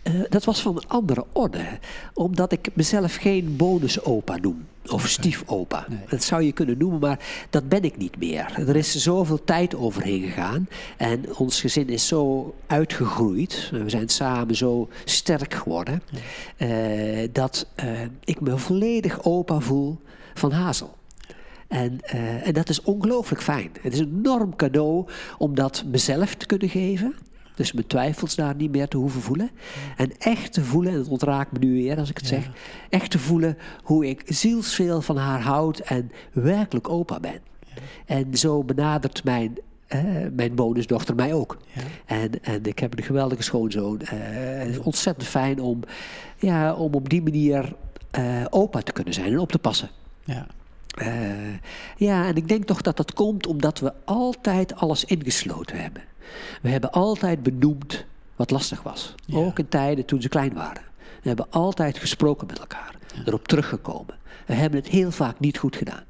[0.02, 1.64] Eh, dat was van een andere orde.
[2.14, 4.66] Omdat ik mezelf geen bonusopa noem.
[4.86, 5.86] Of stiefopa.
[5.88, 5.98] Nee.
[6.08, 7.18] Dat zou je kunnen noemen, maar
[7.50, 8.64] dat ben ik niet meer.
[8.68, 10.68] Er is zoveel tijd overheen gegaan.
[10.96, 13.68] En ons gezin is zo uitgegroeid.
[13.72, 16.02] We zijn samen zo sterk geworden.
[16.56, 17.88] eh, dat eh,
[18.24, 19.98] ik me volledig opa voel
[20.34, 20.94] van Hazel.
[21.68, 22.00] En,
[22.44, 23.70] en dat is ongelooflijk fijn.
[23.80, 25.06] Het is een enorm cadeau
[25.38, 27.14] om dat mezelf te kunnen geven.
[27.56, 29.50] Dus mijn twijfels daar niet meer te hoeven voelen.
[29.96, 32.50] En echt te voelen, en het ontraakt me nu weer als ik het zeg.
[32.88, 37.40] Echt te voelen hoe ik zielsveel van haar houd en werkelijk opa ben.
[38.06, 40.00] En zo benadert mijn, eh,
[40.32, 41.58] mijn bonusdochter mij ook.
[41.72, 41.82] Ja.
[42.06, 44.00] En, en ik heb een geweldige schoonzoon.
[44.00, 44.08] Eh,
[44.58, 45.80] het is ontzettend fijn om,
[46.38, 47.74] ja, om op die manier
[48.10, 49.88] eh, opa te kunnen zijn en op te passen.
[50.24, 50.46] Ja.
[51.96, 56.02] Ja, en ik denk toch dat dat komt omdat we altijd alles ingesloten hebben.
[56.62, 58.04] We hebben altijd benoemd
[58.36, 59.14] wat lastig was.
[59.24, 59.36] Ja.
[59.36, 60.82] Ook in tijden toen ze klein waren.
[61.22, 62.94] We hebben altijd gesproken met elkaar.
[63.26, 64.14] Erop teruggekomen.
[64.46, 66.02] We hebben het heel vaak niet goed gedaan.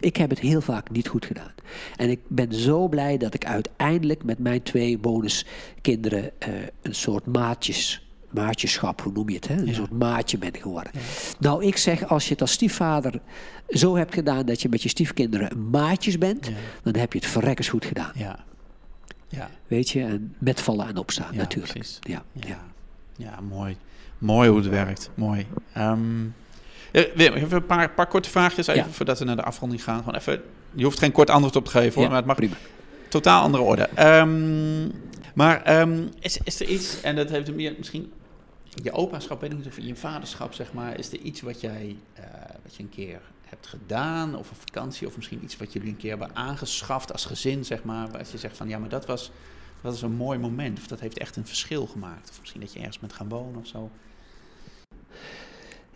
[0.00, 1.52] Ik heb het heel vaak niet goed gedaan.
[1.96, 6.48] En ik ben zo blij dat ik uiteindelijk met mijn twee bonuskinderen eh,
[6.82, 9.48] een soort maatjes, maatjeschap, hoe noem je het?
[9.48, 9.54] Hè?
[9.54, 9.72] Een Ja.
[9.74, 10.92] soort maatje ben geworden.
[11.38, 13.20] Nou, ik zeg, als je het als stiefvader
[13.68, 16.52] zo hebt gedaan dat je met je stiefkinderen maatjes bent, Ja.
[16.82, 18.12] dan heb je het verrekkers goed gedaan.
[19.28, 19.50] Ja.
[19.66, 21.72] Weet je, en met vallen en opstaan Ja, natuurlijk.
[21.72, 21.98] precies.
[22.00, 22.64] Ja, ja.
[23.16, 23.40] ja.
[23.40, 23.76] mooi.
[24.18, 25.10] Mooi hoe het werkt.
[25.14, 25.46] Mooi.
[25.72, 25.92] Eh,
[26.92, 29.98] Wim, even een paar, paar korte vraagjes even voordat we naar de afronding gaan.
[29.98, 30.42] Gewoon even,
[30.74, 32.54] je hoeft geen kort antwoord op te geven hoor, maar het mag prima.
[33.08, 33.88] totaal andere orde.
[33.94, 34.88] Ehm,
[35.34, 38.12] maar ehm, is, is er iets, en dat heeft meer misschien
[38.82, 41.96] je opaschap, weet ik niet of je vaderschap zeg maar, is er iets wat jij,
[42.14, 42.24] eh,
[42.62, 45.96] wat je een keer hebt gedaan of een vakantie of misschien iets wat jullie een
[45.96, 49.30] keer hebben aangeschaft als gezin zeg maar, waar je zegt van ja maar dat was,
[49.80, 52.72] dat is een mooi moment of dat heeft echt een verschil gemaakt of misschien dat
[52.72, 53.90] je ergens bent gaan wonen of zo.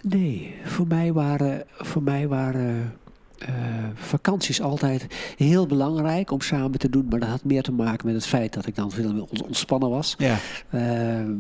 [0.02, 2.96] Nee, voor mij waren, voor mij waren
[3.38, 3.54] eh,
[3.94, 7.06] vakanties altijd heel belangrijk om samen te doen.
[7.10, 9.42] Maar dat had meer te maken met het feit dat ik dan veel meer ont-
[9.42, 10.14] ontspannen was.
[10.18, 10.38] Ja.
[10.70, 11.34] Ehm,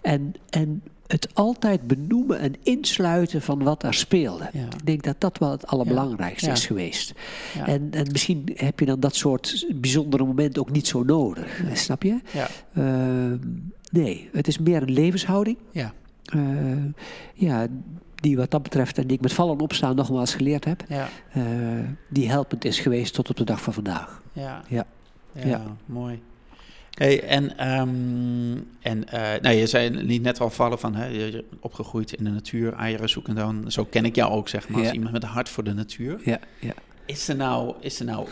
[0.00, 4.48] en, en het altijd benoemen en insluiten van wat daar speelde.
[4.52, 4.64] Ja.
[4.64, 6.52] Ik denk dat dat wel het allerbelangrijkste Ja.
[6.52, 7.12] is geweest.
[7.54, 7.66] Ja.
[7.66, 11.60] En, en misschien heb je dan dat soort bijzondere momenten ook niet zo nodig.
[11.72, 12.18] Snap je?
[12.74, 13.36] Ehm,
[13.90, 15.56] nee, het is meer een levenshouding.
[15.70, 15.92] Ja.
[16.24, 16.40] Eh,
[17.34, 17.66] ja,
[18.14, 20.84] die wat dat betreft en die ik met vallen en opstaan nogmaals geleerd heb.
[20.88, 21.08] Ja.
[21.32, 21.42] eh,
[22.08, 24.22] die helpend is geweest tot op de dag van vandaag.
[24.32, 24.62] Ja.
[24.68, 24.86] Ja.
[25.32, 25.62] Ja, Ja.
[25.86, 26.22] mooi.
[26.96, 31.44] Hey, en ehm, en eh, nou, je zei niet net al vallen van hè, je
[31.60, 33.64] opgegroeid in de natuur, eieren zoeken dan.
[33.70, 34.94] Zo ken ik jou ook, zeg maar, als Ja.
[34.94, 36.20] iemand met een hart voor de natuur.
[36.24, 36.72] Ja, ja.
[37.06, 38.28] Is er nou, is er nou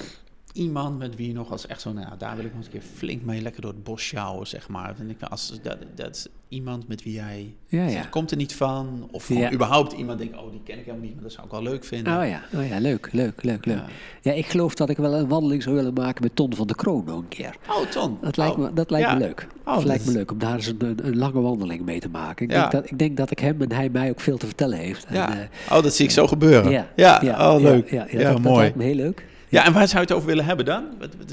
[0.55, 2.81] iemand met wie je nog als echt zo, nou, daar wil ik nog eens een
[2.81, 4.95] keer flink mee lekker door het bos sjouwen, zeg maar.
[5.09, 9.29] Ik, als, dat, dat is iemand met wie jij, Ja, komt er niet van, of
[9.29, 9.53] Ja.
[9.53, 11.85] überhaupt iemand denkt, oh, die ken ik helemaal niet, maar dat zou ik wel leuk
[11.85, 12.21] vinden.
[12.21, 13.83] Oh ja, oh ja, leuk, leuk, leuk, leuk.
[14.23, 14.33] Ja.
[14.33, 17.05] Ik geloof dat ik wel een wandeling zou willen maken met Ton van de Kroon
[17.05, 17.57] nog een keer.
[17.69, 18.19] Oh, Ton.
[18.21, 18.61] Dat lijkt, Oh.
[18.63, 19.47] me, dat lijkt me leuk.
[19.65, 22.01] Oh, dat lijkt dat me leuk om daar eens een, een, een lange wandeling mee
[22.01, 22.45] te maken.
[22.45, 24.79] Ik, denk dat, ik denk dat ik hem en hij mij ook veel te vertellen
[24.79, 25.05] heeft.
[25.05, 25.33] En, Ja.
[25.39, 26.71] eh, oh, dat zie ik zo gebeuren.
[26.71, 27.91] ja, Ja, oh, leuk.
[27.91, 28.57] Ja, dat, dat mooi.
[28.59, 29.25] lijkt me heel leuk.
[29.55, 30.85] Ja, en waar zou je het over willen hebben dan?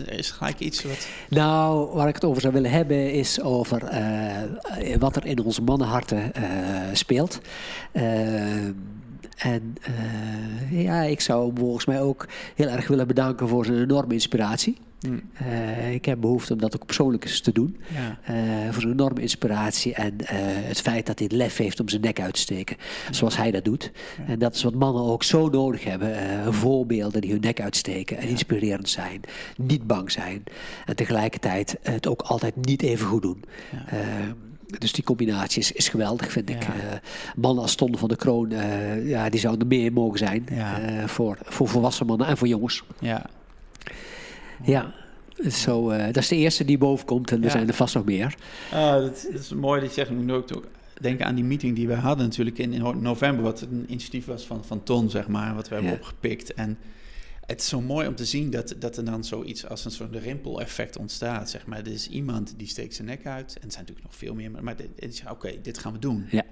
[0.06, 1.08] Is gelijk iets wat...
[1.30, 5.62] Nou, waar ik het over zou willen hebben is over eh, wat er in onze
[5.62, 6.44] mannenharten eh,
[6.94, 7.42] speelt.
[7.92, 8.66] Eh,
[9.38, 9.76] en
[10.70, 14.78] ja, ik zou hem volgens mij ook heel erg willen bedanken voor zijn enorme inspiratie.
[15.02, 17.78] Hm, Eh, ik heb behoefte om dat ook persoonlijk eens te doen.
[17.94, 18.20] Ja.
[18.24, 21.90] Eh, voor zijn enorme inspiratie en eh, het feit dat hij het lef heeft om
[21.90, 22.78] zijn nek uit te steken.
[23.12, 23.92] Zoals hij dat doet.
[24.28, 26.20] En dat is wat mannen ook zo nodig hebben.
[26.54, 29.22] voorbeelden die hun nek uitsteken en inspirerend zijn.
[29.58, 30.44] Niet bang zijn.
[30.86, 33.44] En tegelijkertijd het ook altijd niet even goed doen.
[34.80, 36.68] Dus die combinatie is, is geweldig, vind ik.
[37.36, 38.50] Mannen als Ton van de Kroon,
[39.04, 40.48] ja, die zouden er meer mogen zijn.
[41.06, 42.84] Voor, voor volwassen mannen en voor jongens.
[43.00, 43.30] Ja.
[44.66, 44.94] Ja,
[45.50, 47.50] zo, eh, dat is de eerste die boven komt en er Ja.
[47.50, 48.36] zijn er vast nog meer.
[48.72, 50.10] Ah, dat, dat is mooi dat je zegt.
[50.10, 50.68] Ik moet ook
[51.02, 53.44] denken aan die meeting die we hadden natuurlijk in, in november.
[53.44, 55.56] Wat een initiatief was van, van Ton, zeg maar.
[55.56, 55.98] Wat we hebben Ja.
[55.98, 56.54] opgepikt.
[56.54, 56.78] En
[57.46, 60.16] het is zo mooi om te zien dat, dat er dan zoiets als een soort
[60.16, 61.80] rimpel-effect ontstaat, zeg maar.
[61.80, 63.56] Er is iemand die steekt zijn nek uit.
[63.62, 64.52] En er zijn natuurlijk nog veel meer.
[64.52, 64.76] Maar, maar
[65.30, 66.26] oké, dit gaan we doen.
[66.30, 66.44] Ja.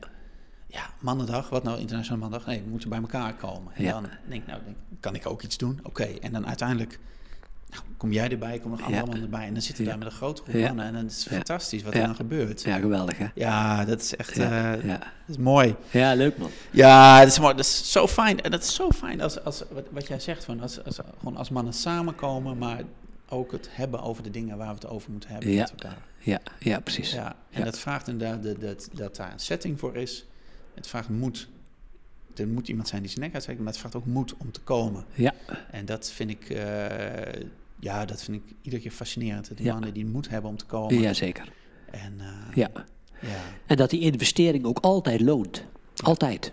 [0.67, 1.49] Ja, mannendag.
[1.49, 2.47] Wat nou internationale mannendag?
[2.47, 3.73] Nee, we moeten bij elkaar komen.
[3.75, 3.91] En Ja.
[3.91, 5.79] dan denk ik, nou, denk, kan ik ook iets doen?
[5.83, 6.03] Oké.
[6.03, 6.99] En dan uiteindelijk...
[7.69, 9.05] Nou, kom jij erbij, kom nog andere Ja.
[9.05, 9.47] mannen erbij.
[9.47, 10.85] En dan zitten we daar met een grote groep mannen.
[10.85, 12.61] En dan is fantastisch wat er dan gebeurt.
[12.61, 13.27] Ja, geweldig hè?
[13.35, 15.75] Ja, dat is echt eh, dat is mooi.
[15.91, 16.49] ja leuk man.
[16.71, 17.55] Ja, dat is mooi.
[17.55, 18.41] Dat is zo fijn.
[18.41, 21.37] En dat is zo fijn als, als wat, wat jij zegt, van als, als, gewoon
[21.37, 22.81] als mannen samenkomen, maar
[23.29, 25.59] ook het hebben over de dingen waar we het over moeten hebben Ja.
[25.61, 25.97] met elkaar.
[26.19, 27.11] Ja, ja precies.
[27.11, 27.65] Ja, en Ja.
[27.65, 30.25] dat vraagt inderdaad dat, dat, dat daar een setting voor is.
[30.73, 31.47] Het vraagt moed.
[32.35, 34.59] Er moet iemand zijn die zijn nek uitsteekt, maar het vraagt ook moed om te
[34.61, 35.05] komen.
[35.13, 35.33] Ja,
[35.71, 37.43] En dat vind ik, eh,
[37.79, 39.51] ja, dat vind ik iedere keer fascinerend.
[39.57, 39.71] Die Ja.
[39.73, 40.99] mannen die moed hebben om te komen.
[41.01, 41.51] ja zeker.
[41.91, 42.69] En, eh, Ja.
[43.21, 43.27] ja.
[43.65, 45.63] En dat die investering ook altijd loont.
[46.03, 46.51] Altijd.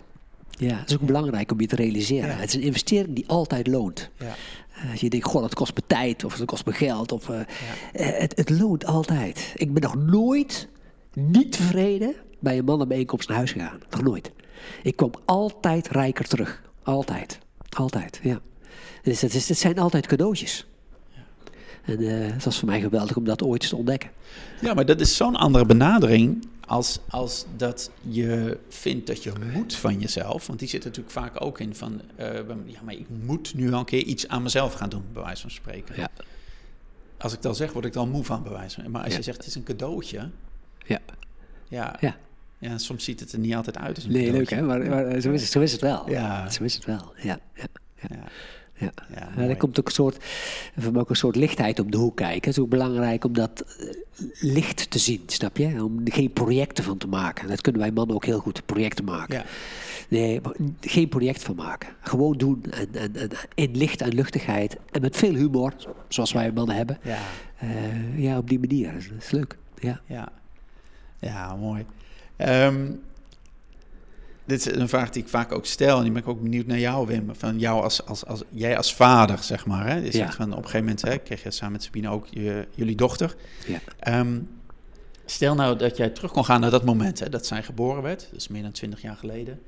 [0.49, 2.29] Ja, dat is ook belangrijk om je te realiseren.
[2.29, 2.35] Ja.
[2.35, 4.09] Het is een investering die altijd loont.
[4.19, 4.35] Ja.
[4.83, 7.11] Eh, Als je denkt, goh, dat kost me tijd of dat kost me geld.
[7.11, 7.39] Of, eh,
[7.91, 9.53] het, het loont altijd.
[9.55, 10.67] Ik ben nog nooit
[11.13, 13.79] niet tevreden bij een mannenbijeenkomst naar huis gegaan.
[13.89, 14.31] Nog nooit.
[14.83, 16.61] Ik kwam altijd rijker terug.
[16.83, 17.39] Altijd.
[17.69, 18.39] Altijd, ja.
[19.03, 20.67] Dus het, is, het zijn altijd cadeautjes.
[21.87, 24.09] En eh, het was voor mij geweldig om dat ooit te ontdekken.
[24.61, 29.75] Ja, maar dat is zo'n andere benadering als, als dat je vindt dat je moet
[29.75, 30.47] van jezelf.
[30.47, 32.33] Want die zit natuurlijk vaak ook in van, eh,
[32.65, 35.41] ja, maar ik moet nu wel een keer iets aan mezelf gaan doen, bij wijze
[35.41, 35.95] van spreken.
[35.97, 36.07] Ja.
[37.17, 39.17] Als ik dat zeg, word ik dan moe van, bij wijze van Maar als Ja.
[39.17, 40.29] je zegt, het is een cadeautje,
[40.85, 40.99] Ja.
[41.67, 42.15] ja, Ja.
[42.59, 45.21] ja, soms ziet het er niet altijd uit als een Nee, leuk hè, maar, maar
[45.21, 46.09] zo, is het, zo is het wel.
[46.09, 46.49] Ja.
[46.49, 47.39] Zo is het wel, ja.
[47.53, 47.65] ja,
[48.77, 48.91] ja.
[49.15, 49.43] Ja.
[49.43, 50.17] Er komt ook een soort,
[50.73, 52.35] mij ook een soort lichtheid om de hoek kijken.
[52.49, 53.87] Het is ook belangrijk om dat eh,
[54.39, 55.83] licht te zien, snap je?
[55.83, 57.47] Om geen projecten van te maken.
[57.47, 59.35] Dat kunnen wij mannen ook heel goed, projecten maken.
[59.35, 59.45] Ja.
[60.09, 60.41] Nee,
[60.81, 61.89] geen project van maken.
[62.01, 64.77] Gewoon doen en, en, en in licht en luchtigheid.
[64.91, 65.73] En met veel humor,
[66.07, 66.97] zoals wij mannen hebben.
[67.03, 67.17] Ja,
[67.57, 68.93] Eh, ja, op die manier.
[68.93, 69.57] Dat is leuk.
[69.79, 70.01] Ja.
[70.05, 70.29] ja.
[71.19, 71.85] Ja, mooi.
[72.35, 72.91] Ehm,
[74.47, 75.97] dit is een vraag die ik vaak ook stel.
[75.97, 77.29] En die ben ik ook benieuwd naar jou, Wim.
[77.31, 79.87] Van jou als, als, als, jij als vader, zeg maar.
[79.87, 79.95] Hè?
[79.95, 80.31] Je zegt Ja.
[80.31, 83.35] van, op een gegeven moment hè, kreeg je samen met Sabine ook je, jullie dochter.
[83.67, 83.79] Ja.
[83.99, 84.39] Ehm,
[85.25, 88.27] stel nou dat jij terug kon gaan naar dat moment hè, dat zij geboren werd.
[88.31, 89.59] Dat is meer dan twintig jaar geleden.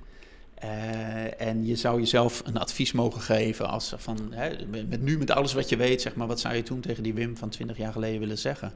[0.56, 5.18] Eh, en je zou jezelf een advies mogen geven als van, hè, met, met nu
[5.18, 7.50] met alles wat je weet, zeg maar, wat zou je toen tegen die Wim van
[7.50, 8.74] 20 jaar geleden willen zeggen?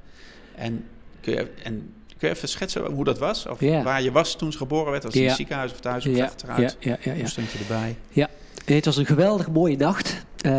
[0.56, 0.86] En
[1.20, 1.94] kun je, en
[2.24, 3.46] kun je even schetsen hoe dat was?
[3.46, 5.04] Of waar je was toen ze geboren werd?
[5.04, 6.06] Was het in het ziekenhuis of thuis?
[6.06, 6.78] Of Ja, eruit?
[6.80, 7.20] ja, ja, ja, ja.
[7.20, 7.96] Hoe stond je erbij?
[8.10, 8.30] Ja,
[8.66, 10.26] het was een geweldig mooie nacht.
[10.42, 10.52] eh,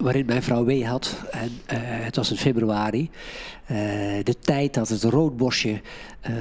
[0.00, 1.16] waarin mijn vrouw wee had.
[1.30, 3.10] En eh, het was in februari.
[3.66, 3.76] Eh,
[4.22, 5.80] de tijd dat het roodborstje
[6.20, 6.32] eh,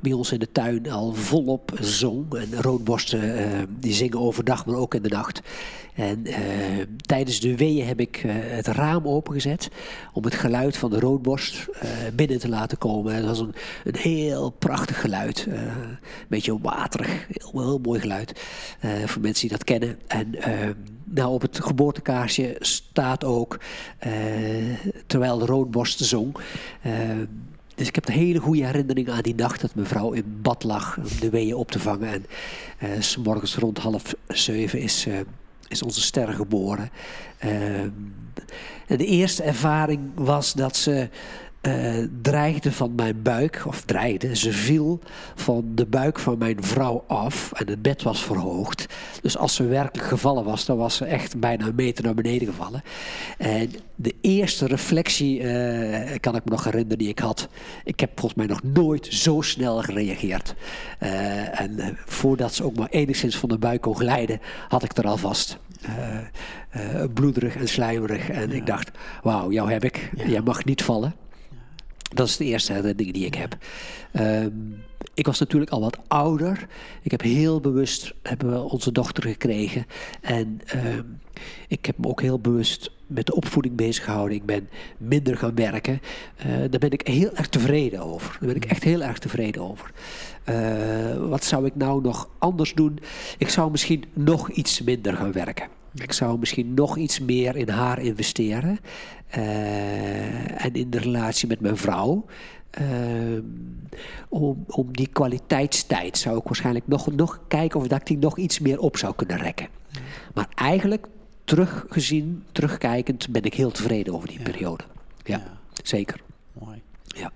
[0.00, 2.34] bij ons in de tuin al volop zong.
[2.34, 5.40] En roodborsten eh, die zingen overdag, maar ook in de nacht.
[5.94, 6.36] En eh,
[6.96, 9.68] tijdens de weeën heb ik eh, het raam opengezet
[10.12, 13.14] om het geluid van de roodborst eh, binnen te laten komen.
[13.14, 13.54] Het was een,
[13.96, 15.46] heel prachtig geluid.
[15.50, 15.98] eh, een
[16.28, 18.40] beetje waterig, heel, heel mooi geluid.
[18.80, 19.98] eh, voor mensen die dat kennen.
[20.06, 20.68] En eh,
[21.04, 23.60] nou, op het geboortekaarsje staat ook,
[23.98, 24.12] eh,
[25.06, 26.36] terwijl de roodborst zong...
[26.82, 26.92] eh,
[27.80, 30.64] dus ik heb een hele goede herinnering aan die nacht dat mijn vrouw in bad
[30.64, 32.08] lag om de weeën op te vangen.
[32.12, 32.26] En
[32.78, 35.14] eh, s morgens rond half zeven is, eh,
[35.68, 36.90] is onze ster geboren.
[37.38, 37.90] Ehm,
[38.86, 41.08] en de eerste ervaring was dat ze
[41.60, 44.98] eh, dreigde van mijn buik, of dreigde, ze viel
[45.34, 48.86] van de buik van mijn vrouw af en het bed was verhoogd.
[49.22, 52.48] Dus als ze werkelijk gevallen was, dan was ze echt bijna een meter naar beneden
[52.48, 52.82] gevallen.
[53.38, 57.48] En de eerste reflectie, eh, kan ik me nog herinneren, die ik had.
[57.84, 60.54] Ik heb volgens mij nog nooit zo snel gereageerd.
[60.98, 65.06] Eh, en voordat ze ook maar enigszins van de buik kon glijden, had ik er
[65.06, 65.58] al vast.
[67.14, 68.30] Bloederig en slijmerig.
[68.30, 68.90] En ik dacht,
[69.22, 70.10] wauw, jou heb ik.
[70.26, 71.14] Jij mag niet vallen.
[72.14, 73.56] Dat is de eerste herinnering die ik heb.
[74.12, 74.50] Ehm,
[75.14, 76.66] ik was natuurlijk al wat ouder.
[77.02, 79.86] Ik heb heel bewust hebben we onze dochter gekregen.
[80.20, 81.04] En ehm,
[81.68, 84.36] ik heb me ook heel bewust met de opvoeding bezig gehouden.
[84.36, 84.68] Ik ben
[84.98, 86.00] minder gaan werken.
[86.36, 88.36] Eh, daar ben ik heel erg tevreden over.
[88.40, 89.90] Daar ben ik echt heel erg tevreden over.
[90.44, 92.98] Eh, wat zou ik nou nog anders doen?
[93.38, 95.79] Ik zou misschien nog iets minder gaan werken.
[95.94, 98.78] Ik zou misschien nog iets meer in haar investeren.
[99.28, 102.24] Eh, en in de relatie met mijn vrouw.
[102.70, 103.42] Ehm,
[104.28, 108.38] om, om die kwaliteitstijd zou ik waarschijnlijk nog, nog kijken of dat ik die nog
[108.38, 109.68] iets meer op zou kunnen rekken.
[110.34, 111.06] Maar eigenlijk,
[111.44, 114.84] teruggezien, terugkijkend, ben ik heel tevreden over die periode.
[115.24, 115.58] Ja, Ja.
[115.82, 116.20] zeker.
[116.52, 116.82] Mooi.
[117.04, 117.30] Ja.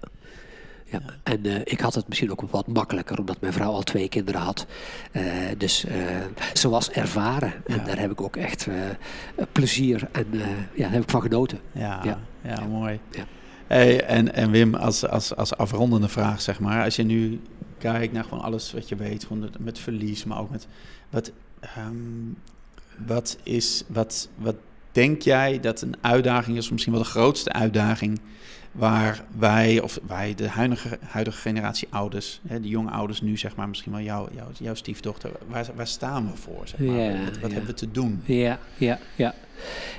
[0.85, 1.01] Ja.
[1.23, 4.40] En eh, ik had het misschien ook wat makkelijker, omdat mijn vrouw al twee kinderen
[4.40, 4.66] had.
[5.12, 5.23] Eh,
[5.59, 5.97] dus eh,
[6.52, 7.52] ze was ervaren.
[7.66, 8.69] En daar heb ik ook echt
[9.52, 10.27] plezier en
[10.74, 11.59] ja, daar heb ik van genoten.
[11.73, 12.20] Ja, ja.
[12.43, 12.66] Ja.
[12.66, 13.01] mooi.
[13.11, 13.24] Ja.
[13.66, 16.85] Hey, en, en Wim, als, als, als afrondende vraag, zeg maar.
[16.85, 17.40] Als je nu
[17.78, 20.66] kijkt naar gewoon alles wat je weet, gewoon met- verlies, maar ook met...
[21.11, 21.94] Wat, ehm,
[23.06, 24.56] wat, is, wat, wat
[24.93, 28.20] denk jij dat een uitdaging is, of misschien wel de grootste uitdaging...
[28.74, 32.40] waar wij, of wij, de huidige, huidige generatie ouders...
[32.46, 35.30] Hè, de jonge ouders nu, zeg maar, misschien wel jouw jouw jouw stiefdochter...
[35.46, 36.96] Waar, waar staan we voor, zeg maar?
[36.96, 37.56] Ja, wat wat ja.
[37.56, 38.22] hebben we te doen?
[38.24, 39.34] Ja, ja, ja.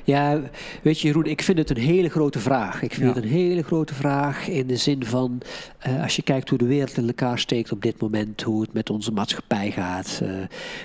[0.03, 0.41] Ja,
[0.81, 2.81] weet je Jeroen, ik vind het een hele grote vraag.
[2.81, 3.13] Ik vind Ja.
[3.13, 5.41] het een hele grote vraag in de zin van...
[5.79, 8.41] eh, als je kijkt hoe de wereld in elkaar steekt op dit moment...
[8.41, 10.19] hoe het met onze maatschappij gaat...
[10.23, 10.29] eh,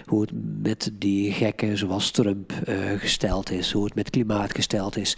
[0.07, 0.31] hoe het
[0.63, 3.73] met die gekken zoals Trump eh, gesteld is...
[3.73, 5.17] hoe het met klimaat gesteld is.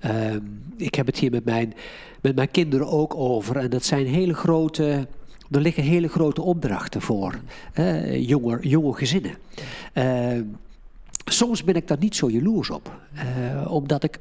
[0.00, 0.40] Ehm,
[0.76, 1.74] ik heb het hier met mijn,
[2.20, 3.56] met mijn kinderen ook over.
[3.56, 5.06] En dat zijn hele grote...
[5.50, 7.34] Er liggen hele grote opdrachten voor
[8.12, 9.34] jonge, jonge gezinnen.
[11.24, 13.00] Soms ben ik daar niet zo jaloers op.
[13.14, 14.18] eh, omdat ik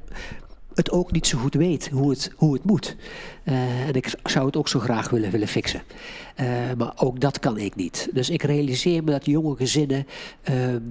[0.76, 2.95] het ook niet zo goed weet hoe het, hoe het moet.
[3.44, 5.82] Eh, en ik zou het ook zo graag willen, willen fixen.
[6.36, 6.48] Eh,
[6.78, 8.10] maar ook dat kan ik niet.
[8.14, 10.08] Dus ik realiseer me dat jonge gezinnen
[10.41, 10.82] ehm,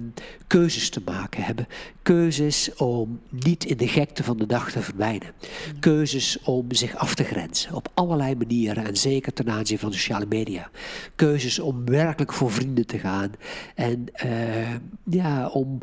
[0.47, 1.67] keuzes te maken hebben.
[2.01, 5.31] Keuzes om niet in de gekte van de dag te verdwijnen.
[5.79, 8.85] Keuzes om zich af te grenzen op allerlei manieren.
[8.85, 10.69] En zeker ten aanzien van sociale media.
[11.15, 13.31] Keuzes om werkelijk voor vrienden te gaan.
[13.75, 14.71] En eh,
[15.03, 15.79] ja, om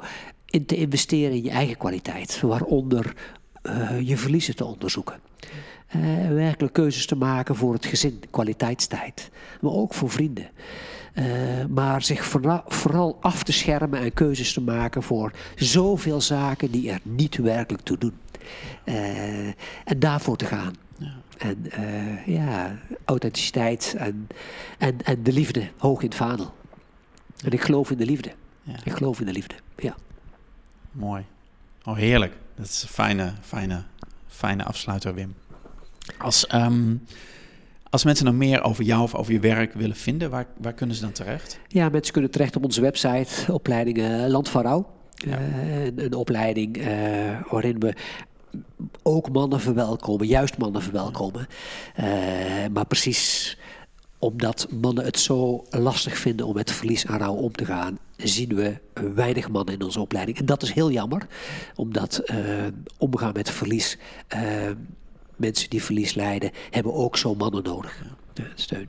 [0.46, 2.40] in te investeren in je eigen kwaliteit.
[2.40, 3.14] Waaronder
[3.62, 5.20] eh, je verliezen te onderzoeken.
[5.86, 9.30] Eh, werkelijk keuzes te maken voor het gezin, kwaliteitstijd.
[9.60, 10.48] Maar ook voor vrienden.
[11.12, 11.24] Eh,
[11.68, 16.90] maar zich vooral, vooral af te schermen en keuzes te maken voor zoveel zaken die
[16.90, 18.14] er niet werkelijk toe doen.
[19.84, 20.74] En daarvoor te gaan.
[21.40, 24.26] En eh, ja, authenticiteit en,
[24.78, 26.54] en, en de liefde hoog in het vaandel.
[27.44, 28.32] En ik geloof in de liefde.
[28.62, 28.74] Ja.
[28.84, 29.96] Ik geloof in de liefde, ja.
[30.92, 31.24] Mooi.
[31.84, 32.36] Oh, heerlijk.
[32.60, 33.82] Dat is een fijne, fijne,
[34.26, 35.34] fijne afsluiter, Wim.
[36.18, 36.94] Als, ehm,
[37.90, 40.96] als mensen nog meer over jou of over je werk willen vinden, waar, waar kunnen
[40.96, 41.60] ze dan terecht?
[41.68, 44.90] Ja, mensen kunnen terecht op onze website, opleiding eh, Land van Rouw.
[45.14, 45.38] Ja.
[45.38, 47.94] Eh, een, een opleiding eh, waarin we
[49.02, 51.46] ook mannen verwelkomen, juist mannen verwelkomen.
[51.94, 52.06] Eh,
[52.72, 53.56] maar precies
[54.20, 58.54] omdat mannen het zo lastig vinden om met verlies en rouw om te gaan, zien
[58.54, 58.76] we
[59.14, 60.38] weinig mannen in onze opleiding.
[60.38, 61.26] En dat is heel jammer,
[61.74, 62.36] omdat eh,
[62.98, 63.98] omgaan met verlies,
[64.28, 64.40] eh,
[65.36, 68.02] mensen die verlies lijden, hebben ook zo mannen nodig.
[68.32, 68.88] De steun.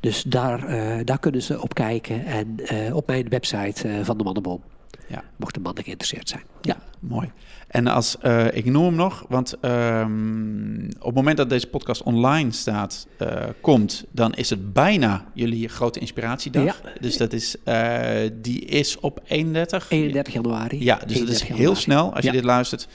[0.00, 4.18] Dus daar, eh, daar kunnen ze op kijken en eh, op mijn website eh, van
[4.18, 4.62] de Mannenboom,
[5.08, 6.42] Ja, mochten mannen geïnteresseerd zijn.
[6.60, 6.76] Ja.
[7.00, 7.32] mooi.
[7.66, 12.02] En als, eh, ik noem hem nog, want ehm, op het moment dat deze podcast
[12.02, 13.28] online staat, eh,
[13.60, 16.64] komt, dan is het bijna jullie grote inspiratiedag.
[16.64, 16.74] Ja.
[17.00, 19.90] Dus dat is, eh, die is op 31.
[19.90, 20.84] 31 januari.
[20.84, 21.80] Ja, dus dat is 31 heel januari.
[21.80, 22.32] snel als je Ja.
[22.36, 22.88] dit luistert.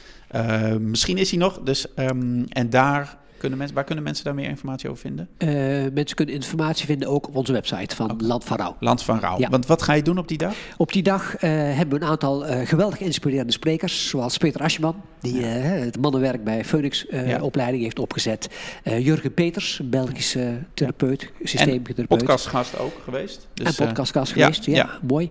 [0.79, 1.59] Misschien is hij nog.
[1.63, 5.29] Dus, ehm, en daar kunnen mensen, waar kunnen mensen daar meer informatie over vinden?
[5.37, 5.49] Eh,
[5.93, 8.75] mensen kunnen informatie vinden ook op onze website van Land van Rouw.
[8.79, 9.39] Land van Rouw.
[9.39, 9.49] Ja.
[9.49, 10.53] Want wat ga je doen op die dag?
[10.77, 15.01] Op die dag eh, hebben we een aantal eh, geweldig inspirerende sprekers, zoals Peter Aschman,
[15.19, 17.41] die het mannenwerk bij Phoenix Ja.
[17.41, 18.49] opleiding heeft opgezet.
[18.83, 22.07] Jurgen Peters, Belgische therapeut, systeemtherapeut.
[22.07, 23.47] Podcastgast ook geweest.
[23.53, 25.29] Dus, en podcastgast geweest, ja, mooi.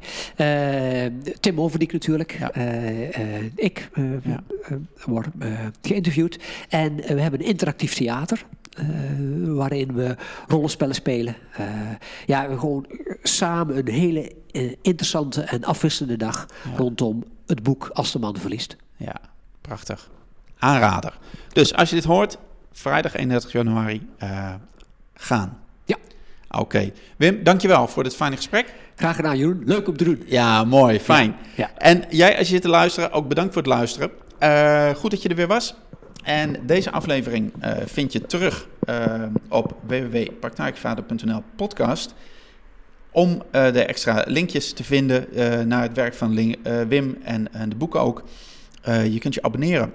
[1.40, 2.36] Tim Overdiek natuurlijk.
[2.38, 2.52] Ja.
[3.54, 3.90] Ik
[5.04, 5.28] word
[5.82, 6.38] geïnterviewd.
[6.68, 8.44] En we hebben een interactief theater.
[8.70, 8.86] eh,
[9.44, 10.16] waarin we
[10.48, 11.36] rollenspellen spelen.
[11.56, 11.66] Eh,
[12.26, 12.86] ja, gewoon
[13.22, 16.46] samen een hele eh, interessante en afwisselende dag
[16.76, 18.76] rondom het boek Als de man verliest.
[18.96, 19.14] ja,
[19.60, 20.10] prachtig.
[20.58, 21.18] Aanrader.
[21.52, 22.38] Dus als je dit hoort,
[22.72, 24.08] vrijdag 31 januari,
[25.14, 25.58] gaan.
[25.84, 25.96] Ja,
[26.50, 26.90] Oké.
[27.16, 28.74] Wim, dankjewel voor dit fijne gesprek.
[28.96, 29.62] graag gedaan Jeroen.
[29.64, 30.22] Leuk om te doen.
[30.26, 31.36] Ja, mooi, fijn.
[31.56, 31.70] ja.
[31.76, 34.10] En jij, als je zit te luisteren, ook bedankt voor het luisteren.
[34.96, 35.74] Goed dat je er weer was.
[36.22, 42.14] En deze aflevering eh, vind je terug eh, op www.praktijkvader.nl podcast.
[43.10, 45.26] Om eh, de extra linkjes te vinden
[45.68, 46.34] naar het werk van
[46.88, 48.24] Wim en, en de boeken ook.
[48.84, 49.92] Je kunt je abonneren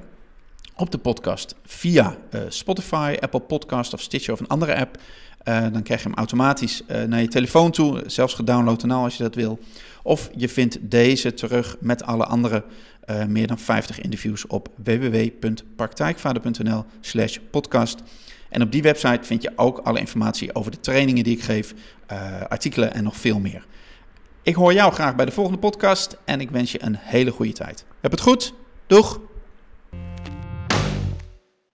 [0.75, 4.97] op de podcast via Spotify, Apple Podcast of Stitcher of een andere app.
[5.45, 9.03] Eh, dan krijg je hem automatisch eh, naar je telefoon toe, zelfs gedownload en al
[9.03, 9.59] als je dat wil.
[10.03, 12.63] Of je vindt deze terug met alle andere
[13.01, 17.99] eh, meer dan 50 interviews op www.praktijkvader.nl slash podcast.
[18.49, 21.73] En op die website vind je ook alle informatie over de trainingen die ik geef,
[22.47, 23.65] artikelen en nog veel meer.
[24.41, 27.53] Ik hoor jou graag bij de volgende podcast en ik wens je een hele goede
[27.53, 27.85] tijd.
[28.01, 28.53] Heb het goed?
[28.87, 29.19] Doeg!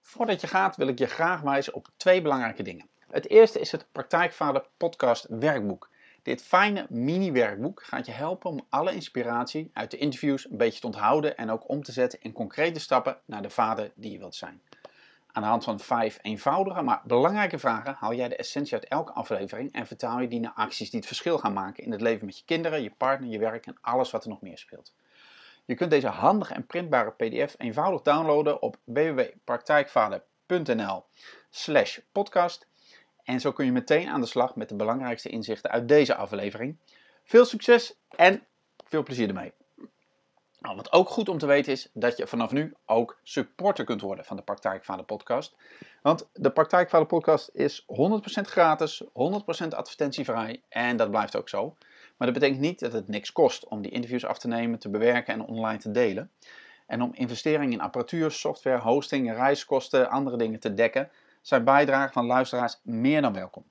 [0.01, 2.90] Voordat je gaat wil ik je graag wijzen op twee belangrijke dingen.
[3.11, 5.89] Het eerste is het Praktijkvader Podcast Werkboek.
[6.23, 10.85] Dit fijne mini-werkboek gaat je helpen om alle inspiratie uit de interviews een beetje te
[10.85, 14.35] onthouden en ook om te zetten in concrete stappen naar de vader die je wilt
[14.35, 14.61] zijn.
[15.31, 19.11] Aan de hand van vijf eenvoudige maar belangrijke vragen haal jij de essentie uit elke
[19.11, 22.25] aflevering en vertaal je die naar acties die het verschil gaan maken in het leven
[22.25, 24.93] met je kinderen, je partner, je werk en alles wat er nog meer speelt.
[25.65, 31.05] Je kunt deze handige en printbare PDF eenvoudig downloaden op www.praktijkvader.nl
[31.49, 32.69] slash podcast.
[33.23, 36.77] En zo kun je meteen aan de slag met de belangrijkste inzichten uit deze aflevering.
[37.23, 38.43] Veel succes en
[38.85, 39.53] veel plezier ermee.
[40.59, 44.01] Nou, wat ook goed om te weten is dat je vanaf nu ook supporter kunt
[44.01, 45.55] worden van de Praktijkvader podcast.
[46.01, 47.85] Want de Praktijkvader podcast is 100%
[48.41, 49.07] gratis, 100%
[49.69, 51.75] advertentievrij en dat blijft ook zo.
[52.17, 54.89] Maar dat betekent niet dat het niks kost om die interviews af te nemen, te
[54.89, 56.31] bewerken en online te delen.
[56.87, 61.09] En om investeringen in apparatuur, software, hosting, reiskosten, andere dingen te dekken,
[61.41, 63.63] zijn bijdragen van luisteraars meer dan welkom.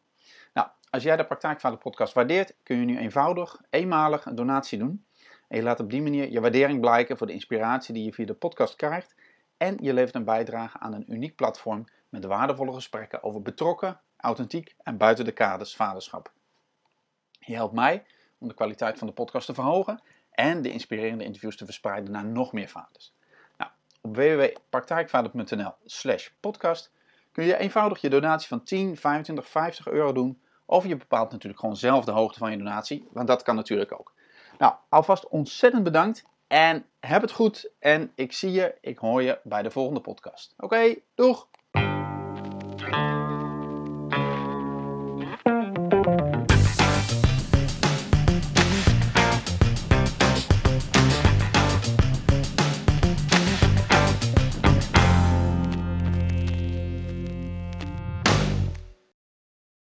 [0.53, 5.05] Nou, als jij de Praktijkvader podcast waardeert, kun je nu eenvoudig, eenmalig een donatie doen.
[5.49, 8.27] En je laat op die manier je waardering blijken voor de inspiratie die je via
[8.27, 9.15] de podcast krijgt.
[9.57, 14.75] En je levert een bijdrage aan een uniek platform met waardevolle gesprekken over betrokken, authentiek
[14.83, 16.33] en buiten de kaders vaderschap.
[17.39, 18.05] Je helpt mij
[18.39, 22.25] om de kwaliteit van de podcast te verhogen en de inspirerende interviews te verspreiden naar
[22.25, 23.13] nog meer vaders.
[23.57, 23.71] Nou,
[24.01, 26.93] op www.praktijkvader.nl slash podcast
[27.41, 30.43] kun je eenvoudig je donatie van 10, 25, 50 euro doen.
[30.67, 33.93] Of je bepaalt natuurlijk gewoon zelf de hoogte van je donatie, want dat kan natuurlijk
[33.93, 34.15] ook.
[34.59, 37.71] Nou, alvast ontzettend bedankt en heb het goed.
[37.79, 40.55] En ik zie je, ik hoor je bij de volgende podcast.
[40.59, 41.49] Oké, doeg!